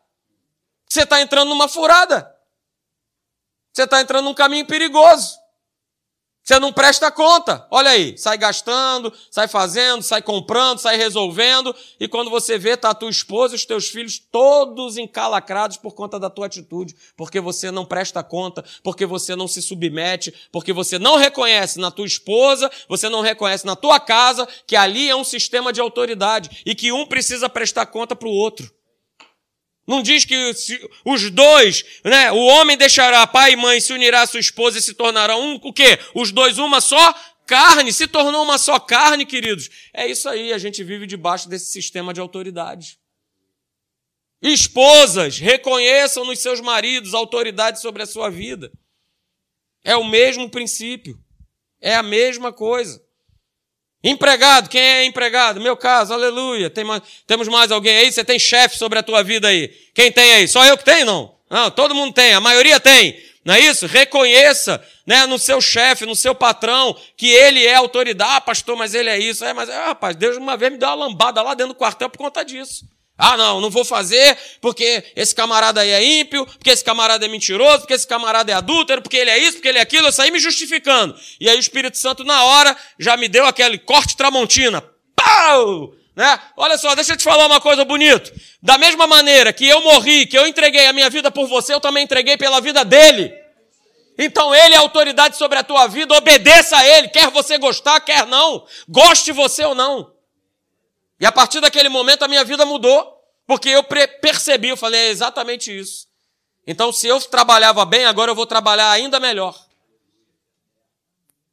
Você 0.88 1.02
está 1.02 1.20
entrando 1.20 1.48
numa 1.48 1.68
furada. 1.68 2.30
Você 3.72 3.82
está 3.82 4.00
entrando 4.00 4.26
num 4.26 4.34
caminho 4.34 4.66
perigoso. 4.66 5.41
Você 6.44 6.58
não 6.58 6.72
presta 6.72 7.08
conta. 7.08 7.64
Olha 7.70 7.90
aí, 7.90 8.18
sai 8.18 8.36
gastando, 8.36 9.12
sai 9.30 9.46
fazendo, 9.46 10.02
sai 10.02 10.20
comprando, 10.20 10.80
sai 10.80 10.96
resolvendo, 10.96 11.74
e 12.00 12.08
quando 12.08 12.30
você 12.30 12.58
vê, 12.58 12.76
tá 12.76 12.90
a 12.90 12.94
tua 12.94 13.10
esposa 13.10 13.54
e 13.54 13.56
os 13.56 13.64
teus 13.64 13.88
filhos 13.88 14.18
todos 14.18 14.96
encalacrados 14.96 15.76
por 15.76 15.94
conta 15.94 16.18
da 16.18 16.28
tua 16.28 16.46
atitude, 16.46 16.96
porque 17.16 17.40
você 17.40 17.70
não 17.70 17.84
presta 17.84 18.24
conta, 18.24 18.64
porque 18.82 19.06
você 19.06 19.36
não 19.36 19.46
se 19.46 19.62
submete, 19.62 20.34
porque 20.50 20.72
você 20.72 20.98
não 20.98 21.16
reconhece 21.16 21.78
na 21.78 21.92
tua 21.92 22.06
esposa, 22.06 22.68
você 22.88 23.08
não 23.08 23.20
reconhece 23.20 23.64
na 23.64 23.76
tua 23.76 24.00
casa 24.00 24.48
que 24.66 24.74
ali 24.74 25.08
é 25.08 25.14
um 25.14 25.24
sistema 25.24 25.72
de 25.72 25.80
autoridade 25.80 26.62
e 26.66 26.74
que 26.74 26.90
um 26.90 27.06
precisa 27.06 27.48
prestar 27.48 27.86
conta 27.86 28.16
para 28.16 28.28
o 28.28 28.32
outro. 28.32 28.68
Não 29.86 30.02
diz 30.02 30.24
que 30.24 30.36
os 31.04 31.30
dois, 31.30 31.84
né? 32.04 32.30
O 32.30 32.38
homem 32.38 32.76
deixará 32.76 33.26
pai 33.26 33.52
e 33.52 33.56
mãe, 33.56 33.80
se 33.80 33.92
unirá 33.92 34.22
à 34.22 34.26
sua 34.26 34.38
esposa 34.38 34.78
e 34.78 34.82
se 34.82 34.94
tornarão 34.94 35.40
um, 35.40 35.60
o 35.62 35.72
quê? 35.72 35.98
Os 36.14 36.30
dois 36.30 36.58
uma 36.58 36.80
só 36.80 37.12
carne, 37.46 37.92
se 37.92 38.06
tornou 38.06 38.44
uma 38.44 38.58
só 38.58 38.78
carne, 38.78 39.26
queridos. 39.26 39.68
É 39.92 40.06
isso 40.06 40.28
aí, 40.28 40.52
a 40.52 40.58
gente 40.58 40.84
vive 40.84 41.06
debaixo 41.06 41.48
desse 41.48 41.72
sistema 41.72 42.14
de 42.14 42.20
autoridade. 42.20 42.98
Esposas, 44.40 45.38
reconheçam 45.38 46.24
nos 46.24 46.38
seus 46.38 46.60
maridos 46.60 47.14
autoridade 47.14 47.80
sobre 47.80 48.02
a 48.02 48.06
sua 48.06 48.30
vida. 48.30 48.72
É 49.84 49.96
o 49.96 50.04
mesmo 50.04 50.48
princípio. 50.48 51.18
É 51.80 51.94
a 51.94 52.02
mesma 52.02 52.52
coisa. 52.52 53.04
Empregado, 54.04 54.68
quem 54.68 54.80
é 54.80 55.04
empregado? 55.04 55.60
Meu 55.60 55.76
caso, 55.76 56.12
aleluia. 56.12 56.68
Tem 56.68 56.82
mais, 56.82 57.02
temos 57.26 57.46
mais 57.46 57.70
alguém 57.70 57.96
aí? 57.96 58.10
Você 58.10 58.24
tem 58.24 58.38
chefe 58.38 58.76
sobre 58.76 58.98
a 58.98 59.02
tua 59.02 59.22
vida 59.22 59.46
aí? 59.46 59.68
Quem 59.94 60.10
tem 60.10 60.34
aí? 60.34 60.48
Só 60.48 60.64
eu 60.64 60.76
que 60.76 60.84
tenho, 60.84 61.06
não? 61.06 61.34
Não, 61.48 61.70
todo 61.70 61.94
mundo 61.94 62.12
tem, 62.12 62.32
a 62.32 62.40
maioria 62.40 62.80
tem. 62.80 63.22
Não 63.44 63.54
é 63.54 63.60
isso? 63.60 63.86
Reconheça 63.86 64.82
né, 65.06 65.26
no 65.26 65.38
seu 65.38 65.60
chefe, 65.60 66.06
no 66.06 66.14
seu 66.14 66.34
patrão, 66.34 66.96
que 67.16 67.28
ele 67.28 67.64
é 67.64 67.74
autoridade. 67.74 68.36
Ah, 68.36 68.40
pastor, 68.40 68.76
mas 68.76 68.94
ele 68.94 69.10
é 69.10 69.18
isso. 69.18 69.44
É, 69.44 69.52
mas, 69.52 69.68
ah, 69.68 69.86
rapaz, 69.86 70.16
Deus 70.16 70.36
uma 70.36 70.56
vez 70.56 70.72
me 70.72 70.78
deu 70.78 70.88
uma 70.88 70.94
lambada 70.94 71.42
lá 71.42 71.54
dentro 71.54 71.72
do 71.72 71.78
quartel 71.78 72.08
por 72.08 72.18
conta 72.18 72.44
disso. 72.44 72.84
Ah, 73.16 73.36
não, 73.36 73.60
não 73.60 73.70
vou 73.70 73.84
fazer 73.84 74.36
porque 74.60 75.04
esse 75.14 75.34
camarada 75.34 75.80
aí 75.80 75.90
é 75.90 76.20
ímpio, 76.20 76.44
porque 76.46 76.70
esse 76.70 76.82
camarada 76.82 77.24
é 77.24 77.28
mentiroso, 77.28 77.80
porque 77.80 77.94
esse 77.94 78.06
camarada 78.06 78.50
é 78.50 78.54
adúltero, 78.54 79.02
porque 79.02 79.16
ele 79.16 79.30
é 79.30 79.38
isso, 79.38 79.54
porque 79.54 79.68
ele 79.68 79.78
é 79.78 79.82
aquilo. 79.82 80.08
Eu 80.08 80.12
saí 80.12 80.30
me 80.30 80.40
justificando. 80.40 81.14
E 81.40 81.48
aí 81.48 81.56
o 81.56 81.60
Espírito 81.60 81.98
Santo, 81.98 82.24
na 82.24 82.42
hora, 82.44 82.76
já 82.98 83.16
me 83.16 83.28
deu 83.28 83.46
aquele 83.46 83.78
corte 83.78 84.16
tramontina. 84.16 84.82
Pau! 85.14 85.92
Né? 86.14 86.38
Olha 86.56 86.76
só, 86.76 86.94
deixa 86.94 87.12
eu 87.12 87.16
te 87.16 87.24
falar 87.24 87.46
uma 87.46 87.60
coisa 87.60 87.84
bonita. 87.84 88.32
Da 88.62 88.76
mesma 88.76 89.06
maneira 89.06 89.52
que 89.52 89.66
eu 89.66 89.80
morri, 89.82 90.26
que 90.26 90.36
eu 90.36 90.46
entreguei 90.46 90.86
a 90.86 90.92
minha 90.92 91.08
vida 91.08 91.30
por 91.30 91.46
você, 91.46 91.72
eu 91.72 91.80
também 91.80 92.04
entreguei 92.04 92.36
pela 92.36 92.60
vida 92.60 92.84
dele. 92.84 93.32
Então 94.18 94.54
ele 94.54 94.74
é 94.74 94.78
autoridade 94.78 95.36
sobre 95.36 95.58
a 95.58 95.62
tua 95.62 95.86
vida, 95.86 96.14
obedeça 96.14 96.76
a 96.76 96.86
ele, 96.86 97.08
quer 97.08 97.30
você 97.30 97.56
gostar, 97.56 97.98
quer 98.00 98.26
não, 98.26 98.66
goste 98.88 99.32
você 99.32 99.64
ou 99.64 99.74
não. 99.74 100.11
E 101.22 101.26
a 101.26 101.30
partir 101.30 101.60
daquele 101.60 101.88
momento 101.88 102.24
a 102.24 102.28
minha 102.28 102.44
vida 102.44 102.66
mudou, 102.66 103.16
porque 103.46 103.68
eu 103.68 103.84
percebi, 103.84 104.70
eu 104.70 104.76
falei, 104.76 105.02
é 105.02 105.08
exatamente 105.10 105.70
isso. 105.70 106.08
Então, 106.66 106.92
se 106.92 107.06
eu 107.06 107.20
trabalhava 107.20 107.84
bem, 107.84 108.04
agora 108.06 108.32
eu 108.32 108.34
vou 108.34 108.44
trabalhar 108.44 108.90
ainda 108.90 109.20
melhor. 109.20 109.56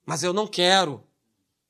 Mas 0.04 0.24
eu 0.24 0.34
não 0.34 0.48
quero 0.48 1.08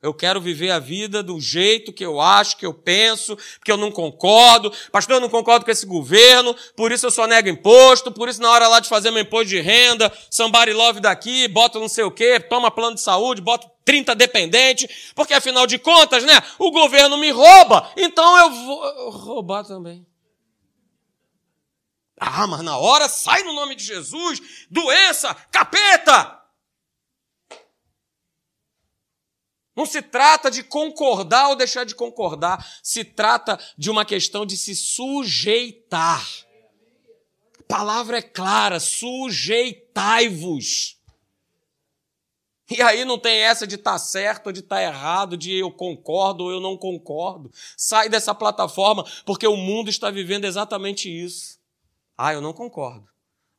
eu 0.01 0.13
quero 0.13 0.39
viver 0.39 0.71
a 0.71 0.79
vida 0.79 1.21
do 1.21 1.41
jeito 1.41 1.91
que 1.91 2.05
eu 2.05 2.21
acho, 2.21 2.57
que 2.57 2.65
eu 2.65 2.73
penso, 2.73 3.35
porque 3.57 3.71
eu 3.71 3.75
não 3.75 3.91
concordo. 3.91 4.71
Pastor, 4.91 5.15
eu 5.15 5.19
não 5.19 5.29
concordo 5.29 5.65
com 5.65 5.71
esse 5.71 5.85
governo, 5.85 6.55
por 6.75 6.91
isso 6.91 7.05
eu 7.05 7.11
só 7.11 7.27
nego 7.27 7.49
imposto, 7.49 8.11
por 8.11 8.29
isso 8.29 8.41
na 8.41 8.49
hora 8.49 8.67
lá 8.67 8.79
de 8.79 8.87
fazer 8.87 9.11
meu 9.11 9.23
imposto 9.23 9.47
de 9.47 9.59
renda, 9.59 10.11
somebody 10.31 10.71
love 10.71 11.01
daqui, 11.01 11.47
bota 11.49 11.79
não 11.79 11.89
sei 11.89 12.05
o 12.05 12.11
quê, 12.11 12.39
toma 12.39 12.71
plano 12.71 12.95
de 12.95 13.01
saúde, 13.01 13.41
bota 13.41 13.69
30 13.83 14.15
dependentes, 14.15 15.11
porque 15.13 15.33
afinal 15.33 15.67
de 15.67 15.77
contas, 15.77 16.23
né, 16.23 16.41
o 16.57 16.71
governo 16.71 17.17
me 17.17 17.31
rouba, 17.31 17.91
então 17.97 18.37
eu 18.37 18.51
vou 18.51 19.09
roubar 19.09 19.65
também. 19.65 20.05
Ah, 22.19 22.47
mas 22.47 22.61
na 22.61 22.77
hora 22.77 23.09
sai 23.09 23.43
no 23.43 23.53
nome 23.53 23.75
de 23.75 23.83
Jesus, 23.83 24.41
doença, 24.69 25.33
capeta, 25.51 26.38
Não 29.79 29.85
se 29.85 30.01
trata 30.01 30.51
de 30.51 30.61
concordar 30.61 31.47
ou 31.47 31.55
deixar 31.55 31.85
de 31.85 31.95
concordar, 31.95 32.69
se 32.83 33.05
trata 33.05 33.57
de 33.77 33.89
uma 33.89 34.03
questão 34.03 34.45
de 34.45 34.57
se 34.57 34.75
sujeitar. 34.75 36.27
A 37.57 37.63
palavra 37.65 38.17
é 38.17 38.21
clara: 38.21 38.77
sujeitai-vos. 38.81 40.97
E 42.69 42.81
aí 42.81 43.05
não 43.05 43.17
tem 43.17 43.37
essa 43.37 43.65
de 43.65 43.75
estar 43.75 43.93
tá 43.93 43.99
certo 43.99 44.47
ou 44.47 44.51
de 44.51 44.59
estar 44.59 44.75
tá 44.75 44.83
errado, 44.83 45.37
de 45.37 45.53
eu 45.53 45.71
concordo 45.71 46.43
ou 46.43 46.51
eu 46.51 46.59
não 46.59 46.75
concordo. 46.75 47.49
Sai 47.77 48.09
dessa 48.09 48.35
plataforma, 48.35 49.05
porque 49.25 49.47
o 49.47 49.55
mundo 49.55 49.89
está 49.89 50.11
vivendo 50.11 50.43
exatamente 50.43 51.09
isso. 51.09 51.57
Ah, 52.17 52.33
eu 52.33 52.41
não 52.41 52.51
concordo. 52.51 53.07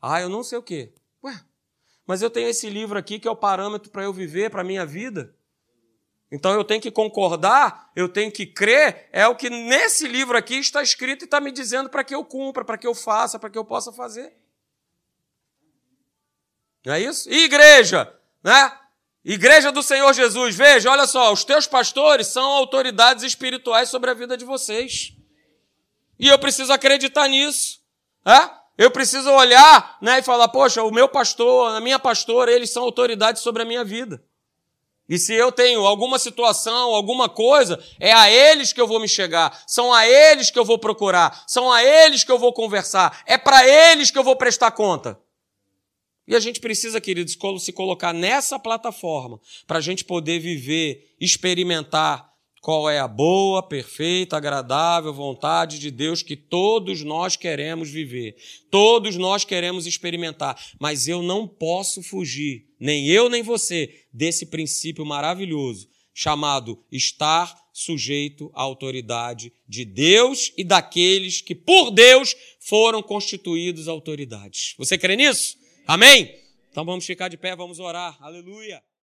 Ah, 0.03 0.21
eu 0.21 0.29
não 0.29 0.45
sei 0.45 0.59
o 0.59 0.63
quê. 0.63 0.93
Ué, 1.25 1.43
mas 2.07 2.21
eu 2.21 2.29
tenho 2.29 2.49
esse 2.49 2.69
livro 2.69 2.99
aqui 2.99 3.19
que 3.19 3.27
é 3.27 3.31
o 3.31 3.37
parâmetro 3.37 3.91
para 3.91 4.03
eu 4.03 4.13
viver, 4.13 4.51
para 4.51 4.61
a 4.61 4.65
minha 4.65 4.85
vida. 4.85 5.35
Então 6.33 6.53
eu 6.55 6.63
tenho 6.63 6.81
que 6.81 6.91
concordar, 6.91 7.91
eu 7.97 8.09
tenho 8.09 8.31
que 8.31 8.47
crer, 8.47 9.09
é 9.11 9.27
o 9.27 9.35
que 9.35 9.51
nesse 9.51 10.07
livro 10.07 10.39
aqui 10.39 10.57
está 10.57 10.81
escrito 10.81 11.23
e 11.23 11.25
está 11.25 11.41
me 11.41 11.51
dizendo 11.51 11.91
para 11.91 12.05
que 12.05 12.15
eu 12.15 12.25
cumpra, 12.25 12.65
para 12.65 12.79
que 12.79 12.87
eu 12.87 12.95
faça, 12.95 13.39
para 13.39 13.51
que 13.51 13.59
eu 13.59 13.65
possa 13.65 13.93
fazer. 13.93 14.33
Não 16.87 16.95
é 16.95 17.01
isso? 17.01 17.29
E 17.29 17.45
igreja, 17.45 18.15
né? 18.43 18.77
Igreja 19.25 19.71
do 19.71 19.83
Senhor 19.83 20.13
Jesus, 20.15 20.57
veja, 20.57 20.91
olha 20.91 21.07
só, 21.07 21.33
os 21.33 21.45
teus 21.45 21.67
pastores 21.67 22.29
são 22.29 22.45
autoridades 22.53 23.23
espirituais 23.23 23.91
sobre 23.91 24.11
a 24.11 24.15
vida 24.15 24.37
de 24.37 24.45
vocês. 24.45 25.13
E 26.19 26.29
eu 26.29 26.39
preciso 26.39 26.73
acreditar 26.73 27.29
nisso. 27.29 27.81
Né? 28.25 28.51
Eu 28.79 28.91
preciso 28.91 29.31
olhar 29.31 29.99
né, 30.01 30.21
e 30.21 30.23
falar, 30.23 30.49
poxa, 30.49 30.83
o 30.83 30.91
meu 30.91 31.07
pastor, 31.07 31.75
a 31.75 31.81
minha 31.81 31.99
pastora, 31.99 32.51
eles 32.51 32.71
são 32.71 32.83
autoridades 32.83 33.43
sobre 33.43 33.63
a 33.63 33.67
minha 33.67 33.85
vida. 33.85 34.25
E 35.11 35.19
se 35.19 35.35
eu 35.35 35.51
tenho 35.51 35.85
alguma 35.85 36.21
situação, 36.21 36.95
alguma 36.95 37.29
coisa, 37.29 37.83
é 37.99 38.13
a 38.13 38.31
eles 38.31 38.73
que 38.73 38.81
eu 38.81 38.87
vou 38.87 39.01
me 39.01 39.09
chegar, 39.09 39.65
são 39.67 39.93
a 39.93 40.07
eles 40.07 40.53
que 40.53 40.59
eu 40.59 40.65
vou 40.65 40.79
procurar, 40.79 41.43
são 41.49 41.73
a 41.73 41.83
eles 41.83 42.23
que 42.23 42.31
eu 42.31 42.39
vou 42.39 42.53
conversar, 42.53 43.21
é 43.27 43.37
para 43.37 43.67
eles 43.67 44.13
que 44.13 44.17
eu 44.17 44.23
vou 44.23 44.37
prestar 44.37 44.71
conta. 44.71 45.21
E 46.29 46.37
a 46.37 46.39
gente 46.39 46.61
precisa, 46.61 47.01
queridos, 47.01 47.37
se 47.59 47.73
colocar 47.73 48.13
nessa 48.13 48.57
plataforma 48.57 49.41
para 49.67 49.79
a 49.79 49.81
gente 49.81 50.05
poder 50.05 50.39
viver, 50.39 51.17
experimentar 51.21 52.30
qual 52.61 52.91
é 52.91 52.99
a 52.99 53.09
boa, 53.09 53.63
perfeita, 53.63 54.37
agradável 54.37 55.13
vontade 55.13 55.79
de 55.79 55.91
Deus 55.91 56.23
que 56.23 56.37
todos 56.37 57.03
nós 57.03 57.37
queremos 57.37 57.89
viver, 57.89 58.37
todos 58.71 59.17
nós 59.17 59.45
queremos 59.45 59.87
experimentar, 59.87 60.61
mas 60.79 61.09
eu 61.09 61.23
não 61.23 61.49
posso 61.49 62.03
fugir, 62.03 62.67
nem 62.79 63.09
eu 63.09 63.29
nem 63.29 63.43
você, 63.43 64.05
desse 64.13 64.47
princípio 64.47 65.05
maravilhoso 65.07 65.89
chamado 66.13 66.79
estar 66.93 67.57
sujeito 67.73 68.51
à 68.55 68.61
autoridade 68.61 69.53
de 69.67 69.85
Deus 69.85 70.53
e 70.57 70.63
daqueles 70.63 71.41
que 71.41 71.55
por 71.55 71.91
Deus 71.91 72.37
foram 72.59 73.03
constituídos 73.03 73.89
autoridades. 73.89 74.75
Você 74.77 74.99
crê 74.99 75.17
nisso? 75.17 75.57
Amém? 75.87 76.35
Então 76.71 76.85
vamos 76.85 77.07
ficar 77.07 77.29
de 77.29 77.37
pé, 77.37 77.57
vamos 77.57 77.79
orar. 77.79 78.19
Aleluia. 78.21 78.83